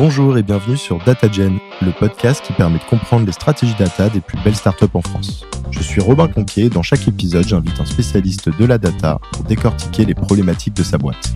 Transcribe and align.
Bonjour 0.00 0.38
et 0.38 0.42
bienvenue 0.42 0.78
sur 0.78 0.96
DataGen, 1.04 1.58
le 1.82 1.92
podcast 1.92 2.42
qui 2.42 2.54
permet 2.54 2.78
de 2.78 2.84
comprendre 2.84 3.26
les 3.26 3.32
stratégies 3.32 3.74
data 3.78 4.08
des 4.08 4.22
plus 4.22 4.38
belles 4.42 4.56
startups 4.56 4.86
en 4.94 5.02
France. 5.02 5.44
Je 5.70 5.82
suis 5.82 6.00
Robin 6.00 6.26
Conquier 6.26 6.64
et 6.64 6.68
dans 6.70 6.82
chaque 6.82 7.06
épisode, 7.06 7.46
j'invite 7.46 7.78
un 7.78 7.84
spécialiste 7.84 8.48
de 8.48 8.64
la 8.64 8.78
data 8.78 9.18
pour 9.30 9.44
décortiquer 9.44 10.06
les 10.06 10.14
problématiques 10.14 10.72
de 10.72 10.82
sa 10.82 10.96
boîte. 10.96 11.34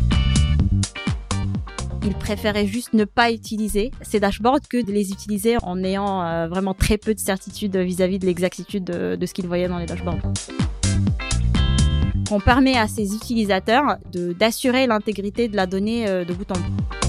Il 2.07 2.15
préférait 2.15 2.65
juste 2.67 2.95
ne 2.95 3.05
pas 3.05 3.31
utiliser 3.33 3.91
ces 4.01 4.19
dashboards 4.19 4.67
que 4.67 4.83
de 4.83 4.93
les 4.93 5.11
utiliser 5.11 5.59
en 5.63 5.85
ayant 5.85 6.23
euh, 6.23 6.49
vraiment 6.49 6.73
très 6.73 6.97
peu 6.97 7.13
de 7.13 7.21
certitude 7.21 7.77
vis-à-vis 7.77 8.19
de 8.19 8.25
l'exactitude 8.25 8.85
de, 8.85 9.27
ce 9.27 9.35
qu'il 9.35 9.47
voyait 9.47 9.69
dans 9.69 9.77
les 9.77 9.85
dashboards. 9.85 10.23
On 12.31 12.41
permet 12.41 12.79
à 12.79 12.89
ces 12.89 13.15
utilisateurs 13.15 13.99
d'assurer 14.15 14.87
l'intégrité 14.87 15.49
de 15.49 15.57
la 15.57 15.67
donnée 15.67 16.09
euh, 16.09 16.25
de 16.25 16.33
bout 16.33 16.51
en 16.51 16.55
bout. 16.55 17.04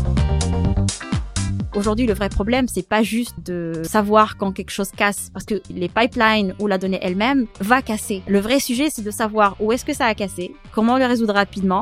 Aujourd'hui, 1.76 2.06
le 2.06 2.14
vrai 2.14 2.30
problème, 2.30 2.68
c'est 2.70 2.88
pas 2.88 3.04
juste 3.04 3.36
de 3.46 3.82
savoir 3.84 4.38
quand 4.38 4.54
quelque 4.54 4.72
chose 4.72 4.92
casse, 4.92 5.30
parce 5.34 5.44
que 5.44 5.62
les 5.70 5.90
pipelines 5.90 6.56
ou 6.60 6.68
la 6.68 6.78
donnée 6.78 7.00
elle-même 7.02 7.48
va 7.60 7.82
casser. 7.82 8.24
Le 8.28 8.40
vrai 8.40 8.62
sujet, 8.62 8.90
c'est 8.90 9.02
de 9.02 9.12
savoir 9.12 9.58
où 9.60 9.74
est-ce 9.74 9.84
que 9.84 9.94
ça 9.94 10.06
a 10.06 10.14
cassé, 10.16 10.56
comment 10.72 10.98
le 10.98 11.06
résoudre 11.06 11.34
rapidement, 11.34 11.82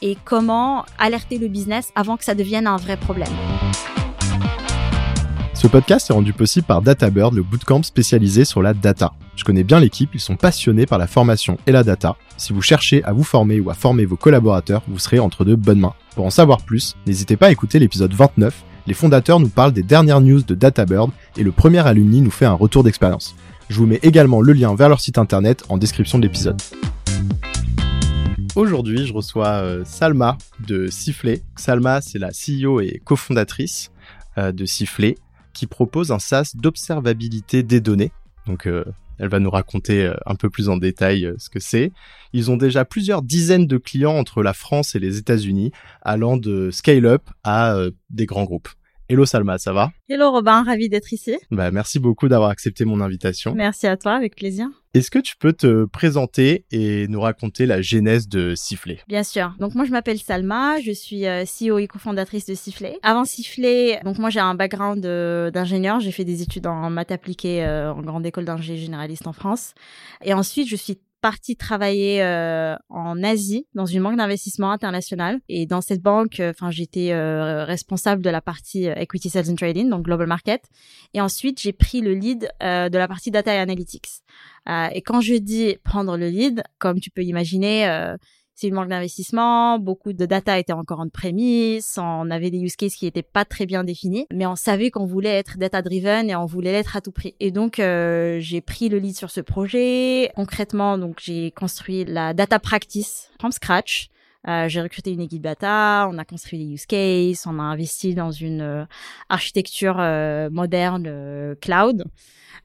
et 0.00 0.16
comment 0.24 0.86
alerter 0.98 1.36
le 1.36 1.48
business 1.48 1.90
avant 1.94 2.16
que 2.16 2.24
ça 2.24 2.34
devienne 2.34 2.66
un 2.66 2.78
vrai 2.78 2.96
problème. 2.96 3.28
Ce 5.52 5.66
podcast 5.66 6.08
est 6.08 6.14
rendu 6.14 6.32
possible 6.32 6.66
par 6.66 6.80
DataBird, 6.80 7.34
le 7.34 7.42
bootcamp 7.42 7.82
spécialisé 7.82 8.46
sur 8.46 8.62
la 8.62 8.72
data. 8.72 9.12
Je 9.36 9.44
connais 9.44 9.64
bien 9.64 9.80
l'équipe, 9.80 10.10
ils 10.14 10.20
sont 10.20 10.36
passionnés 10.36 10.86
par 10.86 10.98
la 10.98 11.06
formation 11.06 11.58
et 11.66 11.72
la 11.72 11.82
data. 11.82 12.16
Si 12.38 12.54
vous 12.54 12.62
cherchez 12.62 13.04
à 13.04 13.12
vous 13.12 13.24
former 13.24 13.60
ou 13.60 13.68
à 13.68 13.74
former 13.74 14.06
vos 14.06 14.16
collaborateurs, 14.16 14.82
vous 14.88 14.98
serez 14.98 15.18
entre 15.18 15.44
de 15.44 15.54
bonnes 15.54 15.80
mains. 15.80 15.94
Pour 16.14 16.24
en 16.24 16.30
savoir 16.30 16.62
plus, 16.62 16.94
n'hésitez 17.06 17.36
pas 17.36 17.48
à 17.48 17.50
écouter 17.50 17.78
l'épisode 17.78 18.14
29. 18.14 18.64
Les 18.86 18.94
fondateurs 18.94 19.40
nous 19.40 19.48
parlent 19.48 19.72
des 19.72 19.82
dernières 19.82 20.20
news 20.20 20.42
de 20.42 20.54
DataBird 20.54 21.10
et 21.36 21.42
le 21.42 21.50
premier 21.50 21.84
alumni 21.86 22.20
nous 22.20 22.30
fait 22.30 22.44
un 22.44 22.52
retour 22.52 22.84
d'expérience. 22.84 23.34
Je 23.68 23.78
vous 23.78 23.86
mets 23.86 23.98
également 24.02 24.40
le 24.40 24.52
lien 24.52 24.74
vers 24.76 24.88
leur 24.88 25.00
site 25.00 25.18
internet 25.18 25.64
en 25.68 25.76
description 25.76 26.18
de 26.18 26.22
l'épisode. 26.22 26.60
Aujourd'hui, 28.54 29.04
je 29.04 29.12
reçois 29.12 29.48
euh, 29.48 29.84
Salma 29.84 30.38
de 30.66 30.86
Sifflet. 30.86 31.42
Salma, 31.56 32.00
c'est 32.00 32.18
la 32.18 32.30
CEO 32.30 32.80
et 32.80 33.02
cofondatrice 33.04 33.90
euh, 34.38 34.52
de 34.52 34.64
Sifflet, 34.64 35.16
qui 35.52 35.66
propose 35.66 36.12
un 36.12 36.18
SaaS 36.18 36.52
d'observabilité 36.54 37.64
des 37.64 37.80
données. 37.80 38.12
Donc, 38.46 38.66
euh, 38.66 38.84
elle 39.18 39.28
va 39.28 39.40
nous 39.40 39.50
raconter 39.50 40.12
un 40.26 40.34
peu 40.36 40.48
plus 40.48 40.68
en 40.68 40.76
détail 40.76 41.32
ce 41.38 41.50
que 41.50 41.58
c'est. 41.58 41.90
Ils 42.32 42.50
ont 42.50 42.56
déjà 42.56 42.84
plusieurs 42.84 43.22
dizaines 43.22 43.66
de 43.66 43.78
clients 43.78 44.14
entre 44.14 44.42
la 44.42 44.52
France 44.52 44.94
et 44.94 44.98
les 44.98 45.16
États-Unis, 45.16 45.72
allant 46.02 46.36
de 46.36 46.70
scale-up 46.70 47.22
à 47.42 47.76
des 48.10 48.26
grands 48.26 48.44
groupes. 48.44 48.68
Hello 49.08 49.24
Salma, 49.24 49.56
ça 49.56 49.72
va? 49.72 49.92
Hello 50.08 50.32
Robin, 50.32 50.64
ravi 50.64 50.88
d'être 50.88 51.12
ici. 51.12 51.36
Bah, 51.52 51.70
merci 51.70 52.00
beaucoup 52.00 52.26
d'avoir 52.26 52.50
accepté 52.50 52.84
mon 52.84 53.00
invitation. 53.00 53.54
Merci 53.54 53.86
à 53.86 53.96
toi, 53.96 54.14
avec 54.14 54.34
plaisir. 54.34 54.66
Est-ce 54.94 55.12
que 55.12 55.20
tu 55.20 55.36
peux 55.36 55.52
te 55.52 55.84
présenter 55.84 56.64
et 56.72 57.06
nous 57.06 57.20
raconter 57.20 57.66
la 57.66 57.82
genèse 57.82 58.26
de 58.26 58.54
Sifflet 58.56 58.98
Bien 59.06 59.22
sûr. 59.22 59.54
Donc 59.60 59.74
moi 59.76 59.84
je 59.84 59.92
m'appelle 59.92 60.18
Salma, 60.18 60.80
je 60.80 60.90
suis 60.90 61.26
euh, 61.26 61.44
CEO 61.44 61.78
et 61.78 61.86
cofondatrice 61.86 62.46
de 62.46 62.54
Sifflet. 62.54 62.98
Avant 63.02 63.24
Sifflet, 63.24 64.00
donc 64.04 64.18
moi 64.18 64.30
j'ai 64.30 64.40
un 64.40 64.54
background 64.54 65.04
euh, 65.04 65.50
d'ingénieur, 65.50 66.00
j'ai 66.00 66.12
fait 66.12 66.24
des 66.24 66.42
études 66.42 66.66
en 66.66 66.88
maths 66.88 67.12
appliquées 67.12 67.62
euh, 67.64 67.92
en 67.92 68.00
grande 68.00 68.26
école 68.26 68.46
d'ingénierie 68.46 68.82
généraliste 68.86 69.26
en 69.26 69.34
France. 69.34 69.74
Et 70.24 70.32
ensuite 70.32 70.66
je 70.66 70.76
suis 70.76 70.98
partie 71.26 71.56
travailler 71.56 72.22
euh, 72.22 72.76
en 72.88 73.20
Asie 73.24 73.66
dans 73.74 73.84
une 73.84 74.00
banque 74.00 74.16
d'investissement 74.16 74.70
internationale 74.70 75.40
et 75.48 75.66
dans 75.66 75.80
cette 75.80 76.00
banque 76.00 76.38
euh, 76.38 76.50
enfin 76.50 76.70
j'étais 76.70 77.10
euh, 77.10 77.64
responsable 77.64 78.22
de 78.22 78.30
la 78.30 78.40
partie 78.40 78.84
equity 78.84 79.28
sales 79.28 79.50
and 79.50 79.56
trading 79.56 79.90
donc 79.90 80.04
global 80.04 80.28
market. 80.28 80.62
Et 81.14 81.20
ensuite 81.20 81.60
j'ai 81.60 81.72
pris 81.72 82.00
le 82.00 82.14
lead 82.14 82.48
de 82.60 82.96
la 82.96 83.08
partie 83.08 83.32
data 83.32 83.52
et 83.52 83.58
analytics. 83.58 84.08
Et 84.94 85.02
quand 85.02 85.20
je 85.20 85.34
dis 85.34 85.78
prendre 85.82 86.16
le 86.16 86.28
lead 86.28 86.62
comme 86.78 87.00
tu 87.00 87.10
peux 87.10 87.24
imaginer 87.24 87.88
c'est 88.56 88.68
une 88.68 88.74
banque 88.74 88.88
d'investissement, 88.88 89.78
beaucoup 89.78 90.14
de 90.14 90.24
data 90.24 90.58
était 90.58 90.72
encore 90.72 91.00
en 91.00 91.08
prémisse, 91.08 91.98
on 91.98 92.30
avait 92.30 92.50
des 92.50 92.58
use 92.58 92.74
cases 92.74 92.96
qui 92.96 93.06
étaient 93.06 93.22
pas 93.22 93.44
très 93.44 93.66
bien 93.66 93.84
définis, 93.84 94.26
mais 94.32 94.46
on 94.46 94.56
savait 94.56 94.90
qu'on 94.90 95.04
voulait 95.04 95.36
être 95.36 95.58
data 95.58 95.82
driven 95.82 96.30
et 96.30 96.36
on 96.36 96.46
voulait 96.46 96.72
l'être 96.72 96.96
à 96.96 97.02
tout 97.02 97.12
prix. 97.12 97.34
Et 97.38 97.50
donc 97.50 97.78
euh, 97.78 98.38
j'ai 98.40 98.62
pris 98.62 98.88
le 98.88 98.98
lead 98.98 99.14
sur 99.14 99.30
ce 99.30 99.42
projet. 99.42 100.32
Concrètement, 100.34 100.96
donc 100.96 101.18
j'ai 101.22 101.50
construit 101.50 102.06
la 102.06 102.32
data 102.32 102.58
practice 102.58 103.30
from 103.38 103.52
scratch. 103.52 104.08
Euh, 104.48 104.68
j'ai 104.68 104.80
recruté 104.80 105.12
une 105.12 105.20
équipe 105.20 105.42
data, 105.42 106.08
on 106.10 106.18
a 106.18 106.24
construit 106.24 106.58
des 106.64 106.72
use 106.72 106.86
cases, 106.86 107.46
on 107.46 107.58
a 107.58 107.62
investi 107.62 108.14
dans 108.14 108.30
une 108.30 108.60
euh, 108.60 108.84
architecture 109.28 109.96
euh, 109.98 110.48
moderne 110.50 111.56
cloud. 111.60 112.04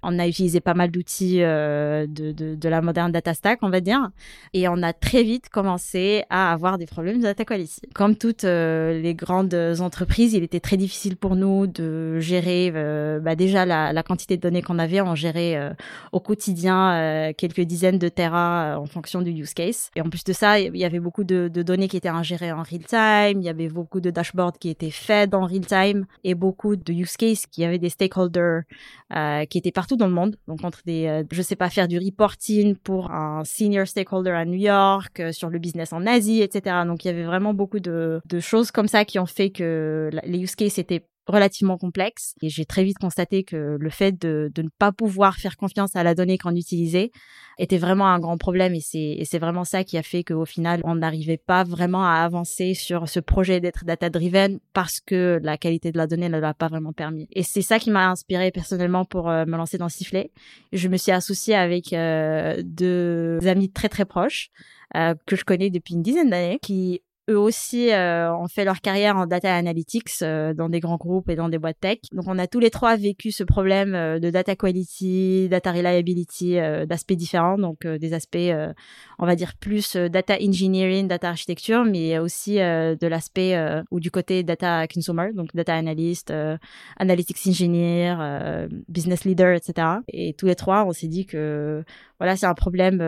On 0.04 0.18
a 0.18 0.28
utilisé 0.28 0.62
pas 0.62 0.74
mal 0.74 0.90
d'outils 0.90 1.42
de, 1.42 2.08
de, 2.08 2.70
la 2.70 2.82
moderne 2.82 3.12
data 3.12 3.36
stack, 3.36 3.60
on 3.62 3.70
va 3.70 3.82
dire, 3.82 4.10
et 4.54 4.68
on 4.68 4.82
a 4.82 4.94
très 4.94 5.22
vite 5.22 5.50
commencé 5.50 6.24
à 6.32 6.52
avoir 6.52 6.80
des 6.80 6.88
problèmes 6.88 7.18
de 7.18 7.24
data 7.24 7.46
quality. 7.46 7.82
Comme 7.94 8.16
toutes 8.16 8.42
les 8.42 9.14
grandes 9.16 9.54
entreprises, 9.54 10.34
il 10.34 10.42
était 10.42 10.60
très 10.60 10.78
difficile 10.78 11.18
pour 11.18 11.36
nous 11.36 11.68
de 11.68 12.20
gérer 12.20 12.72
bah 13.22 13.36
déjà 13.36 13.68
la, 13.68 14.02
quantité 14.02 14.38
de 14.38 14.42
données 14.42 14.64
qu'on 14.64 14.80
avait. 14.80 15.02
On 15.02 15.14
gérait 15.14 15.72
au 16.12 16.20
quotidien 16.20 17.32
quelques 17.38 17.62
dizaines 17.62 18.00
de 18.00 18.10
terras 18.10 18.78
en 18.78 18.88
fonction 18.88 19.22
du 19.22 19.30
use 19.30 19.54
case. 19.54 19.92
Et 19.96 20.02
en 20.02 20.10
plus 20.10 20.24
de 20.24 20.34
ça, 20.34 20.60
il 20.60 20.76
y 20.78 20.86
avait 20.86 21.00
beaucoup 21.00 21.24
de, 21.24 21.48
de 21.48 21.62
données 21.72 21.88
qui 21.88 21.98
étaient 21.98 22.10
ingérées 22.10 22.52
en 22.52 22.64
real 22.64 22.86
time. 22.86 23.42
Il 23.42 23.46
y 23.46 23.50
avait 23.50 23.70
beaucoup 23.70 24.02
de 24.02 24.10
dashboards 24.10 24.58
qui 24.60 24.70
étaient 24.70 24.92
faits 24.92 25.34
en 25.34 25.46
real 25.46 25.66
time 25.66 26.06
et 26.24 26.36
beaucoup 26.36 26.76
de 26.76 26.94
use 26.94 27.18
cases 27.18 27.46
qui 27.46 27.64
avaient 27.66 27.80
des 27.80 27.90
stakeholders 27.90 28.64
qui 29.50 29.58
étaient 29.58 29.72
partout 29.72 29.96
dans 29.96 30.08
le 30.08 30.14
monde. 30.14 30.36
Donc 30.48 30.64
entre 30.64 30.82
des, 30.86 31.08
euh, 31.08 31.24
je 31.32 31.42
sais 31.42 31.56
pas, 31.56 31.70
faire 31.70 31.88
du 31.88 31.98
reporting 31.98 32.76
pour 32.76 33.12
un 33.12 33.44
senior 33.44 33.88
stakeholder 33.88 34.32
à 34.32 34.46
New 34.46 34.60
York, 34.60 35.20
euh, 35.20 35.32
sur 35.32 35.50
le 35.50 35.60
business 35.60 35.94
en 35.94 36.06
Asie, 36.06 36.42
etc. 36.42 36.84
Donc 36.86 37.04
il 37.04 37.08
y 37.08 37.12
avait 37.12 37.24
vraiment 37.24 37.54
beaucoup 37.54 37.80
de 37.80 38.22
choses 38.40 38.72
comme 38.72 38.88
ça 38.88 39.06
qui 39.06 39.20
ont 39.20 39.26
fait 39.26 39.50
que 39.50 40.10
les 40.24 40.40
use 40.40 40.56
cases 40.56 40.78
étaient 40.78 41.06
relativement 41.28 41.78
complexe. 41.78 42.34
Et 42.42 42.50
j'ai 42.50 42.66
très 42.66 42.84
vite 42.84 42.98
constaté 43.00 43.44
que 43.44 43.78
le 43.80 43.90
fait 43.90 44.12
de, 44.12 44.52
de, 44.54 44.62
ne 44.62 44.70
pas 44.70 44.92
pouvoir 44.92 45.36
faire 45.36 45.56
confiance 45.56 45.96
à 45.96 46.04
la 46.04 46.16
donnée 46.16 46.38
qu'on 46.38 46.56
utilisait 46.56 47.12
était 47.58 47.78
vraiment 47.78 48.08
un 48.08 48.20
grand 48.20 48.38
problème. 48.38 48.74
Et 48.76 49.26
c'est 49.26 49.40
vraiment 49.40 49.64
ça 49.64 49.84
qui 49.84 49.98
a 49.98 50.04
fait 50.04 50.24
qu'au 50.24 50.46
final, 50.46 50.82
on 50.84 50.96
n'arrivait 50.96 51.38
pas 51.38 51.64
vraiment 51.64 52.04
à 52.04 52.16
avancer 52.16 52.74
sur 52.74 53.08
ce 53.08 53.20
projet 53.20 53.60
d'être 53.60 53.86
data-driven 53.86 54.60
parce 54.74 55.00
que 55.00 55.40
la 55.44 55.58
qualité 55.58 55.92
de 55.92 55.98
la 55.98 56.08
donnée 56.08 56.30
ne 56.30 56.40
l'a 56.40 56.54
pas 56.54 56.68
vraiment 56.68 56.94
permis. 56.94 57.28
Et 57.32 57.44
c'est 57.44 57.62
ça 57.62 57.80
qui 57.80 57.92
m'a 57.92 58.10
inspiré 58.10 58.52
personnellement 58.52 59.06
pour 59.06 59.30
euh, 59.30 59.46
me 59.46 59.58
lancer 59.58 59.78
dans 59.78 59.90
Sifflet. 59.90 60.32
Je 60.74 60.88
me 60.88 60.98
suis 60.98 61.12
associée 61.12 61.56
avec 61.56 61.94
euh, 61.94 62.62
deux 62.64 63.40
amis 63.46 63.70
très 63.70 63.90
très 63.90 64.06
proches 64.06 64.50
euh, 64.96 65.16
que 65.26 65.36
je 65.36 65.46
connais 65.46 65.70
depuis 65.70 65.94
une 65.94 66.02
dizaine 66.02 66.30
d'années 66.30 66.60
qui 66.62 67.02
aussi 67.36 67.92
euh, 67.92 68.34
ont 68.36 68.48
fait 68.48 68.66
leur 68.66 68.82
carrière 68.82 69.18
en 69.18 69.26
data 69.26 69.54
analytics 69.56 70.10
euh, 70.22 70.54
dans 70.54 70.70
des 70.70 70.80
grands 70.80 70.98
groupes 70.98 71.30
et 71.30 71.36
dans 71.36 71.50
des 71.50 71.58
boîtes 71.58 71.80
tech. 71.80 72.00
Donc 72.12 72.26
on 72.28 72.38
a 72.38 72.48
tous 72.48 72.60
les 72.60 72.70
trois 72.70 72.96
vécu 72.96 73.32
ce 73.32 73.44
problème 73.44 73.94
euh, 73.94 74.20
de 74.20 74.30
data 74.30 74.56
quality, 74.56 75.48
data 75.50 75.72
reliability, 75.72 76.58
d'aspects 76.88 77.14
différents, 77.14 77.58
donc 77.58 77.86
des 77.86 78.14
aspects, 78.14 78.38
on 79.20 79.26
va 79.26 79.36
dire 79.36 79.54
plus 79.60 79.96
data 79.96 80.36
engineering, 80.42 81.08
data 81.08 81.30
architecture, 81.30 81.84
mais 81.86 82.20
aussi 82.20 82.56
de 82.56 83.08
l'aspect 83.08 83.58
ou 83.92 84.00
du 84.00 84.12
côté 84.12 84.44
data 84.44 84.88
consumer, 84.88 85.32
donc 85.34 85.50
data 85.54 85.76
analyst, 85.76 86.34
analytics 86.98 87.48
engineer, 87.48 88.68
business 88.88 89.26
leader, 89.26 89.56
etc. 89.56 89.88
Et 90.08 90.34
tous 90.34 90.46
les 90.46 90.56
trois, 90.56 90.86
on 90.86 90.92
s'est 90.92 91.08
dit 91.08 91.26
que 91.26 91.84
voilà, 92.20 92.36
c'est 92.36 92.46
un 92.46 92.54
problème 92.54 93.00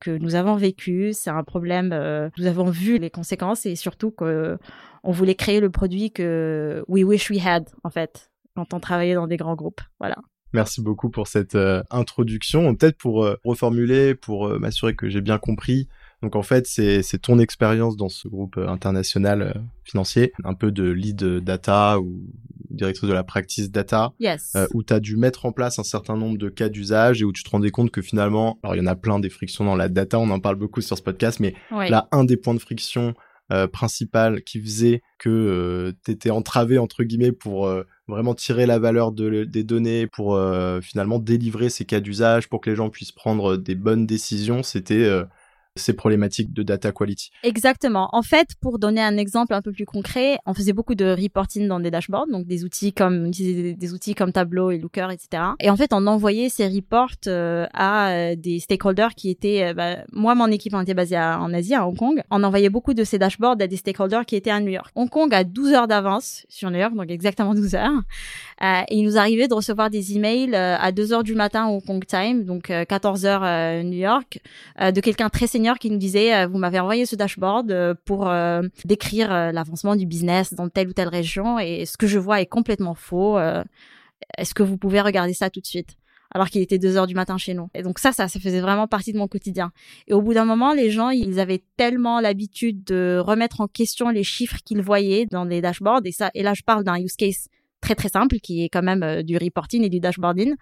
que 0.00 0.18
nous 0.18 0.34
avons 0.34 0.56
vécu, 0.56 1.12
c'est 1.12 1.30
un 1.30 1.44
problème, 1.44 1.88
nous 2.36 2.46
avons 2.46 2.70
vu 2.70 2.98
les 2.98 3.10
conséquences 3.10 3.59
et 3.66 3.76
surtout 3.76 4.10
qu'on 4.10 4.58
voulait 5.04 5.34
créer 5.34 5.60
le 5.60 5.70
produit 5.70 6.10
que 6.10 6.84
we 6.88 7.04
wish 7.04 7.30
we 7.30 7.44
had 7.44 7.68
en 7.84 7.90
fait 7.90 8.30
quand 8.54 8.74
on 8.74 8.80
travaillait 8.80 9.14
dans 9.14 9.26
des 9.26 9.36
grands 9.36 9.54
groupes. 9.54 9.80
Voilà. 9.98 10.16
Merci 10.52 10.82
beaucoup 10.82 11.10
pour 11.10 11.28
cette 11.28 11.54
euh, 11.54 11.82
introduction. 11.90 12.74
Peut-être 12.74 12.96
pour 12.96 13.24
euh, 13.24 13.36
reformuler, 13.44 14.14
pour 14.14 14.48
euh, 14.48 14.58
m'assurer 14.58 14.96
que 14.96 15.08
j'ai 15.08 15.20
bien 15.20 15.38
compris. 15.38 15.88
Donc 16.22 16.34
en 16.36 16.42
fait, 16.42 16.66
c'est 16.66 17.02
ton 17.22 17.38
expérience 17.38 17.96
dans 17.96 18.10
ce 18.10 18.28
groupe 18.28 18.58
international 18.58 19.62
financier, 19.84 20.34
un 20.44 20.52
peu 20.52 20.70
de 20.70 20.84
lead 20.84 21.24
data 21.38 21.98
ou 21.98 22.20
directrice 22.68 23.08
de 23.08 23.14
la 23.14 23.24
practice 23.24 23.70
data, 23.70 24.12
yes. 24.20 24.54
où 24.74 24.82
tu 24.82 24.92
as 24.92 25.00
dû 25.00 25.16
mettre 25.16 25.46
en 25.46 25.52
place 25.52 25.78
un 25.78 25.82
certain 25.82 26.18
nombre 26.18 26.36
de 26.36 26.50
cas 26.50 26.68
d'usage 26.68 27.22
et 27.22 27.24
où 27.24 27.32
tu 27.32 27.42
te 27.42 27.48
rendais 27.48 27.70
compte 27.70 27.90
que 27.90 28.02
finalement, 28.02 28.58
alors 28.62 28.76
il 28.76 28.80
y 28.80 28.82
en 28.82 28.86
a 28.86 28.96
plein 28.96 29.18
des 29.18 29.30
frictions 29.30 29.64
dans 29.64 29.76
la 29.76 29.88
data, 29.88 30.18
on 30.18 30.28
en 30.28 30.40
parle 30.40 30.56
beaucoup 30.56 30.82
sur 30.82 30.98
ce 30.98 31.02
podcast, 31.02 31.40
mais 31.40 31.54
là, 31.70 32.06
un 32.12 32.24
des 32.24 32.36
points 32.36 32.52
de 32.52 32.58
friction 32.58 33.14
euh, 33.52 33.66
principal 33.66 34.42
qui 34.42 34.60
faisait 34.60 35.02
que 35.18 35.28
euh, 35.28 35.92
tu 36.04 36.12
étais 36.12 36.30
entravé 36.30 36.78
entre 36.78 37.02
guillemets 37.02 37.32
pour 37.32 37.66
euh, 37.66 37.82
vraiment 38.06 38.34
tirer 38.34 38.64
la 38.64 38.78
valeur 38.78 39.10
de, 39.10 39.42
des 39.42 39.64
données, 39.64 40.06
pour 40.06 40.40
finalement 40.82 41.18
délivrer 41.18 41.68
ces 41.68 41.84
cas 41.84 42.00
d'usage, 42.00 42.48
pour 42.48 42.60
que 42.60 42.70
les 42.70 42.76
gens 42.76 42.90
puissent 42.90 43.12
prendre 43.12 43.56
des 43.56 43.74
bonnes 43.74 44.06
décisions, 44.06 44.62
c'était 44.62 45.08
ces 45.80 45.92
problématiques 45.92 46.52
de 46.52 46.62
data 46.62 46.92
quality. 46.92 47.30
Exactement. 47.42 48.08
En 48.12 48.22
fait, 48.22 48.48
pour 48.60 48.78
donner 48.78 49.00
un 49.00 49.16
exemple 49.16 49.54
un 49.54 49.62
peu 49.62 49.72
plus 49.72 49.86
concret, 49.86 50.38
on 50.46 50.54
faisait 50.54 50.72
beaucoup 50.72 50.94
de 50.94 51.04
reporting 51.04 51.66
dans 51.68 51.80
des 51.80 51.90
dashboards, 51.90 52.28
donc 52.30 52.46
des 52.46 52.64
outils 52.64 52.92
comme 52.92 53.30
des, 53.30 53.92
outils 53.92 54.14
comme 54.14 54.32
Tableau 54.32 54.70
et 54.70 54.78
Looker, 54.78 55.10
etc. 55.10 55.42
Et 55.60 55.70
en 55.70 55.76
fait, 55.76 55.92
on 55.92 56.06
envoyait 56.06 56.48
ces 56.48 56.68
reports 56.68 57.10
euh, 57.26 57.66
à 57.72 58.10
euh, 58.10 58.34
des 58.36 58.58
stakeholders 58.58 59.14
qui 59.14 59.30
étaient, 59.30 59.64
euh, 59.64 59.74
bah, 59.74 59.98
moi, 60.12 60.34
mon 60.34 60.48
équipe 60.48 60.74
était 60.80 60.94
basée 60.94 61.18
en 61.18 61.52
Asie, 61.52 61.74
à 61.74 61.86
Hong 61.86 61.96
Kong. 61.96 62.22
On 62.30 62.42
envoyait 62.42 62.70
beaucoup 62.70 62.94
de 62.94 63.04
ces 63.04 63.18
dashboards 63.18 63.56
à 63.60 63.66
des 63.66 63.76
stakeholders 63.76 64.24
qui 64.26 64.36
étaient 64.36 64.50
à 64.50 64.60
New 64.60 64.70
York. 64.70 64.90
Hong 64.94 65.08
Kong 65.08 65.32
a 65.34 65.44
12 65.44 65.72
heures 65.72 65.88
d'avance 65.88 66.46
sur 66.48 66.70
New 66.70 66.78
York, 66.78 66.94
donc 66.94 67.10
exactement 67.10 67.54
12 67.54 67.74
heures. 67.74 68.02
et 68.62 68.94
il 68.94 69.04
nous 69.04 69.16
arrivait 69.16 69.48
de 69.48 69.54
recevoir 69.54 69.90
des 69.90 70.16
emails 70.16 70.54
à 70.54 70.92
2 70.92 71.12
heures 71.12 71.24
du 71.24 71.34
matin 71.34 71.66
Hong 71.66 71.84
Kong 71.84 72.04
time, 72.06 72.44
donc 72.44 72.64
14 72.64 73.26
heures 73.26 73.84
New 73.84 73.98
York, 73.98 74.40
de 74.78 75.00
quelqu'un 75.00 75.28
très 75.28 75.46
senior 75.46 75.69
qui 75.78 75.90
nous 75.90 75.98
disait, 75.98 76.46
vous 76.46 76.58
m'avez 76.58 76.80
envoyé 76.80 77.06
ce 77.06 77.16
dashboard 77.16 77.96
pour 78.04 78.30
décrire 78.84 79.30
l'avancement 79.52 79.96
du 79.96 80.06
business 80.06 80.54
dans 80.54 80.68
telle 80.68 80.88
ou 80.88 80.92
telle 80.92 81.08
région 81.08 81.58
et 81.58 81.86
ce 81.86 81.96
que 81.96 82.06
je 82.06 82.18
vois 82.18 82.40
est 82.40 82.46
complètement 82.46 82.94
faux. 82.94 83.38
Est-ce 84.36 84.54
que 84.54 84.62
vous 84.62 84.76
pouvez 84.76 85.00
regarder 85.00 85.34
ça 85.34 85.50
tout 85.50 85.60
de 85.60 85.66
suite 85.66 85.96
alors 86.32 86.48
qu'il 86.48 86.62
était 86.62 86.78
2 86.78 86.96
heures 86.96 87.06
du 87.08 87.14
matin 87.14 87.38
chez 87.38 87.54
nous? 87.54 87.68
Et 87.74 87.82
donc 87.82 87.98
ça, 87.98 88.12
ça, 88.12 88.28
ça 88.28 88.38
faisait 88.38 88.60
vraiment 88.60 88.86
partie 88.86 89.12
de 89.12 89.18
mon 89.18 89.26
quotidien. 89.26 89.72
Et 90.06 90.14
au 90.14 90.22
bout 90.22 90.34
d'un 90.34 90.44
moment, 90.44 90.72
les 90.74 90.90
gens, 90.90 91.10
ils 91.10 91.40
avaient 91.40 91.62
tellement 91.76 92.20
l'habitude 92.20 92.84
de 92.84 93.18
remettre 93.20 93.60
en 93.60 93.66
question 93.66 94.10
les 94.10 94.22
chiffres 94.22 94.58
qu'ils 94.64 94.82
voyaient 94.82 95.26
dans 95.26 95.44
les 95.44 95.60
dashboards. 95.60 96.02
Et 96.04 96.12
ça, 96.12 96.30
et 96.34 96.42
là, 96.42 96.54
je 96.54 96.62
parle 96.62 96.84
d'un 96.84 97.00
use 97.00 97.16
case 97.16 97.48
très 97.80 97.94
très 97.94 98.08
simple 98.08 98.36
qui 98.40 98.62
est 98.64 98.68
quand 98.68 98.82
même 98.82 99.02
euh, 99.02 99.22
du 99.22 99.36
reporting 99.36 99.82
et 99.82 99.88
du 99.88 100.00
dashboarding. 100.00 100.54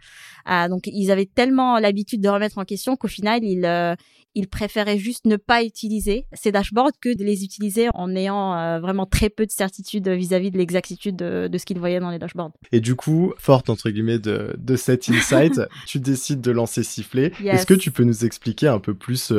Euh, 0.51 0.69
donc 0.69 0.87
ils 0.87 1.11
avaient 1.11 1.27
tellement 1.27 1.79
l'habitude 1.79 2.21
de 2.21 2.29
remettre 2.29 2.59
en 2.59 2.65
question 2.65 2.97
qu'au 2.97 3.09
final 3.09 3.41
ils 3.43 3.65
euh, 3.65 3.95
ils 4.39 4.47
préféraient 4.47 4.99
juste 4.99 5.25
ne 5.25 5.35
pas 5.37 5.65
utiliser 5.65 6.25
ces 6.33 6.53
dashboards 6.53 6.93
que 7.01 7.13
de 7.13 7.25
les 7.25 7.43
utiliser 7.43 7.89
en 7.93 8.15
ayant 8.15 8.55
euh, 8.55 8.79
vraiment 8.79 9.05
très 9.05 9.31
peu 9.31 9.45
de 9.45 9.51
certitude 9.51 10.09
vis-à-vis 10.09 10.53
de 10.53 10.59
l'exactitude 10.59 11.17
de, 11.17 11.49
de, 11.49 11.59
ce 11.59 11.67
qu'ils 11.67 11.81
voyaient 11.81 11.99
dans 11.99 12.11
les 12.11 12.21
dashboards. 12.21 12.53
Et 12.71 12.79
du 12.79 12.95
coup, 12.95 13.35
forte 13.37 13.69
entre 13.69 13.91
guillemets 13.91 14.21
de, 14.21 14.55
de 14.57 14.77
cet 14.77 15.09
insight, 15.11 15.61
tu 15.87 15.99
décides 15.99 16.41
de 16.41 16.53
lancer 16.53 16.85
Sifflet. 16.85 17.33
Est-ce 17.45 17.67
que 17.67 17.75
tu 17.75 17.91
peux 17.91 18.05
nous 18.05 18.25
expliquer 18.25 18.69
un 18.69 18.79
peu 18.79 18.95
plus 18.95 19.33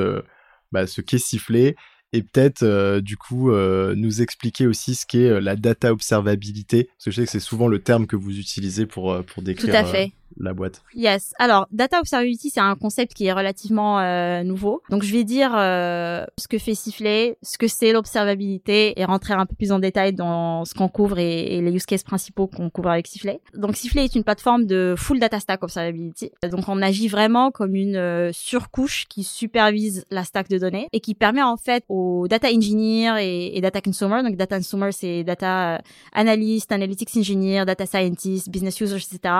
bah, 0.73 0.85
ce 0.85 0.99
qu'est 0.99 1.17
Sifflet 1.17 1.77
et 2.11 2.23
peut-être 2.23 2.63
euh, 2.63 3.01
du 3.01 3.17
coup 3.17 3.51
euh, 3.51 3.93
nous 3.95 4.21
expliquer 4.21 4.65
aussi 4.65 4.95
ce 4.95 5.05
qu'est 5.05 5.39
la 5.39 5.55
data 5.55 5.93
observabilité? 5.93 6.89
Parce 6.97 7.05
que 7.05 7.11
je 7.11 7.15
sais 7.15 7.25
que 7.25 7.31
c'est 7.31 7.39
souvent 7.39 7.69
le 7.69 7.79
terme 7.79 8.05
que 8.05 8.17
vous 8.17 8.37
utilisez 8.37 8.85
pour 8.85 9.23
pour 9.23 9.43
décrire 9.43 9.71
Tout 9.71 9.77
à 9.77 9.85
fait 9.85 10.11
la 10.37 10.53
boîte. 10.53 10.81
Yes. 10.93 11.33
Alors, 11.39 11.67
data 11.71 11.99
observability, 11.99 12.49
c'est 12.49 12.59
un 12.59 12.75
concept 12.75 13.13
qui 13.13 13.25
est 13.25 13.33
relativement 13.33 13.99
euh, 13.99 14.43
nouveau. 14.43 14.81
Donc, 14.89 15.03
je 15.03 15.11
vais 15.11 15.23
dire 15.23 15.51
euh, 15.55 16.25
ce 16.37 16.47
que 16.47 16.57
fait 16.57 16.75
Sifflet, 16.75 17.37
ce 17.41 17.57
que 17.57 17.67
c'est 17.67 17.91
l'observabilité 17.91 18.99
et 18.99 19.05
rentrer 19.05 19.33
un 19.33 19.45
peu 19.45 19.55
plus 19.55 19.71
en 19.71 19.79
détail 19.79 20.13
dans 20.13 20.65
ce 20.65 20.73
qu'on 20.73 20.87
couvre 20.87 21.19
et, 21.19 21.61
les 21.61 21.71
use 21.71 21.85
cases 21.85 22.03
principaux 22.03 22.47
qu'on 22.47 22.69
couvre 22.69 22.89
avec 22.89 23.07
Sifflet. 23.07 23.41
Donc, 23.53 23.75
Sifflet 23.75 24.05
est 24.05 24.15
une 24.15 24.23
plateforme 24.23 24.65
de 24.65 24.95
full 24.97 25.19
data 25.19 25.39
stack 25.39 25.63
observability. 25.63 26.31
Donc, 26.49 26.67
on 26.67 26.81
agit 26.81 27.07
vraiment 27.07 27.51
comme 27.51 27.75
une 27.75 27.95
euh, 27.95 28.31
surcouche 28.33 29.05
qui 29.07 29.23
supervise 29.23 30.05
la 30.09 30.23
stack 30.23 30.49
de 30.49 30.57
données 30.57 30.87
et 30.93 30.99
qui 30.99 31.15
permet 31.15 31.43
en 31.43 31.57
fait 31.57 31.83
aux 31.89 32.27
data 32.27 32.47
engineers 32.49 33.17
et, 33.19 33.59
data 33.61 33.81
consumers, 33.81 34.23
donc 34.23 34.35
data 34.35 34.57
consumer, 34.57 34.91
c'est 34.91 35.23
data 35.23 35.81
analyst, 36.13 36.71
analytics 36.71 37.09
engineer, 37.17 37.65
data 37.65 37.85
scientist, 37.85 38.49
business 38.49 38.79
users, 38.79 38.97
etc. 38.97 39.33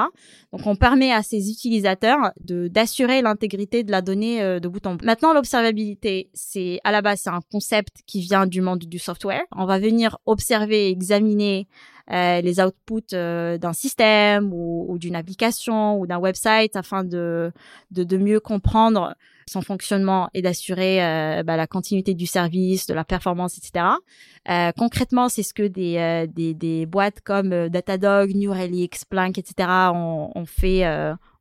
Donc, 0.52 0.66
on 0.66 0.76
permet 0.80 1.12
à 1.12 1.22
ses 1.22 1.52
utilisateurs 1.52 2.32
de 2.44 2.68
d'assurer 2.68 3.22
l'intégrité 3.22 3.84
de 3.84 3.92
la 3.92 4.02
donnée 4.02 4.42
euh, 4.42 4.60
de 4.60 4.68
bout 4.68 4.86
en 4.88 4.96
bout. 4.96 5.06
Maintenant, 5.06 5.34
l'observabilité, 5.34 6.30
c'est 6.34 6.80
à 6.84 6.92
la 6.92 7.02
base 7.02 7.22
c'est 7.22 7.30
un 7.30 7.42
concept 7.52 7.98
qui 8.08 8.22
vient 8.22 8.48
du 8.48 8.62
monde 8.62 8.80
du 8.80 9.00
software. 9.00 9.44
On 9.56 9.66
va 9.66 9.78
venir 9.80 10.18
observer, 10.26 10.90
examiner 10.90 11.68
euh, 12.12 12.42
les 12.42 12.60
outputs 12.60 13.14
euh, 13.14 13.60
d'un 13.60 13.74
système 13.74 14.52
ou, 14.52 14.86
ou 14.90 14.98
d'une 14.98 15.16
application 15.16 16.00
ou 16.00 16.08
d'un 16.08 16.18
website 16.18 16.76
afin 16.76 17.04
de, 17.04 17.52
de, 17.92 18.04
de 18.04 18.18
mieux 18.18 18.40
comprendre 18.40 19.16
son 19.50 19.62
fonctionnement 19.62 20.30
et 20.34 20.42
d'assurer 20.42 21.04
euh, 21.04 21.44
bah, 21.44 21.58
la 21.58 21.68
continuité 21.68 22.14
du 22.14 22.26
service, 22.26 22.88
de 22.88 22.94
la 22.94 23.04
performance, 23.04 23.58
etc. 23.58 23.86
Euh, 24.50 24.72
concrètement, 24.78 25.28
c'est 25.28 25.44
ce 25.44 25.54
que 25.54 25.64
des, 25.64 25.98
euh, 25.98 26.28
des, 26.28 26.54
des, 26.54 26.86
boîtes 26.86 27.22
comme 27.22 27.70
Datadog, 27.70 28.34
New 28.36 28.52
Relic, 28.52 28.96
Splunk, 28.96 29.38
etc. 29.38 29.70
ont, 29.94 30.32
ont 30.34 30.46
fait 30.46 30.86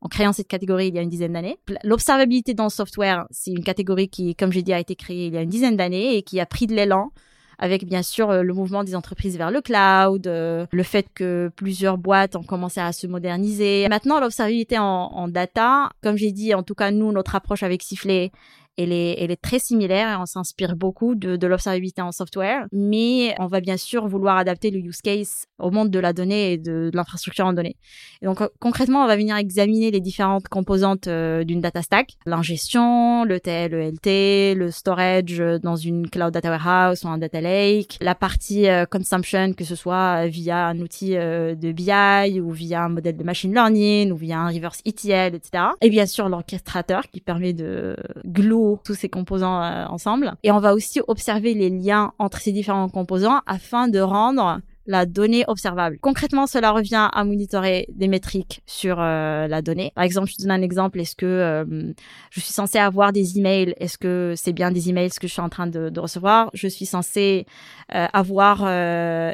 en 0.01 0.09
créant 0.09 0.33
cette 0.33 0.49
catégorie 0.49 0.89
il 0.89 0.95
y 0.95 0.99
a 0.99 1.03
une 1.03 1.09
dizaine 1.09 1.33
d'années. 1.33 1.59
L'observabilité 1.85 2.55
dans 2.55 2.65
le 2.65 2.71
software, 2.71 3.27
c'est 3.31 3.51
une 3.51 3.65
catégorie 3.65 4.09
qui, 4.09 4.35
comme 4.35 4.53
j'ai 4.53 4.63
dit, 4.63 4.73
a 4.73 4.81
été 4.81 4.97
créée 4.97 5.27
il 5.27 5.35
y 5.35 5.37
a 5.37 5.43
une 5.43 5.49
dizaine 5.49 5.77
d'années 5.77 6.17
et 6.17 6.23
qui 6.23 6.41
a 6.41 6.47
pris 6.47 6.67
de 6.67 6.75
l'élan 6.75 7.11
avec 7.59 7.85
bien 7.85 8.03
sûr 8.03 8.31
euh, 8.31 8.43
le 8.43 8.55
mouvement 8.55 8.85
des 8.85 8.95
entreprises 8.95 9.37
vers 9.37 9.51
le 9.51 9.61
cloud, 9.61 10.27
euh, 10.27 10.67
le 10.71 10.83
fait 10.83 11.07
que 11.15 11.51
plusieurs 11.57 11.99
boîtes 11.99 12.37
ont 12.37 12.43
commencé 12.43 12.81
à 12.81 12.93
se 12.93 13.07
moderniser. 13.07 13.87
Maintenant, 13.89 14.21
l'observabilité 14.21 14.79
en, 14.79 14.85
en, 14.85 15.29
data, 15.29 15.91
comme 16.03 16.17
j'ai 16.17 16.33
dit, 16.33 16.55
en 16.55 16.63
tout 16.63 16.75
cas 16.75 16.91
nous, 16.91 17.13
notre 17.13 17.35
approche 17.35 17.63
avec 17.63 17.83
Sifflet, 17.83 18.31
elle 18.79 18.93
est, 18.93 19.37
très 19.43 19.59
similaire 19.59 20.09
et 20.11 20.17
on 20.17 20.27
s'inspire 20.27 20.77
beaucoup 20.77 21.15
de, 21.15 21.47
l'observabilité 21.47 22.03
en 22.03 22.13
software, 22.13 22.67
mais 22.73 23.35
on 23.39 23.47
va 23.47 23.61
bien 23.61 23.77
sûr 23.77 24.07
vouloir 24.07 24.37
adapter 24.37 24.71
le 24.71 24.79
use 24.79 25.01
case 25.01 25.45
au 25.59 25.71
monde 25.71 25.91
de 25.91 25.99
la 25.99 26.13
donnée 26.13 26.53
et 26.53 26.59
de, 26.59 26.91
l'infrastructure 26.95 27.47
en 27.47 27.53
données. 27.53 27.77
Donc 28.23 28.41
concrètement, 28.61 29.05
on 29.05 29.07
va 29.07 29.17
venir 29.17 29.37
examiner 29.37 29.91
les 29.91 30.01
différentes 30.01 30.49
composantes 30.49 31.09
euh, 31.09 31.45
d'une 31.45 31.61
data 31.61 31.83
stack, 31.83 32.15
l'ingestion, 32.27 33.25
le 33.25 33.41
TL, 33.41 33.73
le 33.73 33.91
LT, 33.91 34.57
le 34.57 34.71
storage 34.71 35.43
dans 35.63 35.77
une 35.77 36.09
cloud 36.09 36.33
data 36.33 36.51
warehouse 36.51 37.05
ou 37.05 37.09
un 37.09 37.19
data 37.19 37.41
lake, 37.41 37.99
la 38.01 38.15
partie 38.15 38.69
euh, 38.69 38.85
consumption, 38.87 39.53
que 39.53 39.65
ce 39.65 39.75
soit 39.75 40.27
via 40.27 40.67
un 40.67 40.79
outil 40.81 41.17
euh, 41.17 41.55
de 41.55 41.73
BI 41.73 42.41
ou 42.41 42.51
via 42.51 42.85
un 42.85 42.89
modèle 42.89 43.17
de 43.17 43.25
machine 43.25 43.53
learning 43.53 44.13
ou 44.13 44.17
via 44.17 44.39
un 44.39 44.49
reverse 44.49 44.81
ETL, 44.85 45.35
etc. 45.35 45.65
Et 45.81 45.91
bien 45.91 46.07
sûr 46.07 46.29
l'orchestrateur 46.29 47.03
qui 47.13 47.21
permet 47.21 47.53
de 47.53 47.97
glue 48.25 48.53
tous 48.77 48.95
ces 48.95 49.09
composants 49.09 49.63
euh, 49.63 49.87
ensemble. 49.87 50.35
Et 50.43 50.53
on 50.53 50.61
va 50.61 50.75
aussi 50.75 51.01
observer 51.09 51.55
les 51.55 51.71
liens 51.71 52.13
entre 52.19 52.39
ces 52.39 52.53
différents 52.53 52.89
composants 52.89 53.41
afin 53.47 53.89
de 53.89 54.01
rendre 54.01 54.61
la 54.87 55.05
donnée 55.05 55.45
observable. 55.49 55.99
Concrètement, 56.01 56.47
cela 56.47 56.71
revient 56.71 57.09
à 57.13 57.25
monitorer 57.25 57.89
des 57.93 58.09
métriques 58.09 58.63
sur 58.65 58.99
euh, 58.99 59.47
la 59.47 59.61
donnée. 59.61 59.93
Par 59.95 60.05
exemple, 60.05 60.31
je 60.31 60.37
te 60.37 60.43
donne 60.43 60.51
un 60.51 60.63
exemple. 60.63 60.99
Est-ce 60.99 61.15
que 61.15 61.27
euh, 61.27 61.93
je 62.31 62.41
suis 62.41 62.53
censé 62.53 62.79
avoir 62.79 63.13
des 63.13 63.39
emails? 63.39 63.75
Est-ce 63.79 63.99
que 63.99 64.33
c'est 64.35 64.55
bien 64.55 64.71
des 64.71 64.89
emails 64.89 65.11
que 65.11 65.27
je 65.27 65.33
suis 65.33 65.43
en 65.43 65.51
train 65.51 65.67
de, 65.67 65.91
de 65.91 66.01
recevoir? 66.01 66.51
Je 66.55 66.69
suis 66.69 66.87
censé 66.87 67.45
avoir 67.91 68.65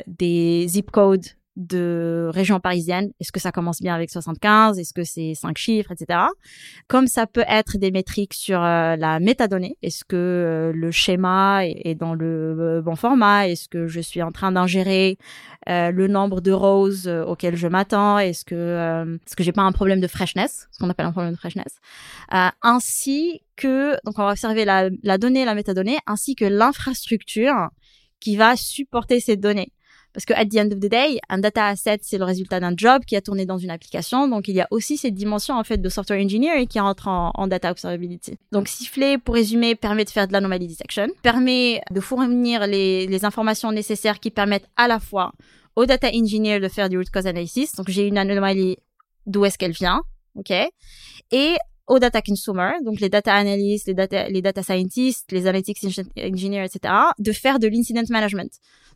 des 0.07 0.65
zip 0.69 0.91
codes 0.91 1.27
de 1.57 2.31
région 2.33 2.59
parisienne. 2.59 3.11
Est-ce 3.21 3.31
que 3.31 3.41
ça 3.41 3.53
commence 3.53 3.81
bien 3.81 3.95
avec 3.95 4.11
75 4.11 4.79
Est-ce 4.79 4.93
que 4.93 5.05
c'est 5.05 5.35
cinq 5.35 5.57
chiffres, 5.57 5.93
etc. 5.93 6.19
Comme 6.89 7.07
ça 7.07 7.27
peut 7.27 7.45
être 7.49 7.79
des 7.79 7.91
métriques 7.91 8.35
sur 8.35 8.63
euh, 8.63 8.97
la 8.97 9.21
métadonnée. 9.21 9.77
Est-ce 9.83 10.05
que 10.05 10.17
euh, 10.17 10.73
le 10.75 10.91
schéma 10.91 11.65
est, 11.65 11.95
dans 11.95 12.15
le 12.15 12.57
euh, 12.59 12.83
bon 12.83 12.97
format? 12.97 13.49
Est-ce 13.49 13.69
que 13.69 13.87
je 13.87 14.01
suis 14.01 14.23
en 14.23 14.33
train 14.33 14.53
d'ingérer 14.53 15.19
le 15.67 16.07
nombre 16.09 16.43
de 16.43 16.53
rows 16.53 17.09
auxquels 17.09 17.57
je 17.57 17.69
m'attends? 17.69 18.19
Est-ce 18.19 18.45
que 18.45 19.17
est-ce 19.27 19.35
que 19.35 19.43
j'ai 19.43 19.53
pas 19.53 19.63
un 19.63 19.73
problème 19.73 20.01
de 20.01 20.07
freshness, 20.07 20.69
ce 20.73 20.79
qu'on 20.79 20.91
appelle 20.91 21.07
un 21.07 21.13
problème 21.13 21.33
de 21.33 21.39
freshness 21.39 21.79
Ainsi 22.63 23.41
que 23.57 23.93
donc 24.05 24.19
on 24.19 24.25
va 24.25 24.33
observer 24.33 24.67
la 24.67 25.19
donnée, 25.19 25.47
la 25.47 25.55
métadonnée, 25.55 25.97
ainsi 26.07 26.35
que 26.35 26.45
l'infrastructure 26.45 27.71
qui 28.21 28.37
va 28.37 28.57
supporter 28.57 29.21
ces 29.21 29.37
données. 29.37 29.73
Parce 30.15 30.25
que 30.25 30.33
at 30.33 30.47
the 30.47 30.57
end 30.57 30.71
of 30.73 30.79
the 30.79 30.89
day, 30.89 31.19
un 31.29 31.39
data 31.39 31.67
asset, 31.67 31.99
c'est 32.03 32.19
le 32.19 32.25
résultat 32.25 32.61
d'un 32.61 32.73
job 32.77 33.05
qui 33.05 33.17
a 33.17 33.21
tourné 33.21 33.47
dans 33.47 33.59
une 33.59 33.71
application. 33.71 34.29
Donc, 34.29 34.47
il 34.47 34.55
y 34.55 34.61
a 34.61 34.69
aussi 34.71 34.97
cette 34.97 35.15
dimension, 35.15 35.57
en 35.57 35.65
fait, 35.65 35.79
de 35.79 35.89
software 35.89 36.25
engineering 36.25 36.69
qui 36.69 36.79
rentre 36.79 37.09
en, 37.09 37.47
data 37.49 37.73
observability. 37.73 38.39
Donc, 38.53 38.69
Sifflet, 38.69 39.19
pour 39.19 39.35
résumer, 39.35 39.75
permet 39.75 40.05
de 40.05 40.11
faire 40.11 40.29
de 40.29 40.33
l'anomaly 40.33 40.69
detection, 40.69 41.09
permet 41.23 41.83
de 41.91 42.01
fournir 42.01 42.67
les, 42.67 43.25
informations 43.25 43.73
nécessaires 43.73 44.21
qui 44.21 44.31
permettent 44.31 44.69
à 44.77 44.87
la 44.87 45.01
fois 45.01 45.33
au 45.77 45.87
data 45.87 46.09
engineer 46.15 46.61
de 46.61 46.69
faire 46.69 46.89
du 46.89 46.97
root 46.97 47.05
cause 47.13 47.27
analysis. 47.27 47.73
Donc, 47.73 47.89
j'ai 47.91 48.07
une 48.07 48.19
anomalie, 48.19 48.77
d'où 49.27 49.45
est-ce 49.45 49.59
qu'elle 49.59 49.73
vient? 49.73 50.03
OK? 50.37 50.53
Et 51.33 51.57
aux 51.87 51.99
data 51.99 52.23
consumer, 52.23 52.73
donc 52.83 53.01
les 53.01 53.09
data 53.09 53.35
analysts, 53.35 53.87
les 53.87 53.95
data, 53.95 54.29
les 54.29 54.43
data 54.43 54.63
scientists, 54.63 55.33
les 55.33 55.47
analytics 55.47 55.79
engineers, 56.19 56.65
etc., 56.65 56.95
de 57.19 57.33
faire 57.33 57.59
de 57.59 57.69
l'incident 57.69 58.03
management. 58.09 58.51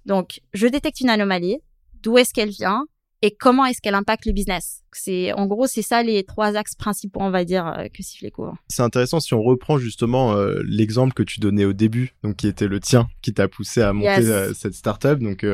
Donc, 0.09 0.41
je 0.55 0.67
détecte 0.67 1.03
une 1.03 1.11
anomalie, 1.11 1.59
d'où 2.03 2.17
est-ce 2.17 2.33
qu'elle 2.33 2.49
vient 2.49 2.87
et 3.21 3.33
comment 3.33 3.67
est-ce 3.67 3.81
qu'elle 3.83 3.97
impacte 3.97 4.27
le 4.27 4.33
business. 4.33 4.85
C'est 4.93 5.33
en 5.33 5.47
gros, 5.47 5.67
c'est 5.67 5.83
ça 5.83 6.03
les 6.03 6.23
trois 6.23 6.57
axes 6.57 6.77
principaux, 6.77 7.21
on 7.21 7.31
va 7.31 7.45
dire, 7.45 7.67
euh, 7.67 7.89
que 7.93 8.03
Sifflet 8.03 8.31
couvre. 8.31 8.57
C'est 8.69 8.83
intéressant 8.83 9.19
si 9.21 9.35
on 9.35 9.43
reprend 9.43 9.77
justement 9.77 10.35
euh, 10.35 10.63
l'exemple 10.65 11.13
que 11.13 11.25
tu 11.25 11.41
donnais 11.41 11.65
au 11.65 11.73
début, 11.73 12.15
donc 12.23 12.37
qui 12.37 12.47
était 12.47 12.69
le 12.69 12.81
tien, 12.81 13.09
qui 13.21 13.35
t'a 13.35 13.49
poussé 13.49 13.83
à 13.83 13.93
monter 13.93 14.29
euh, 14.29 14.55
cette 14.55 14.75
startup. 14.75 15.19
Donc, 15.19 15.45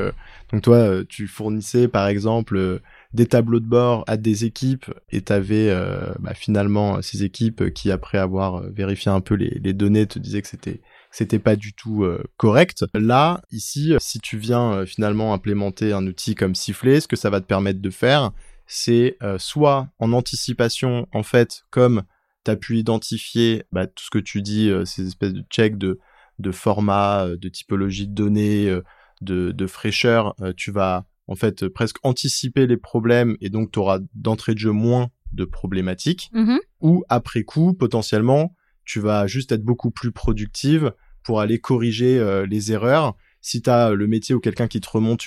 donc 0.52 0.62
toi, 0.62 1.04
tu 1.08 1.26
fournissais 1.26 1.88
par 1.88 2.06
exemple 2.06 2.80
des 3.12 3.26
tableaux 3.26 3.60
de 3.60 3.66
bord 3.66 4.04
à 4.06 4.16
des 4.16 4.44
équipes 4.44 4.86
et 5.10 5.22
tu 5.22 5.32
avais 5.32 5.74
bah, 6.20 6.34
finalement 6.34 7.00
ces 7.00 7.24
équipes 7.24 7.72
qui 7.72 7.90
après 7.90 8.18
avoir 8.18 8.62
vérifié 8.70 9.10
un 9.10 9.20
peu 9.20 9.34
les, 9.34 9.58
les 9.62 9.72
données 9.72 10.06
te 10.06 10.18
disaient 10.18 10.42
que 10.42 10.48
c'était 10.48 10.80
c'était 11.14 11.38
pas 11.38 11.54
du 11.54 11.72
tout 11.74 12.04
correct. 12.36 12.84
Là, 12.92 13.40
ici, 13.52 13.94
si 14.00 14.18
tu 14.18 14.36
viens 14.36 14.84
finalement 14.84 15.32
implémenter 15.32 15.92
un 15.92 16.04
outil 16.08 16.34
comme 16.34 16.56
Sifflet, 16.56 17.00
ce 17.00 17.06
que 17.06 17.14
ça 17.14 17.30
va 17.30 17.40
te 17.40 17.46
permettre 17.46 17.80
de 17.80 17.90
faire, 17.90 18.32
c'est 18.66 19.16
soit 19.38 19.88
en 20.00 20.12
anticipation, 20.12 21.06
en 21.12 21.22
fait, 21.22 21.62
comme 21.70 22.02
tu 22.44 22.50
as 22.50 22.56
pu 22.56 22.78
identifier 22.78 23.62
bah, 23.70 23.86
tout 23.86 24.02
ce 24.02 24.10
que 24.10 24.18
tu 24.18 24.42
dis, 24.42 24.72
ces 24.86 25.06
espèces 25.06 25.34
de 25.34 25.44
checks 25.48 25.78
de, 25.78 26.00
de 26.40 26.50
format, 26.50 27.28
de 27.28 27.48
typologie 27.48 28.08
de 28.08 28.14
données, 28.14 28.76
de, 29.20 29.52
de 29.52 29.66
fraîcheur, 29.68 30.34
tu 30.56 30.72
vas 30.72 31.04
en 31.28 31.36
fait 31.36 31.68
presque 31.68 31.98
anticiper 32.02 32.66
les 32.66 32.76
problèmes 32.76 33.36
et 33.40 33.50
donc 33.50 33.70
tu 33.70 33.78
auras 33.78 34.00
d'entrée 34.14 34.54
de 34.54 34.58
jeu 34.58 34.72
moins 34.72 35.10
de 35.32 35.44
problématiques. 35.44 36.30
Mmh 36.32 36.56
Ou 36.80 37.04
après 37.08 37.44
coup, 37.44 37.72
potentiellement, 37.72 38.54
tu 38.84 39.00
vas 39.00 39.26
juste 39.26 39.52
être 39.52 39.64
beaucoup 39.64 39.90
plus 39.90 40.12
productive 40.12 40.92
pour 41.24 41.40
aller 41.40 41.58
corriger 41.58 42.18
euh, 42.18 42.46
les 42.46 42.72
erreurs. 42.72 43.14
Si 43.40 43.60
tu 43.60 43.70
as 43.70 43.90
le 43.90 44.06
métier 44.06 44.34
ou 44.34 44.40
quelqu'un 44.40 44.68
qui 44.68 44.80
te 44.80 44.88
remonte 44.88 45.24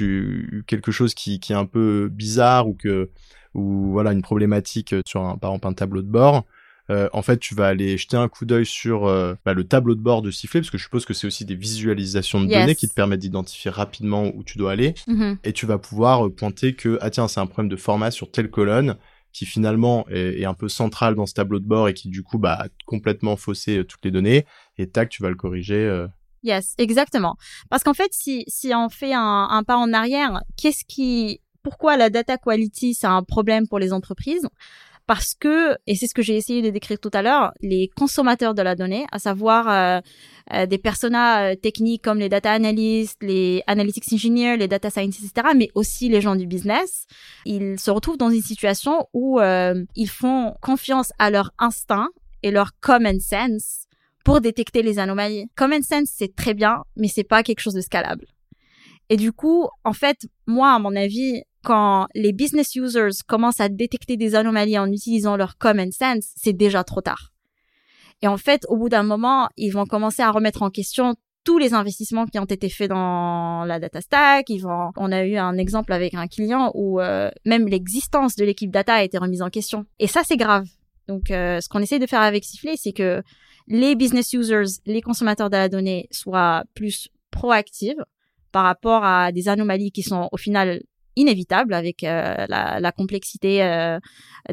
quelque 0.66 0.92
chose 0.92 1.13
qui, 1.13 1.39
qui, 1.39 1.51
est 1.51 1.56
un 1.56 1.66
peu 1.66 2.10
bizarre 2.12 2.68
ou 2.68 2.74
que 2.74 3.10
ou 3.54 3.92
voilà 3.92 4.12
une 4.12 4.22
problématique 4.22 4.96
sur 5.06 5.22
un, 5.24 5.38
par 5.38 5.51
exemple 5.51 5.68
un 5.68 5.74
tableau 5.74 6.01
de 6.01 6.08
bord, 6.08 6.46
euh, 6.89 7.10
en 7.12 7.22
fait, 7.22 7.38
tu 7.38 7.54
vas 7.54 7.68
aller 7.68 7.98
jeter 7.98 8.18
un 8.18 8.27
coup 8.27 8.46
d'œil 8.46 8.66
sur 8.66 9.06
euh, 9.06 9.36
bah, 9.46 9.54
le 9.54 9.66
tableau 9.66 9.96
de 9.96 10.01
bord 10.01 10.22
de 10.22 10.32
sifflet, 10.32 10.62
parce 10.62 10.72
que 10.72 10.77
je 10.77 10.84
suppose 10.84 11.06
que 11.06 11.13
c'est 11.13 11.27
aussi 11.27 11.44
des 11.46 11.56
visualisations 11.56 12.42
de 12.42 12.48
données 12.48 12.75
qui 12.75 12.88
te 12.88 12.94
permettent 12.94 13.20
d'identifier 13.20 13.72
rapidement 13.72 14.32
où 14.36 14.44
tu 14.44 14.58
dois 14.58 14.72
aller. 14.72 14.94
Mm-hmm. 15.08 15.38
Et 15.44 15.54
tu 15.54 15.66
vas 15.66 15.77
pouvoir 15.77 16.27
euh, 16.27 16.34
pointer 16.34 16.74
que, 16.74 16.98
ah 17.01 17.10
tiens, 17.10 17.27
c'est 17.27 17.39
un 17.39 17.48
problème 17.48 17.70
de 17.70 17.75
format 17.75 18.12
sur 18.12 18.32
telle 18.32 18.50
colonne 18.50 18.96
qui 19.34 19.46
finalement 19.46 20.08
est, 20.10 20.46
un 20.46 20.56
peu 20.56 20.68
central 20.68 21.13
dans 21.13 21.27
ce 21.27 21.36
tableau 21.36 21.60
de 21.60 21.66
bord 21.66 21.88
et 21.88 21.94
qui 21.94 22.10
du 22.10 22.24
coup 22.24 22.39
bah, 22.39 22.58
a 22.60 22.68
complètement 22.88 23.36
faussé 23.36 23.84
toutes 23.86 24.04
les 24.04 24.10
données. 24.10 24.46
Et 24.78 24.88
tac, 24.90 25.10
tu 25.10 25.24
vas 25.24 25.30
le 25.30 25.36
corriger. 25.36 26.06
Yes, 26.44 26.76
exactement. 26.78 27.36
Parce 27.70 27.84
qu'en 27.84 27.94
fait, 27.94 28.10
si, 28.12 28.44
si 28.48 28.74
on 28.74 28.90
fait 28.90 29.14
un, 29.14 29.48
un 29.50 29.64
pas 29.64 29.78
en 29.78 29.92
arrière, 29.92 30.42
qu'est-ce 30.56 30.86
qui, 30.86 31.42
pourquoi 31.64 31.98
la 31.98 32.10
data 32.10 32.38
quality 32.38 32.94
c'est 32.94 33.08
un 33.08 33.24
problème 33.24 33.68
pour 33.68 33.80
les 33.80 33.92
entreprises? 33.92 34.48
Parce 35.08 35.34
que, 35.34 35.78
et 35.88 35.96
c'est 35.96 36.08
ce 36.08 36.14
que 36.14 36.22
j'ai 36.22 36.36
essayé 36.36 36.62
de 36.62 36.70
décrire 36.70 37.00
tout 37.00 37.10
à 37.14 37.22
l'heure, 37.22 37.54
les 37.62 37.90
consommateurs 37.96 38.54
de 38.54 38.62
la 38.62 38.76
donnée, 38.76 39.06
à 39.14 39.20
savoir 39.20 39.70
euh, 39.70 40.02
euh, 40.54 40.66
des 40.66 40.78
personas 40.78 41.52
euh, 41.52 41.56
techniques 41.56 42.04
comme 42.04 42.20
les 42.20 42.28
data 42.28 42.52
analysts, 42.52 43.24
les 43.24 43.64
analytics 43.68 44.12
engineers, 44.12 44.58
les 44.58 44.68
data 44.68 44.90
scientists, 44.90 45.32
etc., 45.32 45.54
mais 45.56 45.70
aussi 45.76 46.10
les 46.10 46.20
gens 46.20 46.36
du 46.36 46.46
business, 46.46 47.06
ils 47.46 47.80
se 47.80 47.90
retrouvent 47.90 48.18
dans 48.18 48.30
une 48.30 48.42
situation 48.42 49.08
où 49.14 49.40
ils 49.42 50.10
font 50.10 50.56
confiance 50.62 51.14
à 51.20 51.30
leur 51.32 51.52
instinct 51.58 52.10
et 52.44 52.52
leur 52.52 52.72
common 52.82 53.18
sense 53.20 53.87
pour 54.28 54.42
détecter 54.42 54.82
les 54.82 55.00
anomalies. 55.00 55.46
Common 55.56 55.82
sense, 55.82 56.10
c'est 56.14 56.36
très 56.36 56.54
bien, 56.54 56.84
mais 56.98 57.08
c'est 57.08 57.24
pas 57.24 57.44
quelque 57.44 57.62
chose 57.62 57.76
de 57.76 57.80
scalable. 57.80 58.26
Et 59.08 59.16
du 59.16 59.32
coup, 59.32 59.70
en 59.86 59.94
fait, 59.94 60.18
moi, 60.46 60.74
à 60.74 60.80
mon 60.80 60.98
avis, 60.98 61.44
quand 61.64 62.08
les 62.14 62.34
business 62.34 62.76
users 62.76 63.24
commencent 63.26 63.62
à 63.62 63.70
détecter 63.70 64.18
des 64.18 64.36
anomalies 64.36 64.78
en 64.78 64.92
utilisant 64.92 65.38
leur 65.38 65.58
common 65.58 65.92
sense, 65.92 66.34
c'est 66.36 66.52
déjà 66.52 66.84
trop 66.84 67.00
tard. 67.00 67.30
Et 68.22 68.28
en 68.28 68.36
fait, 68.36 68.66
au 68.68 68.76
bout 68.76 68.90
d'un 68.90 69.04
moment, 69.04 69.48
ils 69.56 69.70
vont 69.70 69.86
commencer 69.86 70.24
à 70.24 70.32
remettre 70.32 70.62
en 70.62 70.72
question 70.72 71.16
tous 71.46 71.58
les 71.58 71.74
investissements 71.74 72.26
qui 72.26 72.38
ont 72.38 72.44
été 72.44 72.68
faits 72.68 72.90
dans 72.90 73.64
la 73.64 73.80
data 73.80 74.02
stack. 74.02 74.50
Ils 74.50 74.60
vont... 74.60 74.92
On 74.98 75.14
a 75.14 75.24
eu 75.24 75.38
un 75.38 75.58
exemple 75.58 75.94
avec 75.94 76.16
un 76.16 76.28
client 76.28 76.74
où 76.74 77.00
euh, 77.00 77.32
même 77.46 77.66
l'existence 77.66 78.36
de 78.36 78.44
l'équipe 78.44 78.72
data 78.72 78.96
a 78.96 79.04
été 79.04 79.18
remise 79.18 79.42
en 79.42 79.50
question. 79.50 79.86
Et 80.00 80.08
ça, 80.08 80.24
c'est 80.26 80.36
grave. 80.36 80.68
Donc, 81.08 81.32
euh, 81.32 81.62
ce 81.62 81.70
qu'on 81.70 81.80
essaie 81.80 82.00
de 82.00 82.08
faire 82.08 82.20
avec 82.20 82.44
Sifflet, 82.44 82.76
c'est 82.76 82.92
que 82.92 83.24
les 83.68 83.96
business 83.96 84.34
users, 84.34 84.80
les 84.86 85.02
consommateurs 85.02 85.50
de 85.50 85.58
la 85.58 85.70
donnée 85.70 86.08
soient 86.12 86.64
plus 86.74 87.10
proactifs 87.32 88.00
par 88.52 88.64
rapport 88.64 89.04
à 89.04 89.32
des 89.32 89.50
anomalies 89.50 89.92
qui 89.92 90.04
sont 90.04 90.30
au 90.32 90.38
final 90.38 90.82
inévitable 91.18 91.74
avec 91.74 92.04
euh, 92.04 92.46
la, 92.48 92.80
la, 92.80 92.92
complexité 92.92 93.64
euh, 93.64 94.00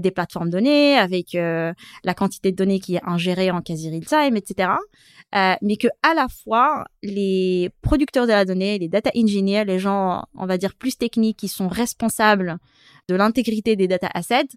des 0.01 0.11
plateformes 0.11 0.51
données, 0.51 0.97
avec 0.97 1.35
euh, 1.35 1.73
la 2.03 2.15
quantité 2.15 2.51
de 2.51 2.57
données 2.57 2.81
qui 2.81 2.97
est 2.97 3.05
ingérée 3.05 3.51
en 3.51 3.61
quasi 3.61 3.91
real 3.91 4.05
time, 4.05 4.37
etc. 4.37 4.71
mais 5.63 5.77
que 5.77 5.89
à 6.03 6.15
la 6.15 6.27
fois 6.29 6.85
les 7.03 7.71
producteurs 7.83 8.27
de 8.27 8.33
la 8.33 8.45
donnée, 8.45 8.79
les 8.79 8.89
data 8.89 9.11
engineers, 9.15 9.65
les 9.65 9.79
gens, 9.79 10.25
on 10.35 10.47
va 10.47 10.59
dire 10.59 10.75
plus 10.75 10.97
techniques, 10.97 11.39
qui 11.39 11.49
sont 11.49 11.69
responsables 11.69 12.57
de 13.09 13.15
l'intégrité 13.15 13.77
des 13.77 13.89
data 13.89 14.09
assets 14.15 14.49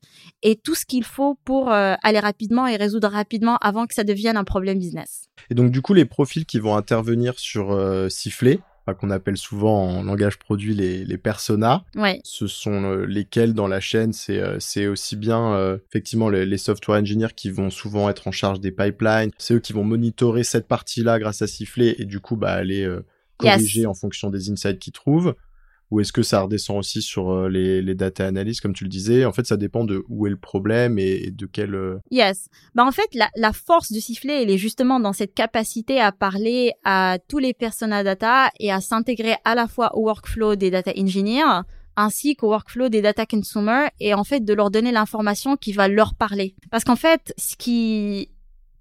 et 0.43 0.55
tout 0.55 0.75
ce 0.75 0.85
qu'il 0.85 1.03
faut 1.03 1.37
pour 1.43 1.69
aller 1.69 2.19
rapidement 2.19 2.67
et 2.67 2.75
résoudre 2.75 3.09
rapidement 3.09 3.57
avant 3.57 3.85
que 3.85 3.93
ça 3.93 4.03
devienne 4.03 4.37
un 4.37 4.43
problème 4.43 4.79
business. 4.79 5.27
Et 5.49 5.55
donc 5.55 5.71
du 5.71 5.81
coup, 5.81 5.93
les 5.93 6.05
profils 6.05 6.45
qui 6.45 6.59
vont 6.59 6.75
intervenir 6.75 7.39
sur 7.39 7.77
Sifflet, 8.09 8.59
qu'on 8.93 9.09
appelle 9.09 9.37
souvent 9.37 9.87
en 9.87 10.03
langage 10.03 10.37
produit 10.37 10.73
les, 10.73 11.05
les 11.05 11.17
personas. 11.17 11.83
Ce 12.23 12.47
sont 12.47 12.83
euh, 12.83 13.05
lesquels 13.05 13.53
dans 13.53 13.67
la 13.67 13.79
chaîne, 13.79 14.13
c'est 14.13 14.39
euh, 14.39 14.91
aussi 14.91 15.15
bien 15.15 15.53
euh, 15.53 15.77
effectivement 15.89 16.29
les, 16.29 16.57
software 16.57 16.99
engineers 16.99 17.33
qui 17.35 17.49
vont 17.49 17.69
souvent 17.69 18.09
être 18.09 18.27
en 18.27 18.31
charge 18.31 18.59
des 18.59 18.71
pipelines. 18.71 19.31
C'est 19.37 19.55
eux 19.55 19.59
qui 19.59 19.73
vont 19.73 19.83
monitorer 19.83 20.43
cette 20.43 20.67
partie-là 20.67 21.19
grâce 21.19 21.41
à 21.41 21.47
Sifflet 21.47 21.95
et 21.99 22.05
du 22.05 22.19
coup 22.19 22.35
bah 22.35 22.51
aller 22.51 22.87
corriger 23.37 23.85
en 23.85 23.93
fonction 23.93 24.29
des 24.29 24.49
insights 24.49 24.79
qu'ils 24.79 24.93
trouvent 24.93 25.35
ou 25.89 26.01
est-ce 26.01 26.11
que 26.11 26.21
ça 26.21 26.41
redescend 26.41 26.77
aussi 26.77 27.01
sur 27.01 27.31
euh, 27.31 27.49
les, 27.49 27.95
data 27.95 28.25
analyses, 28.25 28.59
comme 28.59 28.73
tu 28.73 28.83
le 28.83 28.89
disais? 28.89 29.25
En 29.25 29.31
fait, 29.31 29.45
ça 29.45 29.55
dépend 29.55 29.85
de 29.85 30.03
où 30.09 30.27
est 30.27 30.29
le 30.29 30.37
problème 30.37 30.99
et, 30.99 31.31
de 31.31 31.45
quel... 31.45 31.75
Euh, 31.75 31.99
yes. 32.11 32.49
Bah, 32.75 32.85
en 32.85 32.91
fait, 32.91 33.09
la, 33.13 33.53
force 33.53 33.91
du 33.91 34.01
sifflet, 34.01 34.43
elle 34.43 34.49
est 34.49 34.57
justement 34.57 34.99
dans 34.99 35.13
cette 35.13 35.33
capacité 35.33 35.99
à 35.99 36.11
parler 36.11 36.73
à 36.83 37.17
tous 37.27 37.39
les 37.39 37.53
personas 37.53 38.03
data 38.03 38.51
et 38.59 38.71
à 38.71 38.81
s'intégrer 38.81 39.35
à 39.45 39.55
la 39.55 39.67
fois 39.67 39.95
au 39.95 40.03
workflow 40.05 40.55
des 40.55 40.71
data 40.71 40.91
engineers 40.97 41.61
ainsi 41.99 42.35
qu'au 42.35 42.49
workflow 42.49 42.89
des 42.89 43.01
data 43.01 43.25
consumers 43.25 43.89
et 43.99 44.13
en 44.13 44.23
fait 44.23 44.45
de 44.45 44.53
leur 44.53 44.69
donner 44.69 44.91
l'information 44.91 45.57
qui 45.57 45.73
va 45.73 45.87
leur 45.87 46.13
parler. 46.13 46.55
Parce 46.69 46.83
qu'en 46.83 46.95
fait, 46.95 47.33
ce 47.37 47.55
qui 47.55 48.29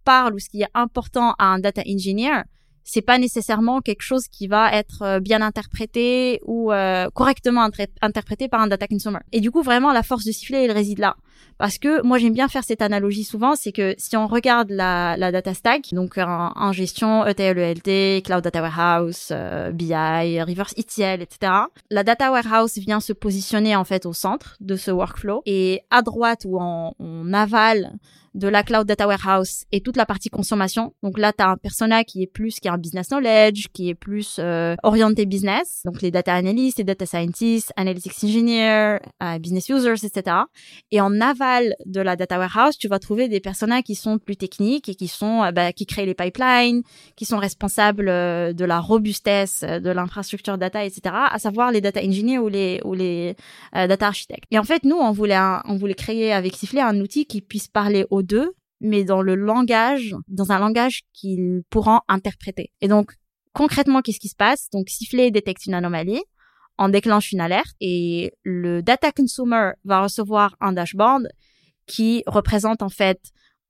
parle 0.04 0.34
ou 0.34 0.38
ce 0.38 0.50
qui 0.50 0.60
est 0.60 0.68
important 0.74 1.34
à 1.38 1.46
un 1.46 1.58
data 1.58 1.82
engineer, 1.88 2.42
c'est 2.86 3.02
pas 3.02 3.18
nécessairement 3.18 3.80
quelque 3.80 4.02
chose 4.02 4.28
qui 4.28 4.46
va 4.46 4.72
être 4.72 5.02
euh, 5.02 5.20
bien 5.20 5.42
interprété 5.42 6.40
ou 6.46 6.72
euh, 6.72 7.08
correctement 7.12 7.68
interprété 8.00 8.48
par 8.48 8.60
un 8.60 8.68
data 8.68 8.86
consumer. 8.86 9.18
Et 9.32 9.40
du 9.40 9.50
coup, 9.50 9.62
vraiment, 9.62 9.92
la 9.92 10.04
force 10.04 10.24
de 10.24 10.30
sifflet, 10.30 10.64
elle 10.64 10.70
réside 10.70 11.00
là. 11.00 11.16
Parce 11.58 11.78
que 11.78 12.02
moi, 12.02 12.18
j'aime 12.18 12.32
bien 12.32 12.48
faire 12.48 12.62
cette 12.62 12.82
analogie 12.82 13.24
souvent, 13.24 13.56
c'est 13.56 13.72
que 13.72 13.94
si 13.98 14.16
on 14.16 14.28
regarde 14.28 14.70
la, 14.70 15.16
la 15.16 15.32
data 15.32 15.52
stack, 15.52 15.94
donc 15.94 16.16
en, 16.18 16.72
gestion 16.72 17.26
ETL, 17.26 17.58
ELT, 17.58 18.22
Cloud 18.22 18.44
Data 18.44 18.60
Warehouse, 18.62 19.28
euh, 19.32 19.72
BI, 19.72 20.40
Reverse 20.40 20.74
ETL, 20.76 21.22
etc., 21.22 21.52
la 21.90 22.04
data 22.04 22.30
warehouse 22.30 22.78
vient 22.78 23.00
se 23.00 23.12
positionner 23.12 23.74
en 23.74 23.84
fait 23.84 24.06
au 24.06 24.12
centre 24.12 24.56
de 24.60 24.76
ce 24.76 24.90
workflow. 24.92 25.42
Et 25.46 25.80
à 25.90 26.02
droite 26.02 26.42
ou 26.46 26.60
en, 26.60 26.94
en 27.00 27.32
aval 27.32 27.92
de 28.36 28.48
la 28.48 28.62
cloud 28.62 28.86
data 28.86 29.06
warehouse 29.06 29.64
et 29.72 29.80
toute 29.80 29.96
la 29.96 30.04
partie 30.04 30.28
consommation. 30.28 30.92
Donc 31.02 31.18
là, 31.18 31.32
tu 31.32 31.42
as 31.42 31.48
un 31.48 31.56
persona 31.56 32.04
qui 32.04 32.22
est 32.22 32.26
plus, 32.26 32.60
qui 32.60 32.68
a 32.68 32.74
un 32.74 32.78
business 32.78 33.08
knowledge, 33.08 33.68
qui 33.72 33.88
est 33.88 33.94
plus 33.94 34.36
euh, 34.38 34.76
orienté 34.82 35.24
business. 35.24 35.80
Donc 35.86 36.02
les 36.02 36.10
data 36.10 36.34
analysts, 36.34 36.76
les 36.78 36.84
data 36.84 37.06
scientists, 37.06 37.72
analytics 37.76 38.12
engineers, 38.22 38.98
euh, 39.22 39.38
business 39.38 39.70
users, 39.70 40.04
etc. 40.04 40.36
Et 40.90 41.00
en 41.00 41.18
aval 41.20 41.74
de 41.86 42.00
la 42.02 42.14
data 42.14 42.38
warehouse, 42.38 42.76
tu 42.76 42.88
vas 42.88 42.98
trouver 42.98 43.28
des 43.28 43.40
personas 43.40 43.80
qui 43.80 43.94
sont 43.94 44.18
plus 44.18 44.36
techniques 44.36 44.90
et 44.90 44.94
qui 44.94 45.08
sont, 45.08 45.42
euh, 45.42 45.50
bah, 45.50 45.72
qui 45.72 45.86
créent 45.86 46.06
les 46.06 46.14
pipelines, 46.14 46.82
qui 47.16 47.24
sont 47.24 47.38
responsables 47.38 48.06
de 48.06 48.64
la 48.64 48.80
robustesse 48.80 49.62
de 49.62 49.90
l'infrastructure 49.90 50.58
data, 50.58 50.84
etc. 50.84 51.14
À 51.30 51.38
savoir 51.38 51.72
les 51.72 51.80
data 51.80 52.00
engineers 52.02 52.38
ou 52.38 52.48
les 52.48 52.80
ou 52.84 52.92
les 52.92 53.34
data 53.72 54.08
architectes. 54.08 54.44
Et 54.50 54.58
en 54.58 54.64
fait, 54.64 54.84
nous, 54.84 54.96
on 54.96 55.12
voulait 55.12 55.38
on 55.64 55.76
voulait 55.76 55.94
créer 55.94 56.32
avec 56.32 56.54
Sifflet 56.54 56.80
un 56.80 57.00
outil 57.00 57.24
qui 57.24 57.40
puisse 57.40 57.68
parler 57.68 58.04
aux 58.10 58.22
deux, 58.26 58.52
mais 58.80 59.04
dans 59.04 59.22
le 59.22 59.34
langage, 59.34 60.14
dans 60.28 60.52
un 60.52 60.58
langage 60.58 61.02
qu'ils 61.12 61.62
pourront 61.70 62.00
interpréter. 62.08 62.72
Et 62.80 62.88
donc, 62.88 63.12
concrètement, 63.52 64.02
qu'est-ce 64.02 64.20
qui 64.20 64.28
se 64.28 64.36
passe? 64.36 64.68
Donc, 64.72 64.88
Sifflet 64.88 65.30
détecte 65.30 65.66
une 65.66 65.74
anomalie, 65.74 66.22
on 66.78 66.88
déclenche 66.88 67.32
une 67.32 67.40
alerte 67.40 67.74
et 67.80 68.32
le 68.42 68.82
data 68.82 69.12
consumer 69.12 69.70
va 69.84 70.02
recevoir 70.02 70.56
un 70.60 70.72
dashboard 70.72 71.28
qui 71.86 72.22
représente 72.26 72.82
en 72.82 72.90
fait 72.90 73.20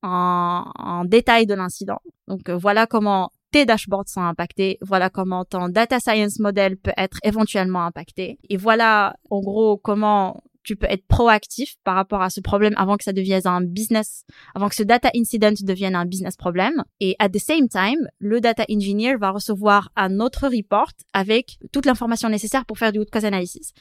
un, 0.02 1.04
détail 1.06 1.46
de 1.46 1.54
l'incident. 1.54 2.00
Donc, 2.26 2.48
euh, 2.48 2.56
voilà 2.56 2.86
comment 2.86 3.30
tes 3.52 3.64
dashboards 3.64 4.08
sont 4.08 4.22
impactés, 4.22 4.78
voilà 4.80 5.08
comment 5.08 5.44
ton 5.44 5.68
data 5.68 6.00
science 6.00 6.38
model 6.40 6.76
peut 6.76 6.92
être 6.96 7.18
éventuellement 7.22 7.84
impacté, 7.84 8.38
et 8.48 8.56
voilà 8.56 9.16
en 9.30 9.40
gros 9.40 9.78
comment 9.78 10.42
tu 10.66 10.74
peux 10.74 10.88
être 10.90 11.06
proactif 11.06 11.76
par 11.84 11.94
rapport 11.94 12.22
à 12.22 12.28
ce 12.28 12.40
problème 12.40 12.74
avant 12.76 12.96
que 12.96 13.04
ça 13.04 13.12
devienne 13.12 13.40
un 13.44 13.60
business, 13.60 14.24
avant 14.54 14.68
que 14.68 14.74
ce 14.74 14.82
data 14.82 15.10
incident 15.14 15.52
devienne 15.62 15.94
un 15.94 16.04
business 16.04 16.36
problème. 16.36 16.82
Et 17.00 17.14
at 17.20 17.28
the 17.28 17.38
same 17.38 17.68
time, 17.68 18.08
le 18.18 18.40
data 18.40 18.64
engineer 18.68 19.16
va 19.16 19.30
recevoir 19.30 19.90
un 19.94 20.18
autre 20.18 20.48
report 20.48 20.90
avec 21.12 21.58
toute 21.72 21.86
l'information 21.86 22.28
nécessaire 22.28 22.66
pour 22.66 22.78
faire 22.78 22.90
du 22.90 22.98
root 22.98 23.06
cause 23.12 23.24
analysis. 23.24 23.72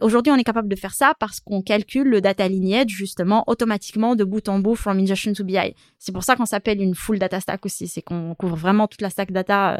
Aujourd'hui, 0.00 0.32
on 0.32 0.36
est 0.36 0.44
capable 0.44 0.68
de 0.68 0.76
faire 0.76 0.94
ça 0.94 1.14
parce 1.20 1.38
qu'on 1.38 1.62
calcule 1.62 2.08
le 2.08 2.20
data 2.20 2.48
lineage 2.48 2.90
justement 2.90 3.44
automatiquement 3.46 4.16
de 4.16 4.24
bout 4.24 4.48
en 4.48 4.58
bout 4.58 4.74
from 4.74 4.98
ingestion 4.98 5.32
to 5.32 5.44
BI. 5.44 5.74
C'est 6.00 6.12
pour 6.12 6.24
ça 6.24 6.34
qu'on 6.34 6.46
s'appelle 6.46 6.82
une 6.82 6.96
full 6.96 7.20
data 7.20 7.38
stack 7.38 7.64
aussi, 7.64 7.86
c'est 7.86 8.02
qu'on 8.02 8.34
couvre 8.34 8.56
vraiment 8.56 8.88
toute 8.88 9.00
la 9.00 9.10
stack 9.10 9.30
data 9.30 9.74
euh, 9.74 9.78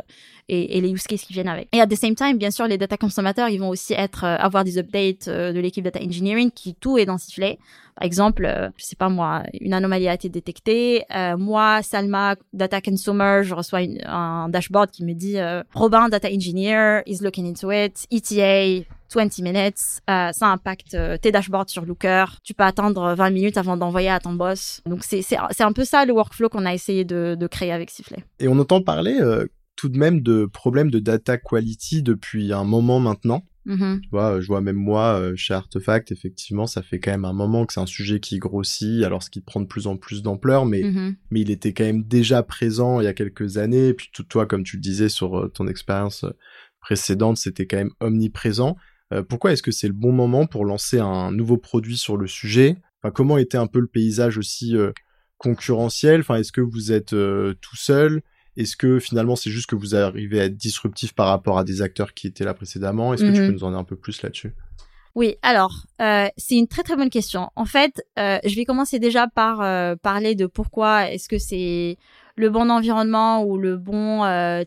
et, 0.49 0.81
les 0.81 0.91
use 0.91 1.03
cases 1.09 1.23
qui 1.23 1.33
viennent 1.33 1.49
avec. 1.49 1.69
Et 1.73 1.81
at 1.81 1.89
the 1.89 1.97
same 1.97 2.15
time, 2.15 2.39
bien 2.39 2.53
sûr, 2.53 2.69
les 2.69 2.79
data 2.79 2.97
consommateurs, 2.97 3.49
ils 3.49 3.59
vont 3.59 3.71
aussi 3.71 3.95
être 3.95 4.23
euh, 4.23 4.37
avoir 4.37 4.63
des 4.63 4.79
updates 4.79 5.27
euh, 5.27 5.53
de 5.53 5.59
l'équipe 5.59 5.83
data 5.83 6.01
engineering 6.01 6.52
qui 6.55 6.75
tout 6.75 6.99
est 6.99 7.07
dans 7.07 7.19
Sifflet. 7.19 7.59
Par 7.95 8.07
exemple, 8.07 8.47
euh, 8.47 8.71
je 8.77 8.85
sais 8.85 8.97
pas 8.97 9.09
moi, 9.09 9.43
une 9.61 9.75
anomalie 9.75 10.09
a 10.09 10.15
été 10.15 10.29
détectée. 10.29 11.05
Euh, 11.15 11.37
moi, 11.37 11.83
Salma, 11.83 12.37
data 12.53 12.81
consumer, 12.81 13.43
je 13.43 13.55
reçois 13.55 13.81
un 14.07 14.49
dashboard 14.49 14.91
qui 14.91 15.05
me 15.05 15.13
dit 15.13 15.39
euh, 15.39 15.63
Robin, 15.75 16.09
data 16.09 16.29
engineer, 16.29 17.03
is 17.07 17.19
looking 17.23 17.47
into 17.47 17.71
it. 17.71 18.07
ETA, 18.11 18.87
20 19.15 19.39
minutes. 19.41 20.01
Euh, 20.09 20.33
ça 20.33 20.49
impacte 20.49 20.97
tes 21.21 21.31
dashboards 21.33 21.69
sur 21.69 21.85
Looker. 21.85 22.25
Tu 22.43 22.55
peux 22.55 22.65
attendre 22.65 23.15
20 23.15 23.31
minutes 23.31 23.59
avant 23.59 23.77
d'envoyer 23.77 24.09
à 24.09 24.21
ton 24.21 24.33
boss. 24.33 24.81
Donc 24.87 25.05
c'est 25.05 25.37
un 25.37 25.73
peu 25.73 25.85
ça 25.85 26.07
le 26.07 26.15
workflow 26.15 26.49
qu'on 26.49 26.65
a 26.65 26.73
essayé 26.73 27.05
de, 27.05 27.37
de 27.39 27.47
créer 27.47 27.73
avec 27.73 27.91
Sifflet. 27.91 28.25
Et 28.41 28.49
on 28.49 28.59
entend 28.59 28.81
parler 28.81 29.19
tout 29.77 29.89
de 29.89 29.99
même 29.99 30.21
de 30.21 30.47
problèmes 30.47 30.91
de 30.91 30.99
data 30.99 31.37
quality 31.37 32.03
depuis 32.03 32.53
un 32.53 32.65
moment 32.65 33.01
maintenant. 33.01 33.43
Mm-hmm. 33.67 34.01
Tu 34.01 34.09
vois, 34.11 34.41
je 34.41 34.47
vois 34.47 34.61
même 34.61 34.77
moi 34.77 35.33
chez 35.37 35.55
Artefact, 35.55 36.11
effectivement, 36.13 36.67
ça 36.67 36.83
fait 36.83 36.99
quand 36.99 37.13
même 37.13 37.25
un 37.25 37.33
moment 37.33 37.65
que 37.65 37.73
c'est 37.73 37.81
un 37.81 37.87
sujet 37.87 38.19
qui 38.21 38.39
grossit, 38.39 39.05
alors 39.05 39.23
ce 39.23 39.31
qui 39.31 39.41
prend 39.41 39.61
de 39.61 39.67
plus 39.67 39.87
en 39.87 39.97
plus 39.97 40.23
d'ampleur, 40.23 40.67
mais 40.67 40.83
Mm-hmm. 40.83 41.15
mais 41.31 41.41
il 41.41 41.51
était 41.51 41.73
quand 41.73 41.85
même 41.85 42.03
déjà 42.03 42.43
présent 42.43 43.01
il 43.01 43.05
y 43.05 43.07
a 43.07 43.15
quelques 43.15 43.57
années. 43.57 43.89
Et 43.89 43.95
puis 43.95 44.11
tout, 44.13 44.25
toi, 44.25 44.47
comme 44.47 44.65
tu 44.65 44.77
le 44.77 44.83
disais 44.83 45.09
sur 45.09 45.51
ton 45.53 45.69
expérience 45.69 46.25
précédente, 46.81 47.39
c'était 47.39 47.67
quand 47.67 47.79
même 47.79 47.93
omniprésent. 48.01 48.77
Euh, 49.13 49.23
pourquoi 49.23 49.53
est-ce 49.53 49.63
que 49.63 49.71
c'est 49.71 49.87
le 49.87 49.93
bon 49.93 50.13
moment 50.13 50.47
pour 50.47 50.65
lancer 50.65 50.99
un 50.99 51.33
nouveau 51.33 51.57
produit 51.57 51.97
sur 51.97 52.17
le 52.17 52.27
sujet? 52.27 52.77
Enfin, 53.03 53.13
Comment 53.13 53.39
était 53.39 53.59
un 53.59 53.67
peu 53.67 53.81
le 53.81 53.87
paysage 53.87 54.39
aussi 54.39 54.77
euh, 54.77 54.93
concurrentiel? 55.39 56.21
Enfin, 56.21 56.37
est-ce 56.37 56.53
que 56.53 56.61
vous 56.61 56.93
êtes 56.93 57.13
euh, 57.13 57.55
tout 57.61 57.77
seul? 57.77 58.23
Est-ce 58.57 58.77
que 58.77 58.99
finalement 58.99 59.37
c'est 59.37 59.51
juste 59.51 59.67
que 59.69 59.77
vous 59.77 59.95
arrivez 59.95 60.41
à 60.41 60.45
être 60.45 60.57
disruptif 60.57 61.15
par 61.15 61.29
rapport 61.29 61.59
à 61.59 61.65
des 61.65 61.83
acteurs 61.83 62.15
qui 62.15 62.27
étaient 62.27 62.45
là 62.45 62.55
précédemment? 62.55 63.15
Est-ce 63.15 63.25
que 63.25 63.31
tu 63.33 63.41
Mhm. 63.41 63.47
peux 63.47 63.53
nous 63.53 63.65
en 63.65 63.71
dire 63.71 63.79
un 63.79 63.85
peu 63.85 63.97
plus 63.97 64.23
là-dessus? 64.23 64.53
Oui, 65.15 65.37
alors 65.43 65.85
euh, 66.01 66.27
c'est 66.39 66.55
une 66.57 66.69
très 66.69 66.83
très 66.83 66.97
bonne 66.97 67.11
question. 67.11 67.51
En 67.55 67.67
fait, 67.67 68.03
euh, 68.19 68.39
je 68.45 68.57
vais 68.57 68.65
commencer 68.65 68.99
déjà 68.99 69.27
par 69.29 69.61
euh, 69.61 69.95
parler 69.95 70.35
de 70.35 70.47
pourquoi 70.47 71.11
est-ce 71.11 71.29
que 71.29 71.39
c'est 71.39 71.99
le 72.37 72.49
bon 72.49 72.71
environnement 72.71 73.45
ou 73.45 73.59
le 73.59 73.77
bon 73.77 74.23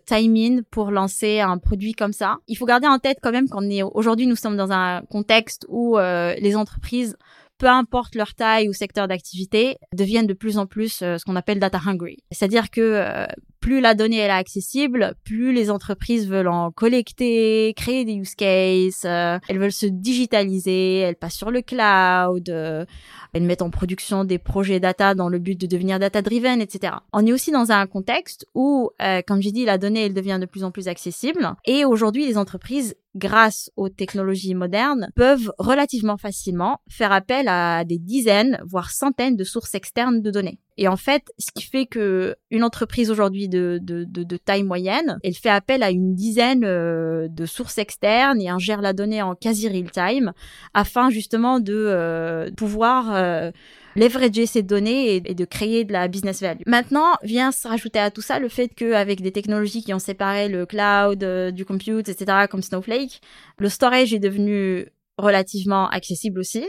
timing 0.05 0.61
pour 0.69 0.91
lancer 0.91 1.39
un 1.39 1.57
produit 1.57 1.93
comme 1.93 2.13
ça. 2.13 2.37
Il 2.47 2.55
faut 2.57 2.67
garder 2.67 2.85
en 2.87 2.99
tête 2.99 3.17
quand 3.23 3.31
même 3.31 3.49
qu'on 3.49 3.67
est 3.71 3.81
aujourd'hui 3.81 4.27
nous 4.27 4.35
sommes 4.35 4.55
dans 4.55 4.71
un 4.71 5.01
contexte 5.09 5.65
où 5.67 5.97
les 5.97 6.55
entreprises 6.55 7.17
peu 7.57 7.67
importe 7.67 8.15
leur 8.15 8.33
taille 8.33 8.67
ou 8.67 8.73
secteur 8.73 9.07
d'activité, 9.07 9.77
deviennent 9.93 10.27
de 10.27 10.33
plus 10.33 10.57
en 10.57 10.65
plus 10.65 11.01
euh, 11.01 11.17
ce 11.17 11.23
qu'on 11.25 11.35
appelle 11.35 11.59
data 11.59 11.79
hungry. 11.85 12.17
C'est-à-dire 12.31 12.69
que 12.69 12.81
euh, 12.81 13.25
plus 13.65 13.81
la 13.81 13.95
donnée 13.95 14.17
elle 14.17 14.29
est 14.29 14.33
accessible, 14.33 15.15
plus 15.23 15.51
les 15.51 15.71
entreprises 15.71 16.29
veulent 16.29 16.49
en 16.49 16.69
collecter, 16.69 17.73
créer 17.75 18.05
des 18.05 18.13
use 18.13 18.35
cases, 18.35 19.05
euh, 19.05 19.39
elles 19.49 19.57
veulent 19.57 19.71
se 19.71 19.87
digitaliser, 19.87 20.99
elles 20.99 21.15
passent 21.15 21.37
sur 21.37 21.49
le 21.49 21.63
cloud, 21.63 22.47
euh, 22.47 22.85
elles 23.33 23.41
mettent 23.41 23.63
en 23.63 23.71
production 23.71 24.23
des 24.23 24.37
projets 24.37 24.79
data 24.79 25.15
dans 25.15 25.29
le 25.29 25.39
but 25.39 25.59
de 25.59 25.65
devenir 25.65 25.97
data 25.97 26.21
driven, 26.21 26.61
etc. 26.61 26.93
On 27.11 27.25
est 27.25 27.33
aussi 27.33 27.49
dans 27.49 27.71
un 27.71 27.87
contexte 27.87 28.45
où, 28.53 28.91
euh, 29.01 29.23
comme 29.25 29.41
j'ai 29.41 29.51
dit, 29.51 29.65
la 29.65 29.79
donnée 29.79 30.05
elle 30.05 30.13
devient 30.13 30.37
de 30.39 30.45
plus 30.45 30.63
en 30.63 30.69
plus 30.69 30.87
accessible 30.87 31.55
et 31.65 31.85
aujourd'hui 31.85 32.27
les 32.27 32.37
entreprises 32.37 32.95
grâce 33.15 33.71
aux 33.77 33.89
technologies 33.89 34.53
modernes, 34.53 35.09
peuvent 35.15 35.51
relativement 35.57 36.17
facilement 36.17 36.81
faire 36.87 37.11
appel 37.11 37.47
à 37.47 37.83
des 37.83 37.97
dizaines, 37.97 38.59
voire 38.63 38.91
centaines 38.91 39.37
de 39.37 39.43
sources 39.43 39.73
externes 39.73 40.21
de 40.21 40.29
données. 40.29 40.59
Et 40.77 40.87
en 40.87 40.97
fait, 40.97 41.31
ce 41.37 41.51
qui 41.53 41.63
fait 41.63 41.85
que 41.85 42.35
une 42.51 42.63
entreprise 42.63 43.09
aujourd'hui 43.09 43.47
de, 43.47 43.79
de, 43.81 44.03
de, 44.03 44.23
de, 44.23 44.37
taille 44.37 44.63
moyenne, 44.63 45.19
elle 45.23 45.35
fait 45.35 45.49
appel 45.49 45.83
à 45.83 45.91
une 45.91 46.15
dizaine 46.15 46.65
euh, 46.65 47.27
de 47.29 47.45
sources 47.45 47.77
externes 47.77 48.41
et 48.41 48.49
ingère 48.49 48.81
la 48.81 48.93
donnée 48.93 49.21
en 49.21 49.35
quasi 49.35 49.69
real 49.69 49.89
time 49.91 50.33
afin 50.73 51.09
justement 51.09 51.59
de 51.59 51.73
euh, 51.73 52.51
pouvoir 52.51 53.15
euh, 53.15 53.51
leverager 53.95 54.45
ces 54.45 54.61
données 54.61 55.15
et, 55.15 55.33
de 55.33 55.45
créer 55.45 55.85
de 55.85 55.93
la 55.93 56.07
business 56.07 56.41
value. 56.41 56.61
Maintenant, 56.65 57.13
vient 57.23 57.51
se 57.51 57.67
rajouter 57.67 57.99
à 57.99 58.11
tout 58.11 58.21
ça 58.21 58.39
le 58.39 58.49
fait 58.49 58.67
qu'avec 58.67 59.21
des 59.21 59.31
technologies 59.31 59.83
qui 59.83 59.93
ont 59.93 59.99
séparé 59.99 60.49
le 60.49 60.65
cloud 60.65 61.23
euh, 61.23 61.51
du 61.51 61.65
compute, 61.65 62.09
etc., 62.09 62.47
comme 62.49 62.61
Snowflake, 62.61 63.21
le 63.57 63.69
storage 63.69 64.13
est 64.13 64.19
devenu 64.19 64.87
relativement 65.17 65.87
accessible 65.89 66.39
aussi, 66.39 66.65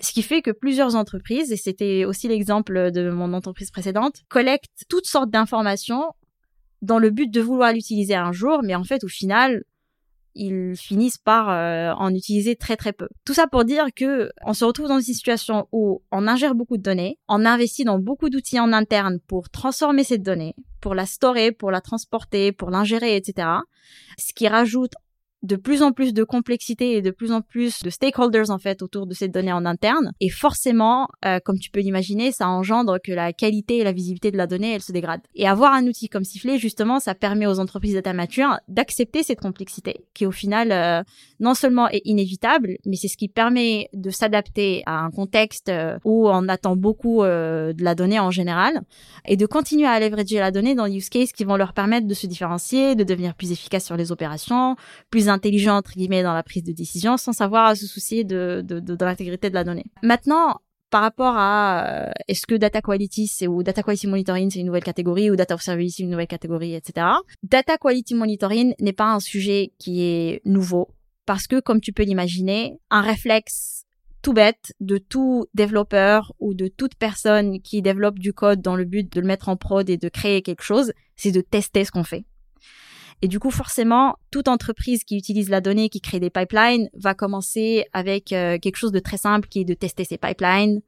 ce 0.00 0.12
qui 0.12 0.22
fait 0.22 0.42
que 0.42 0.50
plusieurs 0.50 0.94
entreprises, 0.94 1.50
et 1.52 1.56
c'était 1.56 2.04
aussi 2.04 2.28
l'exemple 2.28 2.92
de 2.92 3.10
mon 3.10 3.32
entreprise 3.32 3.70
précédente, 3.70 4.22
collectent 4.28 4.84
toutes 4.88 5.06
sortes 5.06 5.30
d'informations 5.30 6.04
dans 6.82 6.98
le 6.98 7.10
but 7.10 7.30
de 7.30 7.40
vouloir 7.40 7.72
l'utiliser 7.72 8.14
un 8.14 8.32
jour, 8.32 8.60
mais 8.62 8.74
en 8.74 8.84
fait, 8.84 9.02
au 9.02 9.08
final, 9.08 9.64
ils 10.34 10.76
finissent 10.76 11.18
par 11.18 11.50
euh, 11.50 11.92
en 11.94 12.14
utiliser 12.14 12.54
très 12.54 12.76
très 12.76 12.92
peu. 12.92 13.08
Tout 13.24 13.34
ça 13.34 13.48
pour 13.48 13.64
dire 13.64 13.86
que 13.94 14.30
on 14.44 14.54
se 14.54 14.64
retrouve 14.64 14.86
dans 14.86 14.98
une 14.98 15.02
situation 15.02 15.66
où 15.72 16.02
on 16.12 16.28
ingère 16.28 16.54
beaucoup 16.54 16.76
de 16.76 16.82
données, 16.82 17.18
on 17.26 17.44
investit 17.44 17.84
dans 17.84 17.98
beaucoup 17.98 18.30
d'outils 18.30 18.60
en 18.60 18.72
interne 18.72 19.18
pour 19.26 19.50
transformer 19.50 20.04
cette 20.04 20.22
donnée, 20.22 20.54
pour 20.80 20.94
la 20.94 21.06
storer, 21.06 21.50
pour 21.50 21.72
la 21.72 21.80
transporter, 21.80 22.52
pour 22.52 22.70
l'ingérer, 22.70 23.16
etc. 23.16 23.48
Ce 24.16 24.32
qui 24.32 24.46
rajoute 24.46 24.92
de 25.42 25.56
plus 25.56 25.82
en 25.82 25.92
plus 25.92 26.12
de 26.12 26.24
complexité 26.24 26.96
et 26.96 27.02
de 27.02 27.10
plus 27.10 27.30
en 27.30 27.42
plus 27.42 27.82
de 27.82 27.90
stakeholders 27.90 28.50
en 28.50 28.58
fait 28.58 28.82
autour 28.82 29.06
de 29.06 29.14
ces 29.14 29.28
données 29.28 29.52
en 29.52 29.64
interne. 29.64 30.12
Et 30.20 30.30
forcément 30.30 31.08
euh, 31.24 31.38
comme 31.44 31.58
tu 31.58 31.70
peux 31.70 31.80
l'imaginer 31.80 32.32
ça 32.32 32.48
engendre 32.48 32.98
que 33.02 33.12
la 33.12 33.32
qualité 33.32 33.78
et 33.78 33.84
la 33.84 33.92
visibilité 33.92 34.30
de 34.30 34.36
la 34.36 34.46
donnée 34.46 34.74
elle 34.74 34.82
se 34.82 34.92
dégrade 34.92 35.20
et 35.34 35.46
avoir 35.46 35.72
un 35.72 35.86
outil 35.86 36.08
comme 36.08 36.24
Sifflet 36.24 36.58
justement 36.58 36.98
ça 36.98 37.14
permet 37.14 37.46
aux 37.46 37.60
entreprises 37.60 37.94
data 37.94 38.12
matures 38.12 38.58
d'accepter 38.68 39.22
cette 39.22 39.40
complexité 39.40 40.04
qui 40.12 40.26
au 40.26 40.32
final 40.32 40.72
euh, 40.72 41.02
non 41.38 41.54
seulement 41.54 41.88
est 41.88 42.02
inévitable 42.04 42.76
mais 42.84 42.96
c'est 42.96 43.08
ce 43.08 43.16
qui 43.16 43.28
permet 43.28 43.88
de 43.92 44.10
s'adapter 44.10 44.82
à 44.86 44.98
un 44.98 45.10
contexte 45.10 45.68
euh, 45.68 45.98
où 46.04 46.28
on 46.28 46.48
attend 46.48 46.74
beaucoup 46.74 47.22
de 47.22 47.84
la 47.84 47.94
donnée 47.94 48.18
en 48.18 48.30
général 48.30 48.80
et 49.26 49.36
de 49.36 49.46
continuer 49.46 49.86
à 49.86 50.00
leverager 50.00 50.38
la 50.38 50.50
donnée 50.50 50.74
dans 50.74 50.86
les 50.86 50.96
use 50.96 51.08
cases 51.08 51.32
qui 51.32 51.44
vont 51.44 51.56
leur 51.56 51.72
permettre 51.72 52.06
de 52.06 52.14
se 52.14 52.26
différencier 52.26 52.94
de 52.94 53.04
devenir 53.04 53.34
plus 53.34 53.52
efficace 53.52 53.84
sur 53.84 53.96
les 53.96 54.12
opérations 54.12 54.76
plus 55.10 55.27
intelligent 55.28 55.76
entre 55.76 55.92
guillemets 55.92 56.22
dans 56.22 56.34
la 56.34 56.42
prise 56.42 56.64
de 56.64 56.72
décision 56.72 57.16
sans 57.16 57.32
savoir 57.32 57.76
se 57.76 57.86
soucier 57.86 58.24
de 58.24 58.64
l'intégrité 59.00 59.50
de 59.50 59.54
la 59.54 59.64
donnée. 59.64 59.86
Maintenant, 60.02 60.56
par 60.90 61.02
rapport 61.02 61.34
à 61.36 61.86
euh, 61.86 62.10
est-ce 62.28 62.46
que 62.46 62.54
data 62.54 62.80
quality 62.80 63.26
c'est 63.26 63.46
ou 63.46 63.62
data 63.62 63.82
quality 63.82 64.06
monitoring 64.06 64.50
c'est 64.50 64.60
une 64.60 64.66
nouvelle 64.66 64.84
catégorie 64.84 65.30
ou 65.30 65.36
data 65.36 65.54
observability 65.54 65.96
c'est 65.96 66.02
une 66.04 66.10
nouvelle 66.10 66.26
catégorie 66.26 66.74
etc. 66.74 67.06
Data 67.42 67.76
quality 67.76 68.14
monitoring 68.14 68.74
n'est 68.80 68.92
pas 68.92 69.12
un 69.12 69.20
sujet 69.20 69.72
qui 69.78 70.02
est 70.02 70.40
nouveau 70.44 70.88
parce 71.26 71.46
que 71.46 71.60
comme 71.60 71.80
tu 71.80 71.92
peux 71.92 72.04
l'imaginer 72.04 72.78
un 72.90 73.02
réflexe 73.02 73.84
tout 74.22 74.32
bête 74.32 74.72
de 74.80 74.98
tout 74.98 75.46
développeur 75.54 76.32
ou 76.40 76.54
de 76.54 76.68
toute 76.68 76.94
personne 76.96 77.60
qui 77.60 77.82
développe 77.82 78.18
du 78.18 78.32
code 78.32 78.60
dans 78.60 78.74
le 78.74 78.84
but 78.84 79.12
de 79.12 79.20
le 79.20 79.26
mettre 79.26 79.48
en 79.48 79.56
prod 79.56 79.88
et 79.88 79.96
de 79.96 80.08
créer 80.08 80.42
quelque 80.42 80.62
chose 80.62 80.92
c'est 81.16 81.32
de 81.32 81.40
tester 81.40 81.84
ce 81.84 81.90
qu'on 81.90 82.04
fait. 82.04 82.24
Et 83.20 83.28
du 83.28 83.40
coup, 83.40 83.50
forcément, 83.50 84.16
toute 84.30 84.46
entreprise 84.46 85.02
qui 85.02 85.16
utilise 85.16 85.48
la 85.50 85.60
donnée, 85.60 85.88
qui 85.88 86.00
crée 86.00 86.20
des 86.20 86.30
pipelines, 86.30 86.88
va 86.94 87.14
commencer 87.14 87.86
avec 87.92 88.32
euh, 88.32 88.58
quelque 88.58 88.76
chose 88.76 88.92
de 88.92 89.00
très 89.00 89.16
simple 89.16 89.48
qui 89.48 89.60
est 89.60 89.64
de 89.64 89.74
tester 89.74 90.04
ses 90.04 90.18
pipelines, 90.18 90.80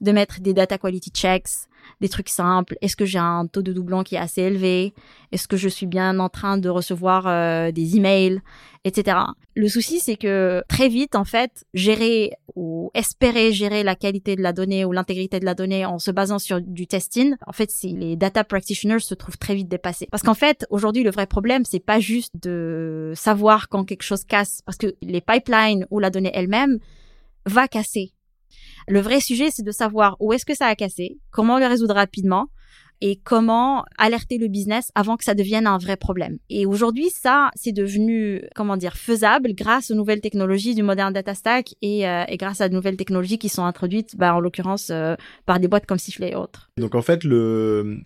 de 0.00 0.12
mettre 0.12 0.40
des 0.40 0.52
data 0.52 0.76
quality 0.76 1.10
checks, 1.10 1.67
des 2.00 2.08
trucs 2.08 2.28
simples. 2.28 2.76
Est-ce 2.80 2.96
que 2.96 3.04
j'ai 3.04 3.18
un 3.18 3.46
taux 3.46 3.62
de 3.62 3.72
doublon 3.72 4.02
qui 4.02 4.14
est 4.14 4.18
assez 4.18 4.42
élevé? 4.42 4.94
Est-ce 5.32 5.48
que 5.48 5.56
je 5.56 5.68
suis 5.68 5.86
bien 5.86 6.18
en 6.18 6.28
train 6.28 6.58
de 6.58 6.68
recevoir 6.68 7.26
euh, 7.26 7.70
des 7.70 7.96
emails, 7.96 8.40
etc. 8.84 9.18
Le 9.54 9.68
souci, 9.68 10.00
c'est 10.00 10.16
que 10.16 10.62
très 10.68 10.88
vite, 10.88 11.16
en 11.16 11.24
fait, 11.24 11.64
gérer 11.74 12.32
ou 12.54 12.90
espérer 12.94 13.52
gérer 13.52 13.82
la 13.82 13.94
qualité 13.94 14.36
de 14.36 14.42
la 14.42 14.52
donnée 14.52 14.84
ou 14.84 14.92
l'intégrité 14.92 15.40
de 15.40 15.44
la 15.44 15.54
donnée 15.54 15.84
en 15.84 15.98
se 15.98 16.10
basant 16.10 16.38
sur 16.38 16.60
du 16.60 16.86
testing, 16.86 17.34
en 17.46 17.52
fait, 17.52 17.70
si 17.70 17.92
les 17.92 18.16
data 18.16 18.44
practitioners 18.44 19.00
se 19.00 19.14
trouvent 19.14 19.38
très 19.38 19.54
vite 19.54 19.68
dépassés. 19.68 20.08
Parce 20.10 20.22
qu'en 20.22 20.34
fait, 20.34 20.66
aujourd'hui, 20.70 21.02
le 21.02 21.10
vrai 21.10 21.26
problème, 21.26 21.64
c'est 21.64 21.84
pas 21.84 22.00
juste 22.00 22.34
de 22.40 23.12
savoir 23.14 23.68
quand 23.68 23.84
quelque 23.84 24.02
chose 24.02 24.24
casse, 24.24 24.62
parce 24.64 24.78
que 24.78 24.94
les 25.02 25.20
pipelines 25.20 25.86
ou 25.90 25.98
la 25.98 26.10
donnée 26.10 26.30
elle-même 26.34 26.78
va 27.46 27.68
casser. 27.68 28.12
Le 28.86 29.00
vrai 29.00 29.20
sujet, 29.20 29.48
c'est 29.50 29.64
de 29.64 29.72
savoir 29.72 30.16
où 30.20 30.32
est-ce 30.32 30.44
que 30.44 30.54
ça 30.54 30.66
a 30.66 30.74
cassé, 30.74 31.18
comment 31.30 31.58
le 31.58 31.66
résoudre 31.66 31.94
rapidement, 31.94 32.48
et 33.00 33.20
comment 33.22 33.84
alerter 33.96 34.38
le 34.38 34.48
business 34.48 34.90
avant 34.94 35.16
que 35.16 35.24
ça 35.24 35.34
devienne 35.34 35.66
un 35.66 35.78
vrai 35.78 35.96
problème. 35.96 36.38
Et 36.50 36.66
aujourd'hui, 36.66 37.10
ça, 37.10 37.50
c'est 37.54 37.72
devenu, 37.72 38.42
comment 38.54 38.76
dire, 38.76 38.96
faisable 38.96 39.54
grâce 39.54 39.90
aux 39.90 39.94
nouvelles 39.94 40.20
technologies 40.20 40.74
du 40.74 40.82
modern 40.82 41.12
data 41.12 41.34
stack 41.34 41.74
et, 41.80 42.08
euh, 42.08 42.24
et 42.28 42.36
grâce 42.36 42.60
à 42.60 42.68
de 42.68 42.74
nouvelles 42.74 42.96
technologies 42.96 43.38
qui 43.38 43.48
sont 43.48 43.64
introduites, 43.64 44.16
bah, 44.16 44.34
en 44.34 44.40
l'occurrence, 44.40 44.90
euh, 44.90 45.14
par 45.46 45.60
des 45.60 45.68
boîtes 45.68 45.86
comme 45.86 45.98
Sifflet 45.98 46.32
et 46.32 46.36
autres. 46.36 46.70
Donc 46.76 46.94
en 46.94 47.02
fait, 47.02 47.22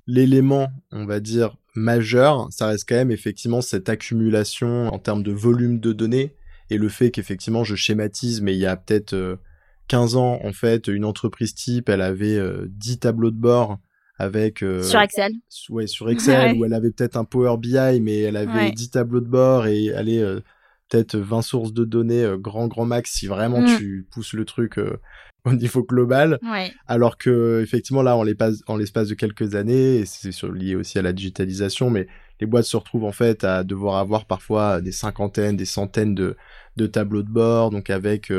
l'élément, 0.07 0.69
on 0.91 1.07
va 1.07 1.21
dire, 1.21 1.57
majeur, 1.75 2.49
ça 2.51 2.67
reste 2.67 2.89
quand 2.89 2.97
même 2.97 3.11
effectivement 3.11 3.63
cette 3.63 3.89
accumulation 3.89 4.89
en 4.89 4.99
termes 4.99 5.23
de 5.23 5.33
volume 5.33 5.81
de 5.81 5.93
données 5.93 6.35
et 6.69 6.77
le 6.77 6.89
fait 6.89 7.11
qu'effectivement 7.11 7.65
je 7.65 7.75
schématise, 7.77 8.43
mais 8.43 8.55
il 8.55 8.59
y 8.59 8.67
a 8.67 8.77
peut-être 8.77 9.39
15 9.89 10.15
euh, 10.15 10.19
ans, 10.19 10.41
en 10.45 10.53
fait, 10.53 10.89
une 10.89 11.05
entreprise 11.05 11.55
type, 11.55 11.89
elle 11.89 12.03
avait 12.03 12.41
10 12.69 13.01
tableaux 13.01 13.31
de 13.31 13.37
bord 13.37 13.79
avec 14.23 14.63
euh, 14.63 14.83
sur 14.83 15.01
Excel. 15.01 15.33
Ouais, 15.69 15.87
sur 15.87 16.09
Excel 16.09 16.57
où 16.57 16.65
elle 16.65 16.75
avait 16.75 16.91
peut-être 16.91 17.17
un 17.17 17.25
Power 17.25 17.57
BI 17.59 18.01
mais 18.01 18.21
elle 18.21 18.37
avait 18.37 18.71
10 18.71 18.91
tableaux 18.91 19.21
de 19.21 19.29
bord 19.29 19.67
et 19.67 19.87
elle 19.87 20.09
est 20.09 20.23
euh, 20.23 20.41
peut-être 20.89 21.17
20 21.17 21.43
sources 21.43 21.73
de 21.73 21.85
données 21.85 22.23
euh, 22.23 22.37
grand 22.37 22.69
grand 22.69 22.85
max 22.85 23.13
si 23.13 23.27
vraiment 23.27 23.61
mm. 23.61 23.77
tu 23.79 24.07
pousses 24.13 24.33
le 24.35 24.45
truc 24.45 24.79
au 25.45 25.53
niveau 25.53 25.83
global. 25.83 26.39
Alors 26.87 27.19
que 27.19 27.61
effectivement 27.63 28.03
là 28.03 28.17
en 28.17 28.23
l'espace 28.23 28.63
en 28.69 28.77
l'espace 28.77 29.09
de 29.09 29.15
quelques 29.15 29.55
années 29.57 29.97
et 29.97 30.07
c'est 30.07 30.31
lié 30.45 30.77
aussi 30.77 30.99
à 30.99 31.03
la 31.03 31.13
digitalisation 31.13 31.91
mais 31.91 32.07
les 32.41 32.47
boîtes 32.47 32.65
se 32.65 32.77
retrouvent 32.77 33.05
en 33.05 33.13
fait 33.13 33.45
à 33.45 33.65
devoir 33.65 33.97
avoir 33.97 34.27
parfois 34.27 34.81
des 34.81 34.93
cinquantaines, 34.93 35.57
des 35.57 35.65
centaines 35.65 36.15
de 36.15 36.37
de 36.77 36.87
tableaux 36.87 37.23
de 37.23 37.31
bord 37.31 37.71
donc 37.71 37.91
avec 37.91 38.33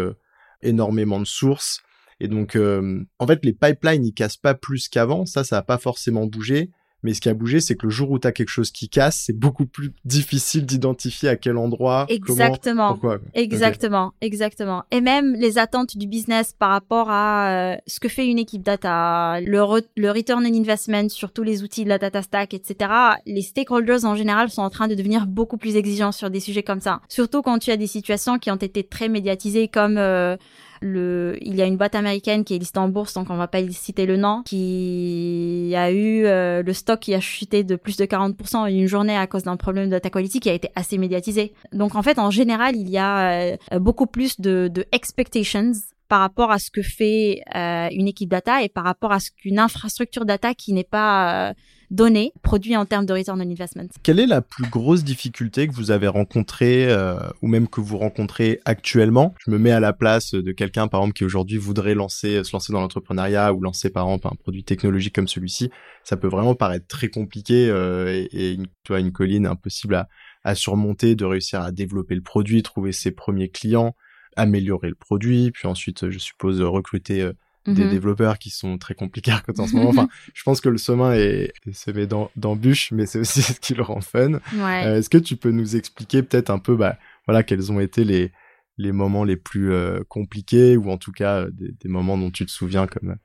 énormément 0.64 1.20
de 1.20 1.26
sources 1.26 1.84
et 2.24 2.28
donc, 2.28 2.56
euh, 2.56 3.04
en 3.20 3.28
fait, 3.28 3.44
les 3.44 3.54
pipelines, 3.54 4.06
ils 4.06 4.14
cassent 4.14 4.38
pas 4.38 4.54
plus 4.54 4.88
qu'avant. 4.88 5.26
Ça, 5.26 5.44
ça 5.44 5.58
n'a 5.58 5.62
pas 5.62 5.78
forcément 5.78 6.26
bougé. 6.26 6.72
Mais 7.04 7.14
ce 7.14 7.22
qui 7.22 7.30
a 7.30 7.34
bougé, 7.34 7.60
c'est 7.60 7.76
que 7.76 7.86
le 7.86 7.92
jour 7.92 8.12
où 8.12 8.20
tu 8.20 8.28
as 8.28 8.32
quelque 8.32 8.50
chose 8.50 8.72
qui 8.72 8.90
casse, 8.90 9.24
c'est 9.26 9.38
beaucoup 9.38 9.66
plus 9.66 9.92
difficile 10.06 10.66
d'identifier 10.66 11.30
à 11.30 11.36
quel 11.36 11.58
endroit. 11.58 12.06
Exactement. 12.10 12.90
Comment, 12.90 12.92
pourquoi. 12.92 13.20
Exactement, 13.34 14.14
exactement. 14.22 14.84
Et 14.92 15.02
même 15.02 15.34
les 15.34 15.58
attentes 15.58 15.98
du 15.98 16.08
business 16.08 16.54
par 16.58 16.70
rapport 16.70 17.10
à 17.10 17.74
euh, 17.74 17.76
ce 17.88 18.00
que 18.00 18.08
fait 18.08 18.28
une 18.28 18.40
équipe 18.40 18.64
data, 18.64 19.40
le, 19.42 19.62
le 19.96 20.12
return 20.12 20.34
on 20.44 20.46
investment 20.46 21.10
sur 21.10 21.32
tous 21.32 21.44
les 21.44 21.64
outils 21.64 21.84
de 21.84 21.90
la 21.90 21.98
data 21.98 22.22
stack, 22.22 22.54
etc. 22.54 22.90
Les 23.26 23.42
stakeholders 23.42 24.06
en 24.06 24.16
général 24.16 24.50
sont 24.50 24.62
en 24.62 24.70
train 24.70 24.88
de 24.88 24.96
devenir 24.96 25.28
beaucoup 25.28 25.58
plus 25.58 25.76
exigeants 25.76 26.12
sur 26.12 26.30
des 26.30 26.40
sujets 26.40 26.64
comme 26.64 26.82
ça. 26.82 27.02
Surtout 27.08 27.42
quand 27.42 27.60
tu 27.60 27.72
as 27.72 27.78
des 27.78 27.88
situations 27.88 28.40
qui 28.40 28.52
ont 28.52 28.56
été 28.56 28.84
très 28.84 29.10
médiatisées 29.10 29.68
comme 29.68 29.98
euh, 29.98 30.38
le, 30.84 31.38
il 31.42 31.56
y 31.56 31.62
a 31.62 31.66
une 31.66 31.78
boîte 31.78 31.96
américaine 31.96 32.44
qui 32.44 32.56
est 32.56 32.58
listée 32.60 32.80
en 32.80 32.90
bourse, 32.90 33.14
donc 33.14 33.30
on 33.30 33.38
va 33.38 33.48
pas 33.48 33.60
citer 33.70 34.06
le 34.06 34.18
nom, 34.18 34.44
qui 34.44 35.74
a 35.76 35.92
eu 35.92 36.26
euh, 36.26 36.62
le 36.62 36.74
stock 36.74 37.00
qui 37.00 37.14
a 37.14 37.20
chuté 37.20 37.64
de 37.64 37.76
plus 37.76 37.98
de 37.98 38.06
40% 38.06 38.58
en 38.58 38.66
une 38.66 38.88
journée 38.88 39.18
à 39.18 39.26
cause 39.26 39.44
d'un 39.44 39.58
problème 39.58 39.86
de 39.86 39.92
data 39.92 40.10
quality 40.10 40.40
qui 40.40 40.50
a 40.50 40.54
été 40.54 40.70
assez 40.76 40.98
médiatisé. 40.98 41.54
Donc 41.72 41.96
en 41.96 42.04
fait, 42.04 42.20
en 42.20 42.30
général, 42.30 42.76
il 42.76 42.90
y 42.90 42.98
a 42.98 43.54
euh, 43.54 43.80
beaucoup 43.80 44.08
plus 44.08 44.40
de, 44.40 44.70
de 44.72 44.86
expectations 44.92 45.72
par 46.10 46.20
rapport 46.20 46.52
à 46.52 46.60
ce 46.60 46.70
que 46.70 46.82
fait 46.82 47.42
euh, 47.56 47.88
une 47.92 48.08
équipe 48.08 48.30
data 48.30 48.62
et 48.62 48.70
par 48.70 48.84
rapport 48.84 49.14
à 49.14 49.20
ce 49.20 49.32
qu'une 49.32 49.58
infrastructure 49.58 50.26
data 50.26 50.54
qui 50.54 50.74
n'est 50.74 50.84
pas 50.84 51.54
euh, 51.94 51.96
donnée 51.96 52.34
produit 52.42 52.76
en 52.76 52.86
termes 52.86 53.06
de 53.06 53.14
return 53.14 53.42
on 53.42 53.50
investment. 53.50 53.88
Quelle 54.04 54.20
est 54.20 54.28
la 54.28 54.42
plus 54.42 54.70
grosse 54.70 55.04
difficulté 55.04 55.68
que 55.68 55.74
vous 55.74 55.92
avez 55.92 56.08
rencontrée 56.08 56.88
euh, 56.90 57.18
ou 57.42 57.48
même 57.48 57.68
que 57.68 57.82
vous 57.82 57.98
rencontrez 57.98 58.60
actuellement? 58.66 59.34
Je 59.46 59.52
me 59.52 59.58
mets 59.58 59.72
à 59.72 59.80
la 59.80 59.94
place 59.94 60.34
de 60.34 60.52
quelqu'un 60.52 60.88
par 60.88 61.02
exemple 61.02 61.14
qui 61.14 61.26
aujourd'hui 61.26 61.58
voudrait 61.58 61.96
lancer, 61.96 62.44
se 62.44 62.52
lancer 62.54 62.74
dans 62.74 62.82
l'entrepreneuriat 62.82 63.54
ou 63.54 63.62
lancer 63.62 63.90
par 63.90 64.06
exemple 64.06 64.28
un 64.28 64.36
produit 64.36 64.64
technologique 64.64 65.16
comme 65.16 65.28
celui-ci. 65.28 65.70
Ça 66.04 66.18
peut 66.18 66.28
vraiment 66.28 66.56
paraître 66.56 66.88
très 66.88 67.10
compliqué 67.10 67.68
et, 67.68 68.52
et 68.52 68.54
une, 68.90 69.12
colline 69.12 69.46
impossible 69.46 70.08
à 70.44 70.56
surmonter, 70.56 71.16
de 71.16 71.26
réussir 71.26 71.62
à 71.62 71.72
développer 71.72 72.16
le 72.16 72.22
produit, 72.22 72.64
trouver 72.64 72.92
ses 72.92 73.12
premiers 73.12 73.50
clients, 73.50 73.96
améliorer 74.36 74.90
le 74.90 74.96
produit, 74.96 75.52
puis 75.52 75.68
ensuite, 75.68 76.10
je 76.10 76.20
suppose, 76.20 76.62
recruter 76.62 77.32
euh, 77.68 77.74
des 77.74 77.86
mhm. 77.86 77.92
développeurs 77.92 78.38
qui 78.40 78.50
sont 78.50 78.78
très 78.78 78.94
compliqués 78.96 79.32
à 79.32 79.42
en 79.58 79.68
ce 79.68 79.76
moment. 79.76 79.90
Enfin, 79.90 80.10
je 80.34 80.44
pense 80.44 80.62
que 80.62 80.70
le 80.70 80.78
chemin 80.78 81.14
est, 81.14 81.54
semé 81.72 82.08
d'embûches, 82.36 82.92
mais 82.92 83.06
c'est 83.06 83.20
aussi 83.20 83.42
ce 83.42 83.60
qui 83.60 83.74
le 83.74 83.84
rend 83.84 84.02
fun. 84.02 84.40
Euh, 84.56 84.98
est-ce 84.98 85.10
que 85.10 85.18
tu 85.18 85.36
peux 85.36 85.52
nous 85.52 85.76
expliquer 85.76 86.24
peut-être 86.24 86.50
un 86.50 86.60
peu, 86.60 86.76
bah, 86.76 86.98
voilà, 87.28 87.44
quels 87.44 87.72
ont 87.72 87.80
été 87.80 88.04
les, 88.04 88.32
les 88.78 88.92
moments 88.92 89.24
les 89.24 89.38
plus 89.38 89.72
euh, 89.72 90.02
compliqués, 90.08 90.78
ou 90.78 90.90
en 90.90 90.98
tout 90.98 91.12
cas 91.12 91.46
des, 91.52 91.72
des, 91.72 91.90
moments 91.90 92.18
dont 92.18 92.32
tu 92.32 92.46
te 92.46 92.52
souviens 92.52 92.88
comme 92.88 93.18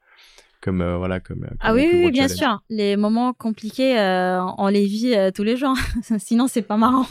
comme 0.61 0.83
euh, 0.83 0.97
voilà 0.97 1.21
comme, 1.21 1.45
euh, 1.45 1.55
ah 1.61 1.75
oui, 1.75 1.89
oui 1.93 2.11
bien 2.11 2.29
sûr 2.29 2.63
les 2.69 2.97
moments 2.97 3.33
compliqués 3.33 3.99
euh, 3.99 4.41
on 4.59 4.69
les 4.69 4.87
vit 4.87 5.15
tous 5.35 5.45
les 5.45 5.57
jours 5.57 5.77
sinon 6.19 6.47
c'est 6.49 6.63
pas 6.63 6.77
marrant 6.77 7.07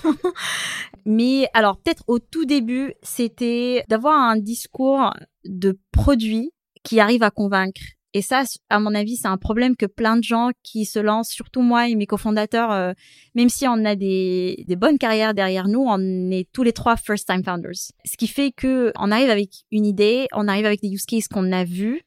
mais 1.05 1.47
alors 1.53 1.77
peut-être 1.77 2.03
au 2.07 2.19
tout 2.19 2.45
début 2.45 2.93
c'était 3.01 3.83
d'avoir 3.87 4.19
un 4.19 4.37
discours 4.37 5.13
de 5.45 5.79
produit 5.91 6.51
qui 6.83 6.99
arrive 6.99 7.23
à 7.23 7.31
convaincre 7.31 7.81
et 8.13 8.21
ça, 8.23 8.43
à 8.69 8.79
mon 8.79 8.95
avis, 8.95 9.17
c'est 9.17 9.27
un 9.27 9.37
problème 9.37 9.75
que 9.75 9.85
plein 9.85 10.17
de 10.17 10.23
gens 10.23 10.49
qui 10.63 10.85
se 10.85 10.97
lancent, 10.97 11.29
surtout 11.29 11.61
moi 11.61 11.87
et 11.87 11.93
mes 11.93 12.07
cofondateurs, 12.07 12.95
même 13.35 13.49
si 13.49 13.67
on 13.67 13.85
a 13.85 13.95
des, 13.95 14.63
des, 14.67 14.75
bonnes 14.75 14.97
carrières 14.97 15.35
derrière 15.35 15.67
nous, 15.67 15.85
on 15.85 16.31
est 16.31 16.49
tous 16.51 16.63
les 16.63 16.73
trois 16.73 16.95
first-time 16.95 17.43
founders. 17.43 17.91
Ce 18.05 18.17
qui 18.17 18.27
fait 18.27 18.51
que 18.51 18.91
on 18.97 19.11
arrive 19.11 19.29
avec 19.29 19.49
une 19.71 19.85
idée, 19.85 20.27
on 20.33 20.47
arrive 20.47 20.65
avec 20.65 20.81
des 20.81 20.89
use 20.89 21.05
cases 21.05 21.27
qu'on 21.27 21.51
a 21.51 21.63
vus, 21.63 22.01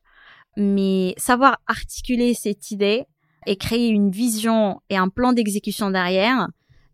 mais 0.57 1.15
savoir 1.17 1.59
articuler 1.69 2.35
cette 2.35 2.71
idée 2.73 3.05
et 3.47 3.57
créer 3.57 3.89
une 3.89 4.11
vision 4.11 4.81
et 4.91 4.97
un 4.97 5.11
plan 5.11 5.33
d'exécution 5.33 5.91
derrière, 5.91 6.49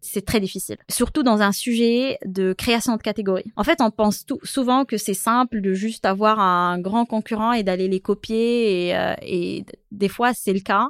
c'est 0.06 0.24
très 0.24 0.40
difficile. 0.40 0.76
Surtout 0.88 1.22
dans 1.22 1.42
un 1.42 1.52
sujet 1.52 2.18
de 2.24 2.52
création 2.52 2.96
de 2.96 3.02
catégories. 3.02 3.52
En 3.56 3.64
fait, 3.64 3.80
on 3.80 3.90
pense 3.90 4.24
tout, 4.24 4.38
souvent 4.42 4.84
que 4.84 4.96
c'est 4.96 5.14
simple 5.14 5.60
de 5.60 5.72
juste 5.74 6.06
avoir 6.06 6.40
un 6.40 6.78
grand 6.78 7.04
concurrent 7.04 7.52
et 7.52 7.62
d'aller 7.62 7.88
les 7.88 8.00
copier 8.00 8.88
et, 8.88 8.96
euh, 8.96 9.14
et 9.22 9.64
des 9.90 10.08
fois 10.08 10.32
c'est 10.34 10.52
le 10.52 10.60
cas. 10.60 10.88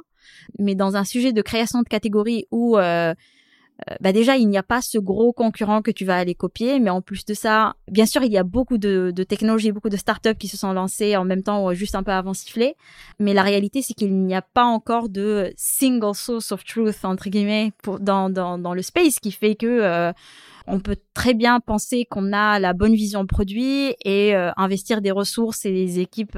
Mais 0.59 0.75
dans 0.75 0.95
un 0.95 1.03
sujet 1.03 1.33
de 1.33 1.41
création 1.41 1.81
de 1.81 1.87
catégories 1.87 2.45
où 2.51 2.77
euh, 2.77 3.13
bah 4.01 4.11
déjà 4.11 4.37
il 4.37 4.49
n'y 4.49 4.57
a 4.57 4.63
pas 4.63 4.81
ce 4.81 4.97
gros 4.97 5.33
concurrent 5.33 5.81
que 5.81 5.91
tu 5.91 6.03
vas 6.03 6.17
aller 6.17 6.33
copier, 6.33 6.79
mais 6.79 6.89
en 6.89 7.01
plus 7.01 7.25
de 7.25 7.33
ça, 7.33 7.75
bien 7.91 8.05
sûr 8.05 8.23
il 8.23 8.31
y 8.31 8.37
a 8.37 8.43
beaucoup 8.43 8.77
de, 8.77 9.11
technologies, 9.27 9.71
beaucoup 9.71 9.89
de 9.89 9.97
startups 9.97 10.35
qui 10.35 10.47
se 10.47 10.57
sont 10.57 10.73
lancées 10.73 11.15
en 11.15 11.25
même 11.25 11.43
temps 11.43 11.65
ou 11.65 11.73
juste 11.73 11.95
un 11.95 12.03
peu 12.03 12.11
avant 12.11 12.33
sifflé, 12.33 12.75
mais 13.19 13.33
la 13.33 13.43
réalité 13.43 13.81
c'est 13.81 13.93
qu'il 13.93 14.15
n'y 14.15 14.35
a 14.35 14.41
pas 14.41 14.65
encore 14.65 15.09
de 15.09 15.53
single 15.57 16.15
source 16.15 16.51
of 16.51 16.63
truth 16.65 17.05
entre 17.05 17.29
guillemets 17.29 17.71
dans, 17.99 18.29
dans, 18.29 18.57
dans 18.57 18.73
le 18.73 18.81
space 18.81 19.19
qui 19.19 19.31
fait 19.31 19.55
que 19.55 19.67
euh, 19.67 20.11
on 20.65 20.79
peut 20.79 20.97
très 21.13 21.33
bien 21.33 21.59
penser 21.59 22.05
qu'on 22.09 22.33
a 22.33 22.59
la 22.59 22.73
bonne 22.73 22.95
vision 22.95 23.25
produit 23.25 23.95
et 24.03 24.35
euh, 24.35 24.51
investir 24.57 25.01
des 25.01 25.11
ressources 25.11 25.65
et 25.65 25.71
des 25.71 25.99
équipes 25.99 26.37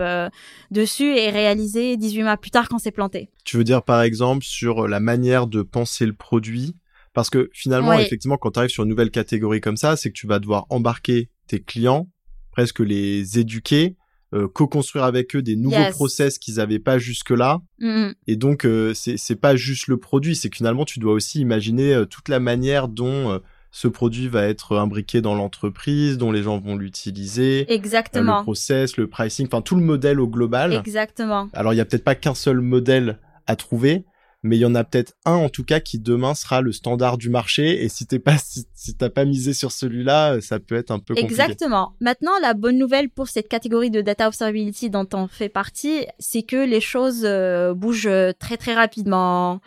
dessus 0.71 1.17
et 1.17 1.30
réaliser 1.30 1.95
18 1.95 2.23
mois 2.23 2.38
plus 2.38 2.52
tard 2.52 2.67
quand 2.67 2.80
c'est 2.80 2.91
planté. 2.91 3.30
Tu 3.45 3.58
veux 3.58 3.63
dire 3.63 3.82
par 3.82 4.02
exemple 4.02 4.43
sur 4.43 4.88
la 4.89 4.99
manière 4.99 5.47
de 5.47 5.62
penser 5.62 6.06
le 6.06 6.13
produit 6.13 6.75
parce 7.13 7.30
que 7.30 7.50
finalement, 7.54 7.93
effectivement, 7.93 8.38
quand 8.38 8.52
tu 8.52 8.60
arrives 8.60 8.72
sur 8.72 8.84
une 8.84 8.89
nouvelle 8.89 9.12
catégorie 9.12 9.62
comme 9.62 9.78
ça, 9.78 9.95
c'est 9.95 10.10
que 10.10 10.17
tu 10.17 10.28
vas 10.28 10.39
devoir 10.39 10.65
embarquer 10.69 11.30
tes 11.48 11.60
clients, 11.60 12.10
presque 12.52 12.80
les 12.80 13.39
éduquer, 13.39 13.95
euh, 14.34 14.48
co-construire 14.48 15.06
avec 15.06 15.36
eux 15.36 15.41
des 15.41 15.56
nouveaux 15.56 15.89
process 15.89 16.38
qu'ils 16.38 16.56
n'avaient 16.56 16.80
pas 16.80 17.00
jusque-là. 17.00 17.62
Mm-hmm. 17.82 18.13
Et 18.28 18.36
donc, 18.36 18.65
euh, 18.65 18.93
c'est 18.93 19.36
pas 19.36 19.56
juste 19.56 19.88
le 19.88 19.98
produit, 19.98 20.36
c'est 20.36 20.50
que 20.50 20.58
finalement, 20.58 20.86
tu 20.86 21.00
dois 21.00 21.13
aussi 21.13 21.39
imaginer 21.39 21.93
euh, 21.93 22.06
toute 22.06 22.30
la 22.30 22.39
manière 22.39 22.88
dont 22.88 23.41
ce 23.72 23.88
produit 23.88 24.28
va 24.28 24.43
être 24.43 24.78
imbriqué 24.78 25.22
dans 25.22 25.36
l'entreprise, 25.36 26.17
dont 26.17 26.32
les 26.32 26.43
gens 26.43 26.60
vont 26.60 26.76
l'utiliser. 26.76 27.72
Exactement. 27.72 28.39
le 28.39 28.43
process, 28.43 28.98
le 28.98 29.08
pricing, 29.08 29.48
enfin 29.48 29.62
tout 29.62 29.76
le 29.76 29.84
modèle 29.84 30.19
au 30.19 30.28
global. 30.28 30.74
Exactement. 30.74 31.50
Alors, 31.54 31.74
il 31.74 31.78
y 31.78 31.82
a 31.82 31.86
peut-être 31.86 32.04
pas 32.04 32.15
qu'un 32.15 32.36
seul 32.36 32.62
modèle 32.62 33.17
à 33.48 33.56
trouver, 33.56 34.06
mais 34.43 34.58
il 34.58 34.60
y 34.60 34.65
en 34.65 34.75
a 34.75 34.84
peut-être 34.84 35.13
un 35.25 35.36
en 35.36 35.49
tout 35.49 35.63
cas 35.63 35.80
qui 35.80 35.99
demain 35.99 36.34
sera 36.34 36.62
le 36.62 36.71
standard 36.71 37.17
du 37.17 37.30
marché 37.30 37.84
et 37.84 37.89
si 37.89 38.06
t'es 38.06 38.19
pas 38.19 38.38
si, 38.73 38.95
t'as 38.97 39.10
pas 39.10 39.25
misé 39.25 39.54
sur 39.54 39.71
celui-là 39.71 40.41
ça 40.41 40.60
peut 40.60 40.75
être 40.75 40.91
un 40.91 40.99
peu 40.99 41.13
compliqué. 41.13 41.41
Exactement. 41.41 41.93
Maintenant 41.99 42.32
la 42.41 42.54
bonne 42.54 42.78
nouvelle 42.78 43.10
pour 43.10 43.28
cette 43.28 43.47
catégorie 43.47 43.91
de 43.91 44.02
data 44.02 44.28
observability 44.28 44.89
dont 44.89 45.08
on 45.13 45.28
fait 45.28 45.49
partie 45.49 46.06
c'est 46.19 46.43
que 46.43 46.65
les 46.65 46.82
choses 46.82 47.21
euh, 47.23 47.73
bougent 47.73 48.10
très 48.39 48.58
très 48.58 48.73
rapidement 48.73 49.62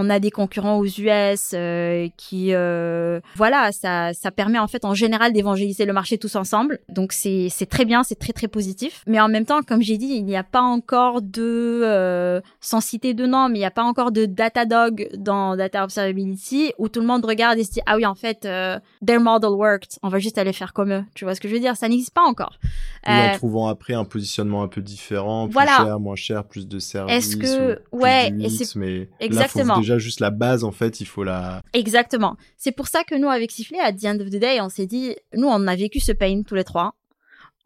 on 0.00 0.08
a 0.10 0.20
des 0.20 0.30
concurrents 0.30 0.78
aux 0.78 0.86
US 0.86 1.50
euh, 1.54 2.08
qui, 2.16 2.54
euh, 2.54 3.18
voilà, 3.34 3.72
ça, 3.72 4.14
ça 4.14 4.30
permet 4.30 4.60
en 4.60 4.68
fait 4.68 4.84
en 4.84 4.94
général 4.94 5.32
d'évangéliser 5.32 5.86
le 5.86 5.92
marché 5.92 6.18
tous 6.18 6.36
ensemble. 6.36 6.78
Donc 6.88 7.12
c'est 7.12 7.48
c'est 7.50 7.66
très 7.66 7.84
bien, 7.84 8.04
c'est 8.04 8.14
très 8.14 8.32
très 8.32 8.46
positif. 8.46 9.02
Mais 9.08 9.18
en 9.18 9.26
même 9.26 9.44
temps, 9.44 9.60
comme 9.62 9.82
j'ai 9.82 9.98
dit, 9.98 10.06
il 10.06 10.24
n'y 10.24 10.36
a 10.36 10.44
pas 10.44 10.60
encore 10.60 11.20
de, 11.20 11.80
euh, 11.82 12.40
sans 12.60 12.80
citer 12.80 13.12
de 13.12 13.26
nom, 13.26 13.48
mais 13.48 13.56
il 13.56 13.62
n'y 13.62 13.66
a 13.66 13.72
pas 13.72 13.82
encore 13.82 14.12
de 14.12 14.24
Datadog 14.24 15.08
dans 15.16 15.56
Data 15.56 15.82
Observability 15.82 16.72
où 16.78 16.88
tout 16.88 17.00
le 17.00 17.06
monde 17.06 17.24
regarde 17.24 17.58
et 17.58 17.64
se 17.64 17.72
dit 17.72 17.80
ah 17.86 17.96
oui 17.96 18.06
en 18.06 18.14
fait 18.14 18.44
euh, 18.44 18.78
their 19.04 19.20
model 19.20 19.50
worked, 19.50 19.98
on 20.04 20.10
va 20.10 20.20
juste 20.20 20.38
aller 20.38 20.52
faire 20.52 20.72
comme 20.72 20.92
eux. 20.92 21.04
Tu 21.16 21.24
vois 21.24 21.34
ce 21.34 21.40
que 21.40 21.48
je 21.48 21.54
veux 21.54 21.60
dire? 21.60 21.76
Ça 21.76 21.88
n'existe 21.88 22.14
pas 22.14 22.22
encore. 22.22 22.56
en 23.04 23.12
euh, 23.12 23.34
trouvant 23.34 23.66
après 23.66 23.94
un 23.94 24.04
positionnement 24.04 24.62
un 24.62 24.68
peu 24.68 24.80
différent, 24.80 25.48
plus 25.48 25.54
voilà. 25.54 25.76
cher, 25.76 25.98
moins 25.98 26.14
cher, 26.14 26.44
plus 26.44 26.68
de 26.68 26.78
services. 26.78 27.16
Est-ce 27.16 27.36
que 27.36 27.82
ouais, 27.90 28.30
mais 28.76 29.08
exactement. 29.18 29.74
Là, 29.74 29.87
juste 29.96 30.20
la 30.20 30.28
base 30.28 30.64
en 30.64 30.72
fait, 30.72 31.00
il 31.00 31.06
faut 31.06 31.24
la. 31.24 31.62
Exactement. 31.72 32.36
C'est 32.58 32.72
pour 32.72 32.88
ça 32.88 33.04
que 33.04 33.14
nous 33.14 33.30
avec 33.30 33.50
Sifflet, 33.50 33.80
à 33.80 33.92
the 33.92 34.04
end 34.04 34.20
of 34.20 34.28
the 34.28 34.36
day, 34.36 34.60
on 34.60 34.68
s'est 34.68 34.86
dit, 34.86 35.16
nous 35.34 35.48
on 35.48 35.66
a 35.66 35.74
vécu 35.74 36.00
ce 36.00 36.12
pain 36.12 36.42
tous 36.46 36.54
les 36.54 36.64
trois 36.64 36.94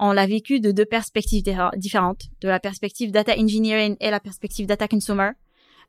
on 0.05 0.13
l'a 0.13 0.27
vécu 0.27 0.59
de 0.59 0.73
deux 0.73 0.85
perspectives 0.85 1.45
différentes, 1.77 2.23
de 2.41 2.49
la 2.49 2.59
perspective 2.59 3.13
data 3.13 3.39
engineering 3.39 3.97
et 4.01 4.11
la 4.11 4.19
perspective 4.19 4.67
data 4.67 4.89
consumer. 4.89 5.31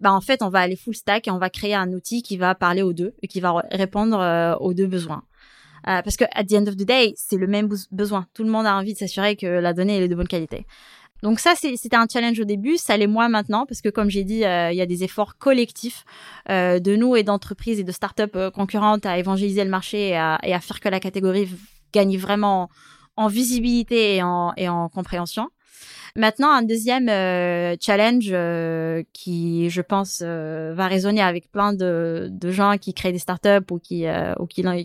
Bah 0.02 0.14
en 0.14 0.22
fait, 0.22 0.44
on 0.44 0.50
va 0.50 0.60
aller 0.60 0.76
full 0.76 0.96
stack 0.96 1.28
et 1.28 1.32
on 1.32 1.40
va 1.40 1.50
créer 1.50 1.74
un 1.74 1.92
outil 1.94 2.22
qui 2.22 2.38
va 2.38 2.54
parler 2.54 2.84
aux 2.84 2.94
deux 2.94 3.16
et 3.24 3.28
qui 3.28 3.40
va 3.40 3.64
répondre 3.72 4.20
euh, 4.20 4.56
aux 4.58 4.76
deux 4.76 4.86
besoins. 4.86 5.24
Euh, 5.88 6.02
parce 6.04 6.16
que 6.16 6.26
at 6.32 6.44
the 6.44 6.54
end 6.54 6.68
of 6.68 6.78
the 6.78 6.86
day, 6.86 7.14
c'est 7.18 7.38
le 7.38 7.48
même 7.48 7.68
besoin. 7.92 8.28
Tout 8.36 8.44
le 8.44 8.52
monde 8.52 8.68
a 8.68 8.76
envie 8.76 8.94
de 8.94 9.00
s'assurer 9.00 9.36
que 9.36 9.48
la 9.48 9.74
donnée 9.74 9.98
est 9.98 10.08
de 10.08 10.16
bonne 10.16 10.28
qualité. 10.28 10.68
Donc 11.24 11.40
ça, 11.40 11.54
c'était 11.56 11.96
un 11.96 12.06
challenge 12.12 12.40
au 12.40 12.44
début, 12.44 12.78
ça 12.78 12.96
l'est 12.96 13.08
moins 13.08 13.30
maintenant 13.30 13.66
parce 13.66 13.82
que 13.82 13.90
comme 13.90 14.10
j'ai 14.10 14.24
dit, 14.24 14.46
euh, 14.46 14.72
il 14.72 14.78
y 14.78 14.82
a 14.82 14.86
des 14.86 15.04
efforts 15.04 15.38
collectifs 15.38 16.06
de 16.48 16.96
nous 16.96 17.16
et 17.16 17.24
d'entreprises 17.24 17.80
et 17.80 17.84
de 17.84 17.92
startups 17.92 18.52
concurrentes 18.54 19.06
à 19.06 19.18
évangéliser 19.18 19.64
le 19.64 19.70
marché 19.70 20.10
et 20.10 20.16
à, 20.18 20.60
faire 20.60 20.80
que 20.80 20.90
la 20.90 21.00
catégorie 21.00 21.48
gagne 21.94 22.18
vraiment 22.18 22.70
en 23.16 23.28
visibilité 23.28 24.18
et 24.18 24.22
en, 24.22 24.90
compréhension. 24.90 25.50
Maintenant, 26.16 26.52
un 26.52 26.62
deuxième 26.62 27.10
euh, 27.10 27.76
challenge 27.82 28.30
euh, 28.32 29.02
qui, 29.14 29.72
je 29.72 29.82
pense, 29.82 30.22
euh, 30.24 30.74
va 30.76 30.88
résonner 30.88 31.22
avec 31.22 31.52
plein 31.52 31.74
de, 31.74 32.32
gens 32.44 32.78
qui 32.78 32.94
créent 32.94 33.12
des 33.12 33.18
startups 33.18 33.72
ou 33.72 33.80
qui, 33.80 34.06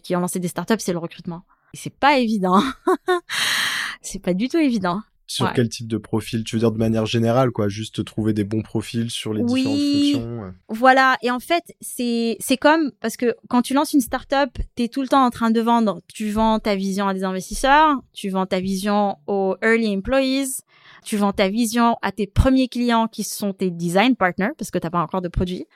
qui 0.03 0.16
ont 0.16 0.20
lancé 0.20 0.38
des 0.38 0.48
startups, 0.48 0.79
c'est 0.79 0.92
le 0.92 0.98
recrutement. 0.98 1.42
C'est 1.74 1.94
pas 1.94 2.18
évident. 2.18 2.62
c'est 4.01 4.20
pas 4.20 4.33
du 4.33 4.48
tout 4.48 4.57
évident. 4.57 5.03
Sur 5.30 5.52
quel 5.52 5.68
type 5.68 5.86
de 5.86 5.98
profil 5.98 6.42
Tu 6.42 6.56
veux 6.56 6.60
dire 6.60 6.72
de 6.72 6.78
manière 6.78 7.04
générale, 7.04 7.50
quoi 7.50 7.68
Juste 7.68 8.02
trouver 8.02 8.32
des 8.32 8.44
bons 8.44 8.62
profils 8.62 9.10
sur 9.10 9.34
les 9.34 9.44
différentes 9.44 9.78
fonctions 9.78 10.54
Voilà. 10.68 11.18
Et 11.22 11.30
en 11.30 11.38
fait, 11.38 11.64
c'est 11.82 12.38
c'est 12.40 12.56
comme 12.56 12.92
parce 13.00 13.18
que 13.18 13.36
quand 13.48 13.60
tu 13.60 13.74
lances 13.74 13.92
une 13.92 14.00
startup, 14.00 14.58
tu 14.74 14.84
es 14.84 14.88
tout 14.88 15.02
le 15.02 15.08
temps 15.08 15.22
en 15.22 15.30
train 15.30 15.50
de 15.50 15.60
vendre. 15.60 16.00
Tu 16.08 16.30
vends 16.30 16.58
ta 16.58 16.74
vision 16.76 17.08
à 17.08 17.14
des 17.14 17.24
investisseurs, 17.24 17.96
tu 18.14 18.30
vends 18.30 18.46
ta 18.46 18.60
vision 18.60 19.16
aux 19.26 19.56
early 19.62 19.94
employees, 19.94 20.62
tu 21.04 21.18
vends 21.18 21.34
ta 21.34 21.50
vision 21.50 21.96
à 22.00 22.10
tes 22.10 22.26
premiers 22.26 22.68
clients 22.68 23.06
qui 23.06 23.22
sont 23.22 23.52
tes 23.52 23.70
design 23.70 24.16
partners 24.16 24.52
parce 24.56 24.70
que 24.70 24.78
t'as 24.78 24.90
pas 24.90 25.02
encore 25.02 25.20
de 25.20 25.28
produit. 25.28 25.66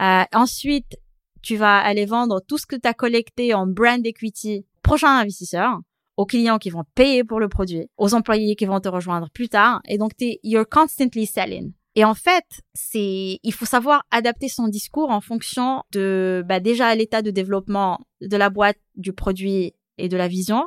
Euh, 0.00 0.24
ensuite, 0.34 0.98
tu 1.42 1.56
vas 1.56 1.78
aller 1.78 2.06
vendre 2.06 2.40
tout 2.40 2.58
ce 2.58 2.66
que 2.66 2.74
tu 2.74 2.88
as 2.88 2.94
collecté 2.94 3.54
en 3.54 3.68
brand 3.68 4.04
equity 4.04 4.64
prochain 4.82 5.16
investisseur 5.16 5.80
aux 6.16 6.26
clients 6.26 6.58
qui 6.58 6.70
vont 6.70 6.84
payer 6.94 7.24
pour 7.24 7.40
le 7.40 7.48
produit, 7.48 7.88
aux 7.96 8.14
employés 8.14 8.56
qui 8.56 8.64
vont 8.64 8.80
te 8.80 8.88
rejoindre 8.88 9.30
plus 9.30 9.48
tard. 9.48 9.80
Et 9.86 9.98
donc, 9.98 10.16
t'es, 10.16 10.40
you're 10.42 10.68
constantly 10.68 11.26
selling. 11.26 11.72
Et 11.94 12.04
en 12.04 12.14
fait, 12.14 12.44
c'est, 12.74 13.38
il 13.42 13.52
faut 13.52 13.64
savoir 13.64 14.04
adapter 14.10 14.48
son 14.48 14.68
discours 14.68 15.10
en 15.10 15.22
fonction 15.22 15.82
de, 15.92 16.44
bah, 16.46 16.60
déjà 16.60 16.94
l'état 16.94 17.22
de 17.22 17.30
développement 17.30 18.00
de 18.20 18.36
la 18.36 18.50
boîte, 18.50 18.76
du 18.96 19.14
produit 19.14 19.74
et 19.98 20.10
de 20.10 20.16
la 20.18 20.28
vision, 20.28 20.66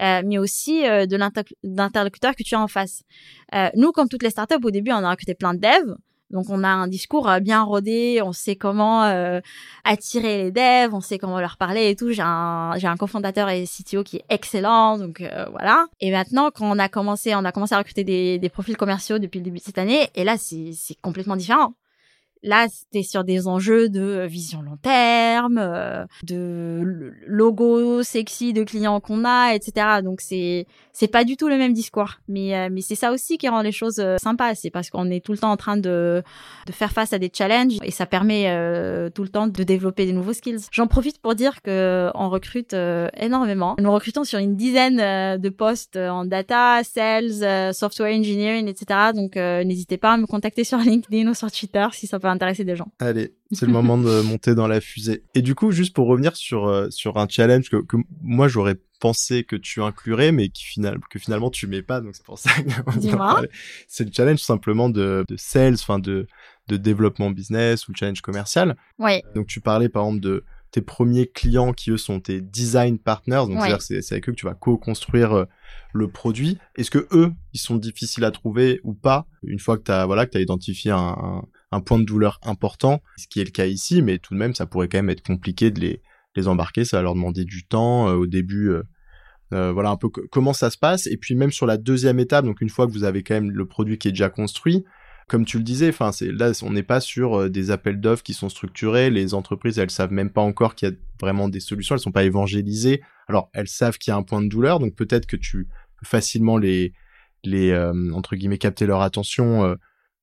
euh, 0.00 0.22
mais 0.24 0.38
aussi 0.38 0.86
euh, 0.86 1.06
de 1.06 1.16
l'interlocuteur 1.64 2.36
que 2.36 2.44
tu 2.44 2.54
as 2.54 2.60
en 2.60 2.68
face. 2.68 3.02
Euh, 3.54 3.70
nous, 3.74 3.90
comme 3.90 4.08
toutes 4.08 4.22
les 4.22 4.30
startups, 4.30 4.62
au 4.62 4.70
début, 4.70 4.92
on 4.92 5.02
a 5.02 5.10
recruté 5.10 5.34
plein 5.34 5.52
de 5.52 5.58
devs. 5.58 5.96
Donc 6.30 6.46
on 6.50 6.62
a 6.62 6.68
un 6.68 6.88
discours 6.88 7.28
euh, 7.28 7.40
bien 7.40 7.62
rodé, 7.62 8.20
on 8.22 8.32
sait 8.32 8.56
comment 8.56 9.04
euh, 9.04 9.40
attirer 9.84 10.44
les 10.44 10.52
devs, 10.52 10.94
on 10.94 11.00
sait 11.00 11.18
comment 11.18 11.40
leur 11.40 11.56
parler 11.56 11.90
et 11.90 11.96
tout. 11.96 12.12
J'ai 12.12 12.22
un 12.22 12.72
un 12.88 12.96
cofondateur 12.96 13.48
et 13.48 13.64
CTO 13.64 14.02
qui 14.02 14.16
est 14.16 14.24
excellent, 14.28 14.98
donc 14.98 15.20
euh, 15.20 15.46
voilà. 15.50 15.86
Et 16.00 16.10
maintenant 16.10 16.50
quand 16.50 16.70
on 16.70 16.78
a 16.78 16.88
commencé, 16.88 17.34
on 17.34 17.44
a 17.44 17.52
commencé 17.52 17.74
à 17.74 17.78
recruter 17.78 18.04
des, 18.04 18.38
des 18.38 18.48
profils 18.48 18.76
commerciaux 18.76 19.18
depuis 19.18 19.38
le 19.38 19.44
début 19.44 19.58
de 19.58 19.62
cette 19.62 19.78
année, 19.78 20.08
et 20.14 20.24
là 20.24 20.36
c'est 20.38 20.72
c'est 20.74 20.96
complètement 21.00 21.36
différent. 21.36 21.74
Là, 22.42 22.66
c'était 22.70 23.02
sur 23.02 23.24
des 23.24 23.48
enjeux 23.48 23.88
de 23.88 24.26
vision 24.26 24.62
long 24.62 24.76
terme, 24.76 25.58
euh, 25.58 26.04
de 26.22 27.12
logo 27.26 28.02
sexy 28.02 28.52
de 28.52 28.62
clients 28.62 29.00
qu'on 29.00 29.24
a, 29.24 29.54
etc. 29.54 30.00
Donc 30.04 30.20
c'est 30.20 30.66
c'est 30.92 31.08
pas 31.08 31.24
du 31.24 31.36
tout 31.36 31.48
le 31.48 31.56
même 31.56 31.72
discours, 31.72 32.14
mais 32.28 32.56
euh, 32.56 32.68
mais 32.70 32.80
c'est 32.80 32.94
ça 32.94 33.12
aussi 33.12 33.38
qui 33.38 33.48
rend 33.48 33.62
les 33.62 33.72
choses 33.72 33.98
euh, 33.98 34.16
sympas. 34.18 34.54
C'est 34.54 34.70
parce 34.70 34.90
qu'on 34.90 35.10
est 35.10 35.24
tout 35.24 35.32
le 35.32 35.38
temps 35.38 35.50
en 35.50 35.56
train 35.56 35.76
de 35.76 36.22
de 36.66 36.72
faire 36.72 36.92
face 36.92 37.12
à 37.12 37.18
des 37.18 37.30
challenges 37.32 37.78
et 37.82 37.90
ça 37.90 38.06
permet 38.06 38.44
tout 39.14 39.22
le 39.22 39.28
temps 39.28 39.46
de 39.46 39.62
développer 39.62 40.06
des 40.06 40.12
nouveaux 40.12 40.32
skills. 40.32 40.66
J'en 40.70 40.86
profite 40.86 41.18
pour 41.20 41.34
dire 41.34 41.62
que 41.62 42.10
on 42.14 42.28
recrute 42.28 42.74
énormément. 43.16 43.74
Nous 43.78 43.92
recrutons 43.92 44.24
sur 44.24 44.38
une 44.38 44.56
dizaine 44.56 45.38
de 45.40 45.48
postes 45.48 45.96
en 45.96 46.24
data, 46.24 46.82
sales, 46.84 47.74
software 47.74 48.14
engineering, 48.14 48.68
etc. 48.68 49.12
Donc 49.14 49.36
n'hésitez 49.36 49.96
pas 49.96 50.12
à 50.12 50.16
me 50.16 50.26
contacter 50.26 50.64
sur 50.64 50.78
LinkedIn 50.88 51.30
ou 51.30 51.34
sur 51.34 51.50
Twitter 51.50 51.86
si 51.92 52.06
ça 52.06 52.18
peut 52.18 52.27
intéresser 52.28 52.64
des 52.64 52.76
gens. 52.76 52.92
Allez, 52.98 53.34
c'est 53.52 53.66
le 53.66 53.72
moment 53.72 53.98
de 53.98 54.20
monter 54.22 54.54
dans 54.54 54.66
la 54.66 54.80
fusée. 54.80 55.24
Et 55.34 55.42
du 55.42 55.54
coup, 55.54 55.70
juste 55.70 55.94
pour 55.94 56.06
revenir 56.06 56.36
sur 56.36 56.66
euh, 56.66 56.88
sur 56.90 57.18
un 57.18 57.26
challenge 57.28 57.70
que, 57.70 57.76
que 57.76 57.96
moi 58.22 58.48
j'aurais 58.48 58.76
pensé 59.00 59.44
que 59.44 59.56
tu 59.56 59.82
inclurais, 59.82 60.32
mais 60.32 60.48
qui 60.48 60.64
final, 60.64 60.98
que 61.10 61.18
finalement 61.18 61.50
tu 61.50 61.66
mets 61.66 61.82
pas, 61.82 62.00
donc 62.00 62.14
c'est 62.14 62.24
pour 62.24 62.38
ça 62.38 62.50
que 62.62 62.72
c'est 63.86 64.04
le 64.04 64.10
challenge 64.12 64.40
simplement 64.40 64.88
de, 64.88 65.24
de 65.26 65.36
sales, 65.36 65.74
enfin 65.74 65.98
de 65.98 66.26
de 66.68 66.76
développement 66.76 67.30
business 67.30 67.88
ou 67.88 67.92
challenge 67.94 68.20
commercial. 68.20 68.76
Ouais. 68.98 69.22
Donc 69.34 69.46
tu 69.46 69.60
parlais 69.60 69.88
par 69.88 70.04
exemple 70.04 70.20
de 70.20 70.44
tes 70.70 70.82
premiers 70.82 71.26
clients 71.26 71.72
qui 71.72 71.90
eux 71.90 71.96
sont 71.96 72.20
tes 72.20 72.40
design 72.40 72.98
partners, 72.98 73.44
donc 73.48 73.58
c'est 73.80 74.02
c'est 74.02 74.14
avec 74.14 74.28
eux 74.28 74.32
que 74.32 74.36
tu 74.36 74.46
vas 74.46 74.54
co-construire 74.54 75.32
euh, 75.32 75.44
le 75.94 76.08
produit. 76.08 76.58
Est-ce 76.76 76.90
que 76.90 77.08
eux, 77.12 77.32
ils 77.54 77.60
sont 77.60 77.76
difficiles 77.76 78.24
à 78.24 78.30
trouver 78.30 78.80
ou 78.84 78.92
pas 78.92 79.26
une 79.42 79.58
fois 79.58 79.78
que 79.78 79.84
tu 79.84 79.92
as 79.92 80.04
voilà 80.04 80.26
que 80.26 80.32
tu 80.32 80.38
as 80.38 80.42
identifié 80.42 80.90
un, 80.90 80.96
un, 80.98 81.44
point 81.84 81.98
de 81.98 82.04
douleur 82.04 82.40
important, 82.42 83.02
ce 83.16 83.26
qui 83.28 83.40
est 83.40 83.44
le 83.44 83.50
cas 83.50 83.66
ici, 83.66 84.02
mais 84.02 84.18
tout 84.18 84.34
de 84.34 84.38
même 84.38 84.54
ça 84.54 84.66
pourrait 84.66 84.88
quand 84.88 84.98
même 84.98 85.10
être 85.10 85.22
compliqué 85.22 85.70
de 85.70 85.80
les 85.80 86.02
les 86.36 86.46
embarquer, 86.46 86.84
ça 86.84 86.98
va 86.98 87.02
leur 87.02 87.14
demander 87.14 87.44
du 87.44 87.66
temps 87.66 88.08
euh, 88.08 88.14
au 88.14 88.26
début. 88.26 88.70
Euh, 88.70 88.82
euh, 89.54 89.72
voilà 89.72 89.88
un 89.88 89.96
peu 89.96 90.08
comment 90.08 90.52
ça 90.52 90.68
se 90.68 90.76
passe 90.76 91.06
et 91.06 91.16
puis 91.16 91.34
même 91.34 91.52
sur 91.52 91.64
la 91.64 91.78
deuxième 91.78 92.18
étape 92.20 92.44
donc 92.44 92.60
une 92.60 92.68
fois 92.68 92.86
que 92.86 92.92
vous 92.92 93.04
avez 93.04 93.22
quand 93.22 93.32
même 93.32 93.50
le 93.50 93.64
produit 93.64 93.96
qui 93.96 94.08
est 94.08 94.10
déjà 94.10 94.28
construit 94.28 94.84
comme 95.28 95.44
tu 95.44 95.58
le 95.58 95.62
disais, 95.62 95.90
enfin 95.90 96.10
c'est 96.10 96.32
là 96.32 96.52
on 96.62 96.72
n'est 96.72 96.82
pas 96.82 97.00
sur 97.00 97.38
euh, 97.38 97.48
des 97.50 97.70
appels 97.70 98.00
d'offres 98.00 98.22
qui 98.22 98.32
sont 98.32 98.48
structurés. 98.48 99.10
Les 99.10 99.34
entreprises 99.34 99.78
elles 99.78 99.90
savent 99.90 100.10
même 100.10 100.30
pas 100.30 100.40
encore 100.40 100.74
qu'il 100.74 100.88
y 100.88 100.92
a 100.92 100.94
vraiment 101.20 101.48
des 101.50 101.60
solutions. 101.60 101.94
Elles 101.94 102.00
sont 102.00 102.12
pas 102.12 102.24
évangélisées. 102.24 103.02
Alors 103.28 103.50
elles 103.52 103.68
savent 103.68 103.98
qu'il 103.98 104.10
y 104.10 104.14
a 104.14 104.16
un 104.16 104.22
point 104.22 104.42
de 104.42 104.48
douleur, 104.48 104.80
donc 104.80 104.96
peut-être 104.96 105.26
que 105.26 105.36
tu 105.36 105.68
peux 105.98 106.06
facilement 106.06 106.56
les 106.56 106.94
les 107.44 107.70
euh, 107.70 107.92
entre 108.14 108.34
guillemets 108.34 108.58
capter 108.58 108.86
leur 108.86 109.02
attention 109.02 109.64
euh, 109.64 109.74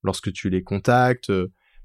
lorsque 0.05 0.31
tu 0.31 0.49
les 0.49 0.63
contactes. 0.63 1.31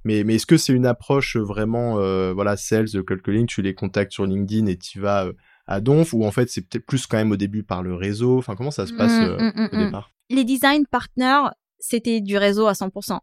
mais 0.04 0.24
mais 0.24 0.37
est-ce 0.37 0.46
que 0.46 0.56
c'est 0.56 0.72
une 0.72 0.87
approche 0.87 1.37
vraiment 1.37 1.94
voilà 2.33 2.56
sales 2.56 2.90
de 2.90 3.00
quelques 3.00 3.28
lignes 3.28 3.46
Tu 3.46 3.62
les 3.62 3.74
contactes 3.74 4.12
sur 4.12 4.26
LinkedIn 4.26 4.66
et 4.66 4.76
tu 4.76 5.00
vas 5.00 5.28
à 5.66 5.80
Donf 5.80 6.12
ou 6.14 6.24
en 6.24 6.30
fait 6.30 6.48
c'est 6.50 6.62
peut-être 6.62 6.87
plus 6.87 7.06
quand 7.06 7.16
même 7.16 7.33
au 7.33 7.37
début 7.37 7.62
par 7.62 7.83
le 7.83 7.94
réseau? 7.94 8.38
Enfin 8.38 8.54
comment 8.56 8.70
ça 8.70 8.87
se 8.87 8.92
passe 8.92 9.12
mmh, 9.12 9.37
mmh, 9.37 9.52
mmh, 9.54 9.68
au 9.72 9.85
départ? 9.85 10.12
Les 10.28 10.44
design 10.44 10.87
partners 10.87 11.50
c'était 11.80 12.20
du 12.20 12.37
réseau 12.37 12.66
à 12.66 12.72
100%. 12.72 13.18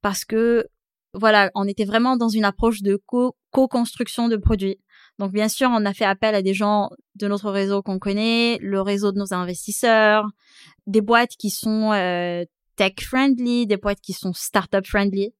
Parce 0.00 0.24
que, 0.24 0.66
voilà, 1.14 1.50
on 1.54 1.68
était 1.68 1.84
vraiment 1.84 2.16
dans 2.16 2.28
une 2.28 2.44
approche 2.44 2.82
de 2.82 3.00
co-construction 3.50 4.28
de 4.28 4.36
produits. 4.36 4.78
Donc, 5.18 5.30
bien 5.30 5.48
sûr, 5.48 5.68
on 5.70 5.84
a 5.84 5.92
fait 5.92 6.06
appel 6.06 6.34
à 6.34 6.42
des 6.42 6.54
gens 6.54 6.88
de 7.16 7.28
notre 7.28 7.50
réseau 7.50 7.82
qu'on 7.82 7.98
connaît, 7.98 8.58
le 8.60 8.80
réseau 8.80 9.12
de 9.12 9.18
nos 9.18 9.34
investisseurs, 9.34 10.26
des 10.86 11.02
boîtes 11.02 11.36
qui 11.38 11.50
sont 11.50 11.92
euh, 11.92 12.44
tech-friendly, 12.76 13.66
des 13.66 13.76
boîtes 13.76 14.00
qui 14.00 14.12
sont 14.12 14.32
startup-friendly. 14.32 15.32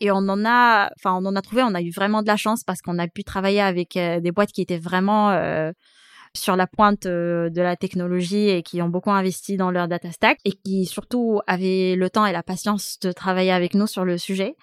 Et 0.00 0.10
on 0.10 0.16
en 0.16 0.44
a, 0.44 0.90
enfin, 0.98 1.14
on 1.14 1.24
en 1.26 1.36
a 1.36 1.42
trouvé, 1.42 1.62
on 1.62 1.74
a 1.74 1.82
eu 1.82 1.90
vraiment 1.90 2.22
de 2.22 2.26
la 2.26 2.36
chance 2.36 2.64
parce 2.64 2.82
qu'on 2.82 2.98
a 2.98 3.08
pu 3.08 3.24
travailler 3.24 3.60
avec 3.60 3.96
euh, 3.96 4.20
des 4.20 4.32
boîtes 4.32 4.52
qui 4.52 4.62
étaient 4.62 4.78
vraiment 4.78 5.30
euh, 5.30 5.72
sur 6.34 6.56
la 6.56 6.66
pointe 6.66 7.06
euh, 7.06 7.50
de 7.50 7.60
la 7.60 7.76
technologie 7.76 8.48
et 8.48 8.62
qui 8.62 8.82
ont 8.82 8.88
beaucoup 8.88 9.12
investi 9.12 9.56
dans 9.56 9.70
leur 9.70 9.88
data 9.88 10.10
stack 10.10 10.38
et 10.44 10.52
qui 10.52 10.86
surtout 10.86 11.40
avaient 11.46 11.94
le 11.96 12.10
temps 12.10 12.26
et 12.26 12.32
la 12.32 12.42
patience 12.42 12.98
de 13.00 13.12
travailler 13.12 13.52
avec 13.52 13.74
nous 13.74 13.86
sur 13.86 14.04
le 14.04 14.18
sujet. 14.18 14.56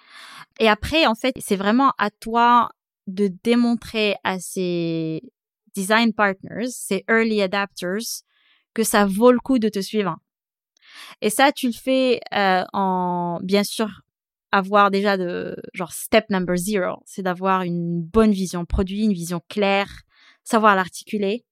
Et 0.58 0.68
après, 0.68 1.06
en 1.06 1.14
fait, 1.14 1.34
c'est 1.38 1.56
vraiment 1.56 1.92
à 1.98 2.10
toi 2.10 2.70
de 3.06 3.30
démontrer 3.42 4.16
à 4.24 4.38
ces 4.38 5.22
design 5.74 6.12
partners, 6.12 6.68
ces 6.68 7.04
early 7.08 7.40
adapters, 7.40 8.24
que 8.74 8.82
ça 8.82 9.06
vaut 9.06 9.32
le 9.32 9.40
coup 9.40 9.58
de 9.58 9.68
te 9.68 9.80
suivre. 9.80 10.16
Et 11.20 11.30
ça, 11.30 11.52
tu 11.52 11.66
le 11.66 11.72
fais 11.72 12.20
euh, 12.34 12.64
en, 12.72 13.38
bien 13.42 13.64
sûr, 13.64 14.02
avoir 14.52 14.90
déjà 14.90 15.16
de 15.16 15.56
genre 15.74 15.92
step 15.92 16.28
number 16.30 16.56
zero, 16.56 17.02
c'est 17.06 17.22
d'avoir 17.22 17.62
une 17.62 18.02
bonne 18.02 18.32
vision 18.32 18.64
produit, 18.64 19.04
une 19.04 19.12
vision 19.12 19.40
claire, 19.48 20.02
savoir 20.42 20.74
l'articuler, 20.74 21.44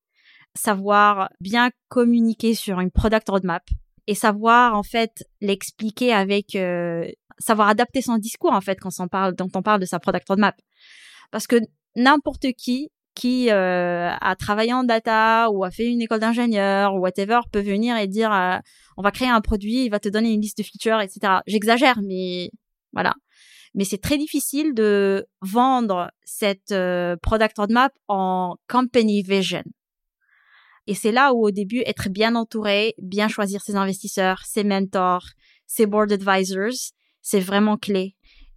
savoir 0.54 1.30
bien 1.40 1.70
communiquer 1.88 2.54
sur 2.54 2.80
une 2.80 2.90
product 2.90 3.28
roadmap 3.28 3.62
et 4.06 4.14
savoir 4.14 4.74
en 4.74 4.82
fait 4.82 5.24
l'expliquer 5.40 6.12
avec 6.12 6.56
euh, 6.56 7.08
savoir 7.38 7.68
adapter 7.68 8.02
son 8.02 8.18
discours 8.18 8.52
en 8.52 8.60
fait 8.60 8.80
quand 8.80 8.90
on 8.98 9.06
parle 9.06 9.36
quand 9.36 9.54
on 9.54 9.62
parle 9.62 9.80
de 9.80 9.86
sa 9.86 10.00
product 10.00 10.28
roadmap. 10.28 10.56
Parce 11.30 11.46
que 11.46 11.56
n'importe 11.94 12.52
qui 12.56 12.90
qui 13.18 13.50
euh, 13.50 14.10
a 14.20 14.36
travaillé 14.36 14.72
en 14.72 14.84
data 14.84 15.50
ou 15.50 15.64
a 15.64 15.72
fait 15.72 15.86
une 15.86 16.00
école 16.00 16.20
d'ingénieur 16.20 16.94
ou 16.94 17.00
whatever 17.00 17.40
peut 17.50 17.60
venir 17.60 17.96
et 17.96 18.06
dire 18.06 18.32
euh, 18.32 18.58
on 18.96 19.02
va 19.02 19.10
créer 19.10 19.28
un 19.28 19.40
produit, 19.40 19.86
il 19.86 19.90
va 19.90 19.98
te 19.98 20.08
donner 20.08 20.32
une 20.32 20.40
liste 20.40 20.58
de 20.58 20.62
features, 20.62 21.00
etc. 21.00 21.40
J'exagère, 21.48 21.98
mais 22.00 22.52
voilà. 22.92 23.14
Mais 23.74 23.82
c'est 23.82 23.98
très 23.98 24.18
difficile 24.18 24.72
de 24.72 25.26
vendre 25.42 26.12
cette 26.24 26.70
euh, 26.70 27.16
product 27.20 27.58
roadmap 27.58 27.92
en 28.06 28.54
company 28.68 29.22
vision. 29.22 29.64
Et 30.86 30.94
c'est 30.94 31.12
là 31.12 31.34
où 31.34 31.44
au 31.44 31.50
début 31.50 31.82
être 31.86 32.08
bien 32.08 32.36
entouré, 32.36 32.94
bien 32.98 33.26
choisir 33.26 33.62
ses 33.62 33.74
investisseurs, 33.74 34.42
ses 34.46 34.62
mentors, 34.62 35.26
ses 35.66 35.86
board 35.86 36.12
advisors, 36.12 36.92
c'est 37.20 37.40
vraiment 37.40 37.76
clé. 37.76 38.14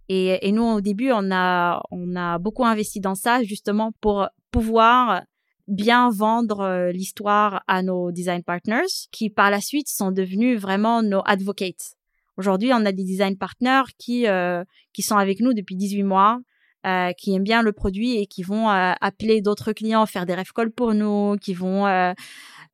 Et, 0.08 0.46
et, 0.46 0.52
nous, 0.52 0.62
au 0.62 0.80
début, 0.80 1.10
on 1.12 1.30
a, 1.32 1.82
on 1.90 2.16
a 2.16 2.38
beaucoup 2.38 2.64
investi 2.64 3.00
dans 3.00 3.14
ça 3.14 3.42
justement 3.42 3.92
pour 4.00 4.28
pouvoir 4.52 5.22
bien 5.66 6.10
vendre 6.10 6.60
euh, 6.60 6.92
l'histoire 6.92 7.64
à 7.66 7.82
nos 7.82 8.12
design 8.12 8.44
partners 8.44 9.08
qui 9.10 9.30
par 9.30 9.50
la 9.50 9.60
suite 9.60 9.88
sont 9.88 10.12
devenus 10.12 10.60
vraiment 10.60 11.02
nos 11.02 11.22
advocates. 11.24 11.96
Aujourd'hui, 12.36 12.70
on 12.72 12.86
a 12.86 12.92
des 12.92 13.04
design 13.04 13.36
partners 13.36 13.82
qui 13.98 14.26
euh, 14.26 14.64
qui 14.92 15.02
sont 15.02 15.16
avec 15.16 15.40
nous 15.40 15.52
depuis 15.52 15.76
18 15.76 16.02
mois, 16.02 16.40
euh, 16.86 17.12
qui 17.12 17.34
aiment 17.34 17.42
bien 17.42 17.62
le 17.62 17.72
produit 17.72 18.18
et 18.18 18.26
qui 18.26 18.42
vont 18.42 18.70
euh, 18.70 18.92
appeler 19.00 19.42
d'autres 19.42 19.72
clients, 19.72 20.06
faire 20.06 20.26
des 20.26 20.34
ref 20.34 20.52
calls 20.52 20.70
pour 20.70 20.94
nous, 20.94 21.36
qui 21.40 21.52
vont 21.54 22.14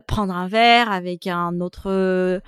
prendre 0.06 0.34
un 0.34 0.48
verre 0.48 0.90
avec 0.90 1.26
un 1.26 1.60
autre 1.60 2.40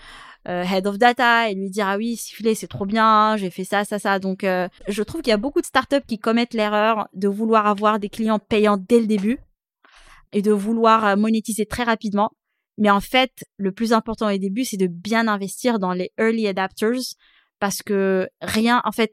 head 0.50 0.86
of 0.86 0.98
data 0.98 1.50
et 1.50 1.54
lui 1.54 1.70
dire 1.70 1.86
ah 1.86 1.96
oui 1.96 2.16
siffler 2.16 2.54
c'est 2.54 2.66
trop 2.66 2.86
bien 2.86 3.36
j'ai 3.36 3.50
fait 3.50 3.64
ça 3.64 3.84
ça 3.84 3.98
ça 3.98 4.18
donc 4.18 4.42
je 4.42 5.02
trouve 5.02 5.22
qu'il 5.22 5.30
y 5.30 5.34
a 5.34 5.38
beaucoup 5.38 5.60
de 5.60 5.66
startups 5.66 6.04
qui 6.06 6.18
commettent 6.18 6.54
l'erreur 6.54 7.08
de 7.14 7.28
vouloir 7.28 7.66
avoir 7.66 7.98
des 7.98 8.08
clients 8.08 8.38
payants 8.38 8.76
dès 8.76 9.00
le 9.00 9.06
début 9.06 9.38
et 10.32 10.42
de 10.42 10.52
vouloir 10.52 11.04
euh, 11.04 11.16
monétiser 11.16 11.66
très 11.66 11.82
rapidement. 11.82 12.30
Mais 12.78 12.90
en 12.90 13.00
fait, 13.00 13.44
le 13.56 13.72
plus 13.72 13.92
important 13.92 14.32
au 14.32 14.38
début, 14.38 14.64
c'est 14.64 14.76
de 14.76 14.86
bien 14.86 15.28
investir 15.28 15.78
dans 15.78 15.92
les 15.92 16.12
early 16.18 16.46
adapters 16.46 17.14
parce 17.58 17.82
que 17.82 18.28
rien, 18.40 18.80
en 18.84 18.92
fait, 18.92 19.12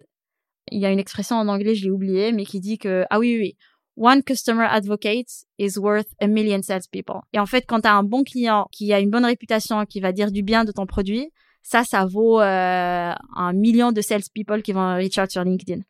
il 0.71 0.79
y 0.79 0.85
a 0.85 0.91
une 0.91 0.99
expression 0.99 1.35
en 1.35 1.47
anglais, 1.47 1.75
je 1.75 1.85
l'ai 1.85 1.91
oublié, 1.91 2.31
mais 2.31 2.45
qui 2.45 2.59
dit 2.59 2.77
que, 2.77 3.05
ah 3.09 3.19
oui, 3.19 3.35
oui, 3.35 3.39
oui, 3.39 3.57
one 3.97 4.21
customer 4.21 4.63
advocate 4.63 5.27
is 5.57 5.77
worth 5.77 6.07
a 6.21 6.27
million 6.27 6.61
salespeople. 6.61 7.19
Et 7.33 7.39
en 7.39 7.45
fait, 7.45 7.65
quand 7.67 7.81
tu 7.81 7.87
as 7.87 7.93
un 7.93 8.03
bon 8.03 8.23
client 8.23 8.67
qui 8.71 8.93
a 8.93 8.99
une 8.99 9.09
bonne 9.09 9.25
réputation, 9.25 9.85
qui 9.85 9.99
va 9.99 10.11
dire 10.11 10.31
du 10.31 10.43
bien 10.43 10.63
de 10.63 10.71
ton 10.71 10.85
produit, 10.85 11.31
ça, 11.63 11.83
ça 11.83 12.05
vaut 12.05 12.39
euh, 12.39 13.13
un 13.35 13.53
million 13.53 13.91
de 13.91 13.99
salespeople 14.01 14.61
qui 14.61 14.71
vont 14.71 14.95
reach 14.95 15.17
out 15.17 15.29
sur 15.29 15.43
LinkedIn. 15.43 15.81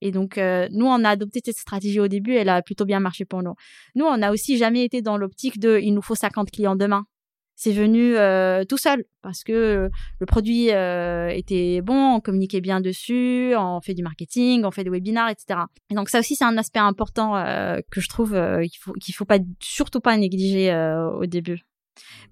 Et 0.00 0.12
donc, 0.12 0.36
euh, 0.36 0.68
nous, 0.70 0.86
on 0.86 1.02
a 1.02 1.08
adopté 1.08 1.40
cette 1.44 1.56
stratégie 1.56 1.98
au 1.98 2.08
début, 2.08 2.34
elle 2.34 2.50
a 2.50 2.60
plutôt 2.60 2.84
bien 2.84 3.00
marché 3.00 3.24
pour 3.24 3.42
nous. 3.42 3.54
Nous, 3.94 4.04
on 4.04 4.18
n'a 4.18 4.30
aussi 4.30 4.58
jamais 4.58 4.84
été 4.84 5.00
dans 5.00 5.16
l'optique 5.16 5.58
de 5.58 5.80
il 5.82 5.94
nous 5.94 6.02
faut 6.02 6.14
50 6.14 6.50
clients 6.50 6.76
demain. 6.76 7.06
C'est 7.56 7.72
venu 7.72 8.16
euh, 8.16 8.64
tout 8.64 8.78
seul 8.78 9.04
parce 9.22 9.44
que 9.44 9.88
le 10.18 10.26
produit 10.26 10.72
euh, 10.72 11.28
était 11.28 11.80
bon, 11.82 12.14
on 12.14 12.20
communiquait 12.20 12.60
bien 12.60 12.80
dessus, 12.80 13.54
on 13.56 13.80
fait 13.80 13.94
du 13.94 14.02
marketing, 14.02 14.64
on 14.64 14.70
fait 14.70 14.84
des 14.84 14.90
webinars, 14.90 15.30
etc. 15.30 15.60
Et 15.88 15.94
donc 15.94 16.08
ça 16.08 16.18
aussi 16.18 16.34
c'est 16.34 16.44
un 16.44 16.58
aspect 16.58 16.80
important 16.80 17.34
que 17.90 18.00
je 18.00 18.08
trouve 18.08 18.32
qu'il 18.32 18.80
faut 18.80 18.92
qu'il 18.94 19.14
faut 19.14 19.24
pas 19.24 19.38
surtout 19.60 20.00
pas 20.00 20.16
négliger 20.16 20.74
au 21.16 21.26
début. 21.26 21.60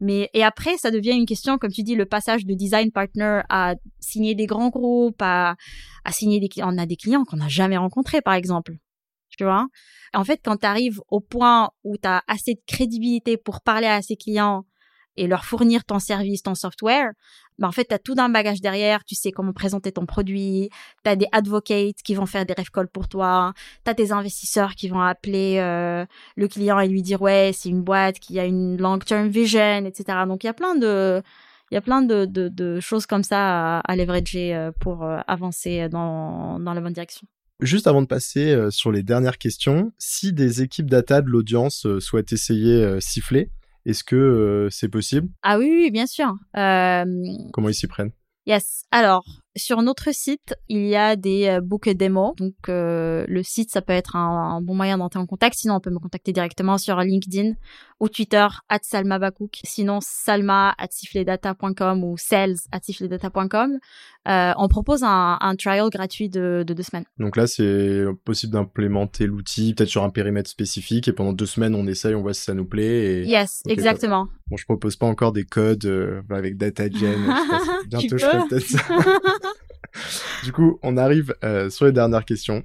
Mais 0.00 0.30
et 0.34 0.42
après, 0.42 0.76
ça 0.76 0.90
devient 0.90 1.12
une 1.12 1.26
question, 1.26 1.58
comme 1.58 1.70
tu 1.70 1.82
dis, 1.82 1.94
le 1.94 2.06
passage 2.06 2.44
de 2.44 2.54
design 2.54 2.90
partner 2.90 3.42
à 3.48 3.74
signer 4.00 4.34
des 4.34 4.46
grands 4.46 4.70
groupes, 4.70 5.20
à, 5.20 5.56
à 6.04 6.12
signer 6.12 6.40
des. 6.40 6.48
On 6.62 6.78
a 6.78 6.86
des 6.86 6.96
clients 6.96 7.24
qu'on 7.24 7.36
n'a 7.36 7.48
jamais 7.48 7.76
rencontrés, 7.76 8.20
par 8.20 8.34
exemple. 8.34 8.74
Tu 9.38 9.44
vois? 9.44 9.66
En 10.12 10.24
fait, 10.24 10.40
quand 10.44 10.58
tu 10.58 10.66
arrives 10.66 11.00
au 11.08 11.20
point 11.20 11.70
où 11.84 11.96
tu 11.96 12.06
as 12.06 12.22
assez 12.28 12.54
de 12.54 12.60
crédibilité 12.66 13.36
pour 13.36 13.62
parler 13.62 13.86
à 13.86 14.02
ces 14.02 14.16
clients 14.16 14.64
et 15.16 15.26
leur 15.26 15.44
fournir 15.44 15.84
ton 15.84 15.98
service, 15.98 16.42
ton 16.42 16.54
software, 16.54 17.12
bah 17.58 17.68
en 17.68 17.72
fait, 17.72 17.84
tu 17.84 17.94
as 17.94 17.98
tout 17.98 18.14
d'un 18.14 18.28
bagage 18.28 18.60
derrière, 18.60 19.04
tu 19.04 19.14
sais 19.14 19.30
comment 19.30 19.52
présenter 19.52 19.92
ton 19.92 20.06
produit, 20.06 20.70
tu 21.04 21.10
as 21.10 21.16
des 21.16 21.26
advocates 21.32 22.02
qui 22.02 22.14
vont 22.14 22.26
faire 22.26 22.46
des 22.46 22.54
ref 22.54 22.70
calls 22.70 22.88
pour 22.88 23.08
toi, 23.08 23.52
tu 23.84 23.90
as 23.90 23.94
tes 23.94 24.12
investisseurs 24.12 24.74
qui 24.74 24.88
vont 24.88 25.00
appeler 25.00 25.58
euh, 25.58 26.06
le 26.36 26.48
client 26.48 26.80
et 26.80 26.88
lui 26.88 27.02
dire 27.02 27.20
ouais, 27.20 27.52
c'est 27.54 27.68
une 27.68 27.82
boîte 27.82 28.18
qui 28.18 28.38
a 28.40 28.46
une 28.46 28.80
long-term 28.80 29.28
vision, 29.28 29.84
etc. 29.84 30.18
Donc 30.26 30.44
il 30.44 30.46
y 30.46 30.50
a 30.50 30.54
plein 30.54 30.74
de 30.74 31.22
il 31.70 31.74
y 31.74 31.78
a 31.78 31.80
plein 31.80 32.02
de 32.02 32.80
choses 32.80 33.06
comme 33.06 33.22
ça 33.22 33.78
à, 33.78 33.80
à 33.80 33.96
leverager 33.96 34.54
euh, 34.54 34.72
pour 34.78 35.04
euh, 35.04 35.20
avancer 35.26 35.88
dans, 35.88 36.58
dans 36.58 36.74
la 36.74 36.80
bonne 36.82 36.92
direction. 36.92 37.26
Juste 37.60 37.86
avant 37.86 38.02
de 38.02 38.06
passer 38.06 38.58
sur 38.70 38.90
les 38.90 39.04
dernières 39.04 39.38
questions, 39.38 39.92
si 39.96 40.32
des 40.32 40.62
équipes 40.62 40.90
data 40.90 41.22
de 41.22 41.28
l'audience 41.28 41.86
souhaitent 42.00 42.32
essayer 42.32 43.00
Siffler, 43.00 43.50
est-ce 43.86 44.04
que 44.04 44.16
euh, 44.16 44.70
c'est 44.70 44.88
possible? 44.88 45.28
Ah 45.42 45.58
oui, 45.58 45.70
oui, 45.70 45.90
bien 45.90 46.06
sûr. 46.06 46.34
Euh... 46.56 47.04
Comment 47.52 47.68
ils 47.68 47.74
s'y 47.74 47.86
prennent? 47.86 48.12
Yes. 48.44 48.82
Alors, 48.90 49.24
sur 49.54 49.82
notre 49.82 50.12
site, 50.12 50.56
il 50.68 50.84
y 50.86 50.96
a 50.96 51.14
des 51.14 51.46
euh, 51.46 51.60
book 51.60 51.88
démos. 51.88 52.34
Donc, 52.34 52.54
euh, 52.68 53.24
le 53.28 53.42
site, 53.44 53.70
ça 53.70 53.82
peut 53.82 53.92
être 53.92 54.16
un, 54.16 54.60
bon 54.60 54.74
moyen 54.74 54.98
d'entrer 54.98 55.20
en 55.20 55.26
contact. 55.26 55.56
Sinon, 55.56 55.76
on 55.76 55.80
peut 55.80 55.90
me 55.90 56.00
contacter 56.00 56.32
directement 56.32 56.76
sur 56.76 56.96
LinkedIn 56.98 57.52
ou 58.00 58.08
Twitter, 58.08 58.48
at 58.68 58.80
Salma 58.82 59.20
Bakouk. 59.20 59.60
Sinon, 59.62 60.00
salma 60.00 60.74
at 60.76 60.88
siffledata.com 60.90 62.02
ou 62.02 62.16
sales 62.16 62.66
at 62.72 62.80
siffledata.com. 62.82 63.78
Euh, 64.28 64.52
on 64.56 64.68
propose 64.68 65.02
un, 65.02 65.36
un 65.40 65.56
trial 65.56 65.90
gratuit 65.90 66.28
de, 66.28 66.62
de, 66.64 66.74
deux 66.74 66.82
semaines. 66.84 67.04
Donc 67.18 67.36
là, 67.36 67.48
c'est 67.48 68.04
possible 68.24 68.52
d'implémenter 68.52 69.26
l'outil 69.26 69.74
peut-être 69.74 69.88
sur 69.88 70.04
un 70.04 70.10
périmètre 70.10 70.48
spécifique 70.48 71.08
et 71.08 71.12
pendant 71.12 71.32
deux 71.32 71.46
semaines, 71.46 71.74
on 71.74 71.86
essaye, 71.88 72.14
on 72.14 72.22
voit 72.22 72.34
si 72.34 72.42
ça 72.42 72.54
nous 72.54 72.64
plaît. 72.64 73.22
Et... 73.22 73.24
Yes, 73.24 73.62
exactement. 73.66 74.28
Bon, 74.46 74.56
je 74.56 74.64
propose 74.64 74.94
pas 74.94 75.06
encore 75.06 75.32
des 75.32 75.44
codes 75.44 75.84
euh, 75.86 76.22
avec 76.30 76.56
DataGen. 76.56 77.34
bientôt, 77.88 78.16
je 78.16 78.24
ferai 78.24 78.48
peut-être 78.48 78.66
ça. 78.66 78.82
du 80.44 80.52
coup, 80.52 80.78
on 80.82 80.96
arrive 80.96 81.34
euh, 81.42 81.68
sur 81.68 81.86
les 81.86 81.92
dernières 81.92 82.24
questions. 82.24 82.62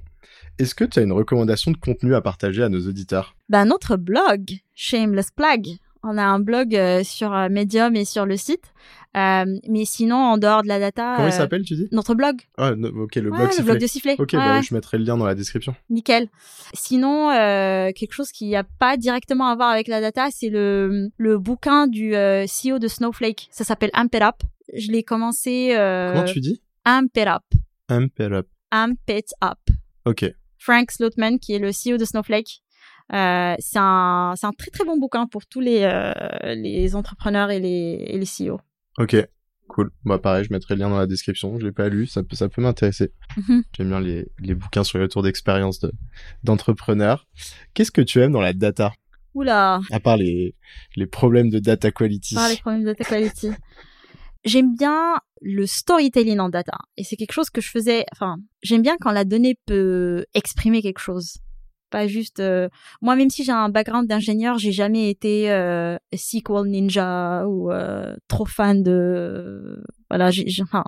Est-ce 0.60 0.76
que 0.76 0.84
tu 0.84 1.00
as 1.00 1.02
une 1.02 1.12
recommandation 1.12 1.72
de 1.72 1.76
contenu 1.76 2.14
à 2.14 2.20
partager 2.20 2.62
à 2.62 2.68
nos 2.68 2.86
auditeurs? 2.86 3.34
Ben 3.48 3.64
notre 3.64 3.96
blog, 3.96 4.60
Shameless 4.74 5.32
Plug. 5.32 5.78
On 6.04 6.16
a 6.18 6.22
un 6.22 6.38
blog 6.38 6.76
euh, 6.76 7.02
sur 7.02 7.30
Medium 7.30 7.96
et 7.96 8.04
sur 8.04 8.26
le 8.26 8.36
site. 8.36 8.72
Euh, 9.16 9.44
mais 9.68 9.84
sinon, 9.84 10.16
en 10.16 10.38
dehors 10.38 10.62
de 10.62 10.68
la 10.68 10.78
data. 10.78 11.14
Comment 11.16 11.28
il 11.28 11.32
s'appelle, 11.32 11.62
tu 11.62 11.74
dis? 11.74 11.88
Notre 11.92 12.14
blog. 12.14 12.36
Ah, 12.58 12.72
ok, 12.72 13.14
le 13.16 13.30
blog 13.30 13.48
Le 13.58 13.62
blog 13.64 13.78
de 13.78 13.86
Sifflet. 13.86 14.16
Ok, 14.18 14.32
bah, 14.34 14.60
je 14.60 14.74
mettrai 14.74 14.98
le 14.98 15.04
lien 15.04 15.16
dans 15.16 15.24
la 15.24 15.34
description. 15.34 15.74
Nickel. 15.90 16.28
Sinon, 16.74 17.30
quelque 17.94 18.12
chose 18.12 18.30
qui 18.32 18.50
n'a 18.50 18.64
pas 18.64 18.96
directement 18.96 19.48
à 19.48 19.56
voir 19.56 19.70
avec 19.70 19.88
la 19.88 20.00
data, 20.00 20.28
c'est 20.30 20.50
le, 20.50 21.08
le 21.16 21.38
bouquin 21.38 21.86
du 21.86 22.12
CEO 22.12 22.78
de 22.78 22.88
Snowflake. 22.88 23.48
Ça 23.50 23.64
s'appelle 23.64 23.90
Amp 23.94 24.14
It 24.14 24.22
Up. 24.22 24.36
Je 24.74 24.92
l'ai 24.92 25.02
commencé. 25.02 25.70
Comment 25.74 26.24
tu 26.24 26.40
dis? 26.40 26.60
Amp 26.84 27.10
It 27.16 27.26
Up. 27.26 27.42
Amp 27.88 28.12
It 28.18 28.32
Up. 28.32 28.46
Amp 28.70 28.98
It 29.08 29.30
Up. 29.42 29.58
Ok. 30.04 30.30
Frank 30.58 30.90
Slotman, 30.90 31.38
qui 31.38 31.54
est 31.54 31.58
le 31.58 31.70
CEO 31.70 31.96
de 31.96 32.04
Snowflake. 32.04 32.62
Euh, 33.14 33.54
c'est 33.58 33.78
un, 33.78 34.34
c'est 34.36 34.46
un 34.46 34.52
très 34.52 34.70
très 34.70 34.84
bon 34.84 34.98
bouquin 34.98 35.26
pour 35.26 35.46
tous 35.46 35.60
les, 35.60 35.80
euh, 35.82 36.12
les 36.54 36.94
entrepreneurs 36.94 37.50
et 37.50 37.58
les, 37.58 38.04
et 38.06 38.18
les 38.18 38.26
CEO. 38.26 38.60
Ok, 38.98 39.16
cool. 39.68 39.90
Bah 40.04 40.18
pareil, 40.18 40.44
je 40.44 40.52
mettrai 40.52 40.74
le 40.74 40.80
lien 40.80 40.90
dans 40.90 40.98
la 40.98 41.06
description. 41.06 41.58
Je 41.58 41.64
l'ai 41.64 41.72
pas 41.72 41.88
lu, 41.88 42.06
ça 42.06 42.22
peut, 42.22 42.34
ça 42.34 42.48
peut 42.48 42.60
m'intéresser. 42.60 43.12
Mhm. 43.36 43.62
J'aime 43.76 43.88
bien 43.88 44.00
les, 44.00 44.26
les 44.40 44.54
bouquins 44.54 44.84
sur 44.84 44.98
les 44.98 45.04
retours 45.04 45.22
d'expérience 45.22 45.78
de, 45.78 45.92
d'entrepreneurs. 46.42 47.26
Qu'est-ce 47.74 47.92
que 47.92 48.00
tu 48.00 48.20
aimes 48.20 48.32
dans 48.32 48.40
la 48.40 48.52
data? 48.52 48.92
Oula 49.34 49.80
À 49.92 50.00
part 50.00 50.16
les, 50.16 50.56
les 50.96 51.06
problèmes 51.06 51.48
de 51.50 51.60
data 51.60 51.90
quality. 51.92 52.36
À 52.36 52.40
part 52.40 52.48
les 52.48 52.56
problèmes 52.56 52.82
de 52.82 52.86
data 52.86 53.04
quality. 53.04 53.50
J'aime 54.44 54.74
bien 54.76 55.16
le 55.42 55.66
storytelling 55.66 56.38
en 56.40 56.48
data. 56.48 56.78
Et 56.96 57.04
c'est 57.04 57.16
quelque 57.16 57.32
chose 57.32 57.50
que 57.50 57.60
je 57.60 57.70
faisais, 57.70 58.04
enfin, 58.12 58.36
j'aime 58.62 58.82
bien 58.82 58.96
quand 59.00 59.12
la 59.12 59.24
donnée 59.24 59.58
peut 59.66 60.24
exprimer 60.34 60.82
quelque 60.82 61.00
chose. 61.00 61.38
Pas 61.90 62.06
juste, 62.06 62.40
euh, 62.40 62.68
moi 63.00 63.16
même 63.16 63.30
si 63.30 63.44
j'ai 63.44 63.52
un 63.52 63.70
background 63.70 64.06
d'ingénieur, 64.06 64.58
j'ai 64.58 64.72
jamais 64.72 65.08
été 65.08 65.50
euh, 65.50 65.96
SQL 66.14 66.66
ninja 66.66 67.46
ou 67.46 67.72
euh, 67.72 68.14
trop 68.28 68.44
fan 68.44 68.82
de, 68.82 69.82
voilà, 70.10 70.30
enfin, 70.60 70.84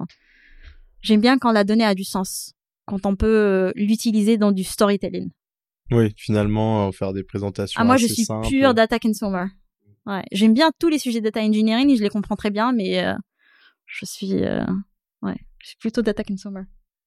j'aime 1.01 1.23
bien 1.23 1.39
quand 1.39 1.53
la 1.53 1.65
donnée 1.65 1.85
a 1.85 1.95
du 1.95 2.05
sens, 2.05 2.53
quand 2.85 3.07
on 3.07 3.17
peut 3.17 3.73
l'utiliser 3.77 4.37
dans 4.37 4.53
du 4.53 4.63
storytelling. 4.63 5.31
Oui, 5.91 6.13
finalement, 6.17 6.93
faire 6.93 7.15
des 7.15 7.25
présentations. 7.25 7.81
Ah, 7.81 7.85
moi, 7.85 7.97
je 7.97 8.07
suis 8.07 8.27
pure 8.49 8.75
data 8.75 8.99
consumer. 8.99 9.47
Ouais, 10.07 10.23
j'aime 10.33 10.55
bien 10.55 10.71
tous 10.79 10.89
les 10.89 10.99
sujets 10.99 11.21
data 11.21 11.41
engineering, 11.41 11.97
je 11.97 12.03
les 12.03 12.11
comprends 12.11 12.37
très 12.37 12.51
bien, 12.51 12.73
mais 12.73 13.03
je 13.87 14.05
suis, 14.05 14.35
ouais, 14.35 15.37
je 15.59 15.69
suis 15.69 15.77
plutôt 15.79 16.03
data 16.03 16.23
consumer. 16.25 16.63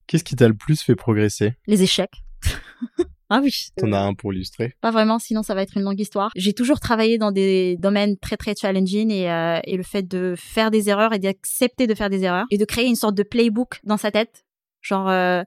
Qu'est-ce 0.07 0.23
qui 0.23 0.35
t'a 0.35 0.47
le 0.47 0.55
plus 0.55 0.81
fait 0.81 0.95
progresser? 0.95 1.53
Les 1.67 1.83
échecs. 1.83 2.23
ah 3.33 3.39
oui. 3.41 3.51
T'en 3.77 3.91
as 3.93 3.99
un 3.99 4.13
pour 4.13 4.31
illustrer 4.31 4.75
Pas 4.79 4.91
vraiment, 4.91 5.17
sinon 5.17 5.41
ça 5.41 5.55
va 5.55 5.63
être 5.63 5.75
une 5.75 5.81
longue 5.81 5.99
histoire. 5.99 6.29
J'ai 6.35 6.53
toujours 6.53 6.79
travaillé 6.79 7.17
dans 7.17 7.31
des 7.31 7.77
domaines 7.77 8.15
très 8.17 8.37
très 8.37 8.53
challenging 8.55 9.09
et, 9.09 9.31
euh, 9.31 9.59
et 9.63 9.75
le 9.75 9.81
fait 9.81 10.03
de 10.03 10.35
faire 10.37 10.69
des 10.69 10.89
erreurs 10.89 11.13
et 11.13 11.19
d'accepter 11.19 11.87
de 11.87 11.95
faire 11.95 12.11
des 12.11 12.21
erreurs 12.23 12.45
et 12.51 12.59
de 12.59 12.65
créer 12.65 12.85
une 12.85 12.95
sorte 12.95 13.15
de 13.15 13.23
playbook 13.23 13.79
dans 13.83 13.97
sa 13.97 14.11
tête, 14.11 14.45
genre 14.81 15.09
euh, 15.09 15.41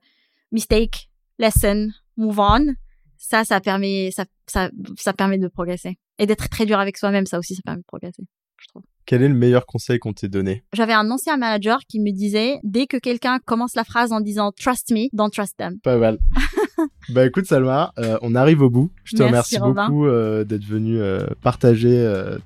mistake, 0.50 1.08
lesson, 1.38 1.90
move 2.16 2.40
on. 2.40 2.74
Ça, 3.18 3.44
ça 3.44 3.60
permet, 3.60 4.10
ça, 4.10 4.24
ça, 4.46 4.68
ça 4.96 5.12
permet 5.12 5.38
de 5.38 5.46
progresser 5.46 5.96
et 6.18 6.26
d'être 6.26 6.48
très 6.48 6.66
dur 6.66 6.80
avec 6.80 6.96
soi-même. 6.96 7.26
Ça 7.26 7.38
aussi, 7.38 7.54
ça 7.54 7.62
permet 7.64 7.82
de 7.82 7.86
progresser, 7.86 8.24
je 8.58 8.66
trouve. 8.66 8.82
Quel 9.06 9.22
est 9.22 9.28
le 9.28 9.34
meilleur 9.34 9.66
conseil 9.66 10.00
qu'on 10.00 10.12
t'ait 10.12 10.28
donné? 10.28 10.64
J'avais 10.72 10.92
un 10.92 11.08
ancien 11.12 11.36
manager 11.36 11.78
qui 11.88 12.00
me 12.00 12.10
disait 12.10 12.58
dès 12.64 12.88
que 12.88 12.96
quelqu'un 12.96 13.38
commence 13.38 13.76
la 13.76 13.84
phrase 13.84 14.10
en 14.10 14.20
disant 14.20 14.50
trust 14.50 14.90
me, 14.90 15.06
don't 15.12 15.30
trust 15.30 15.56
them. 15.56 15.78
Pas 15.80 15.96
mal. 15.96 16.18
bah 17.08 17.26
écoute 17.26 17.46
Salma, 17.46 17.92
euh, 17.98 18.18
on 18.22 18.34
arrive 18.34 18.62
au 18.62 18.70
bout. 18.70 18.90
Je 19.04 19.16
te 19.16 19.22
Merci, 19.22 19.56
remercie 19.56 19.58
Robin. 19.58 19.88
beaucoup 19.88 20.06
euh, 20.06 20.44
d'être 20.44 20.64
venu 20.64 21.00
euh, 21.00 21.26
partager 21.42 21.86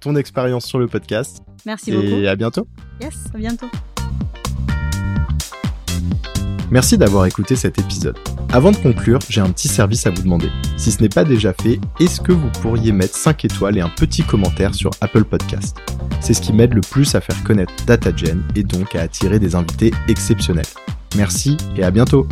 ton 0.00 0.16
expérience 0.16 0.64
sur 0.64 0.78
le 0.78 0.86
podcast. 0.86 1.42
Merci 1.66 1.92
et 1.92 1.96
beaucoup. 1.96 2.26
à 2.26 2.36
bientôt. 2.36 2.66
Yes, 3.00 3.26
à 3.34 3.38
bientôt. 3.38 3.66
Merci 6.70 6.96
d'avoir 6.96 7.26
écouté 7.26 7.56
cet 7.56 7.80
épisode. 7.80 8.16
Avant 8.52 8.70
de 8.70 8.76
conclure, 8.76 9.18
j'ai 9.28 9.40
un 9.40 9.50
petit 9.50 9.66
service 9.66 10.06
à 10.06 10.10
vous 10.10 10.22
demander. 10.22 10.48
Si 10.76 10.92
ce 10.92 11.02
n'est 11.02 11.08
pas 11.08 11.24
déjà 11.24 11.52
fait, 11.52 11.80
est-ce 11.98 12.20
que 12.20 12.30
vous 12.32 12.48
pourriez 12.62 12.92
mettre 12.92 13.16
5 13.16 13.44
étoiles 13.44 13.76
et 13.78 13.80
un 13.80 13.88
petit 13.88 14.22
commentaire 14.22 14.74
sur 14.74 14.90
Apple 15.00 15.24
Podcast? 15.24 15.78
C'est 16.20 16.32
ce 16.32 16.40
qui 16.40 16.52
m'aide 16.52 16.74
le 16.74 16.80
plus 16.80 17.14
à 17.16 17.20
faire 17.20 17.42
connaître 17.42 17.72
DataGen 17.86 18.42
et 18.54 18.62
donc 18.62 18.94
à 18.94 19.02
attirer 19.02 19.40
des 19.40 19.56
invités 19.56 19.90
exceptionnels. 20.06 20.66
Merci 21.16 21.56
et 21.76 21.82
à 21.82 21.90
bientôt 21.90 22.28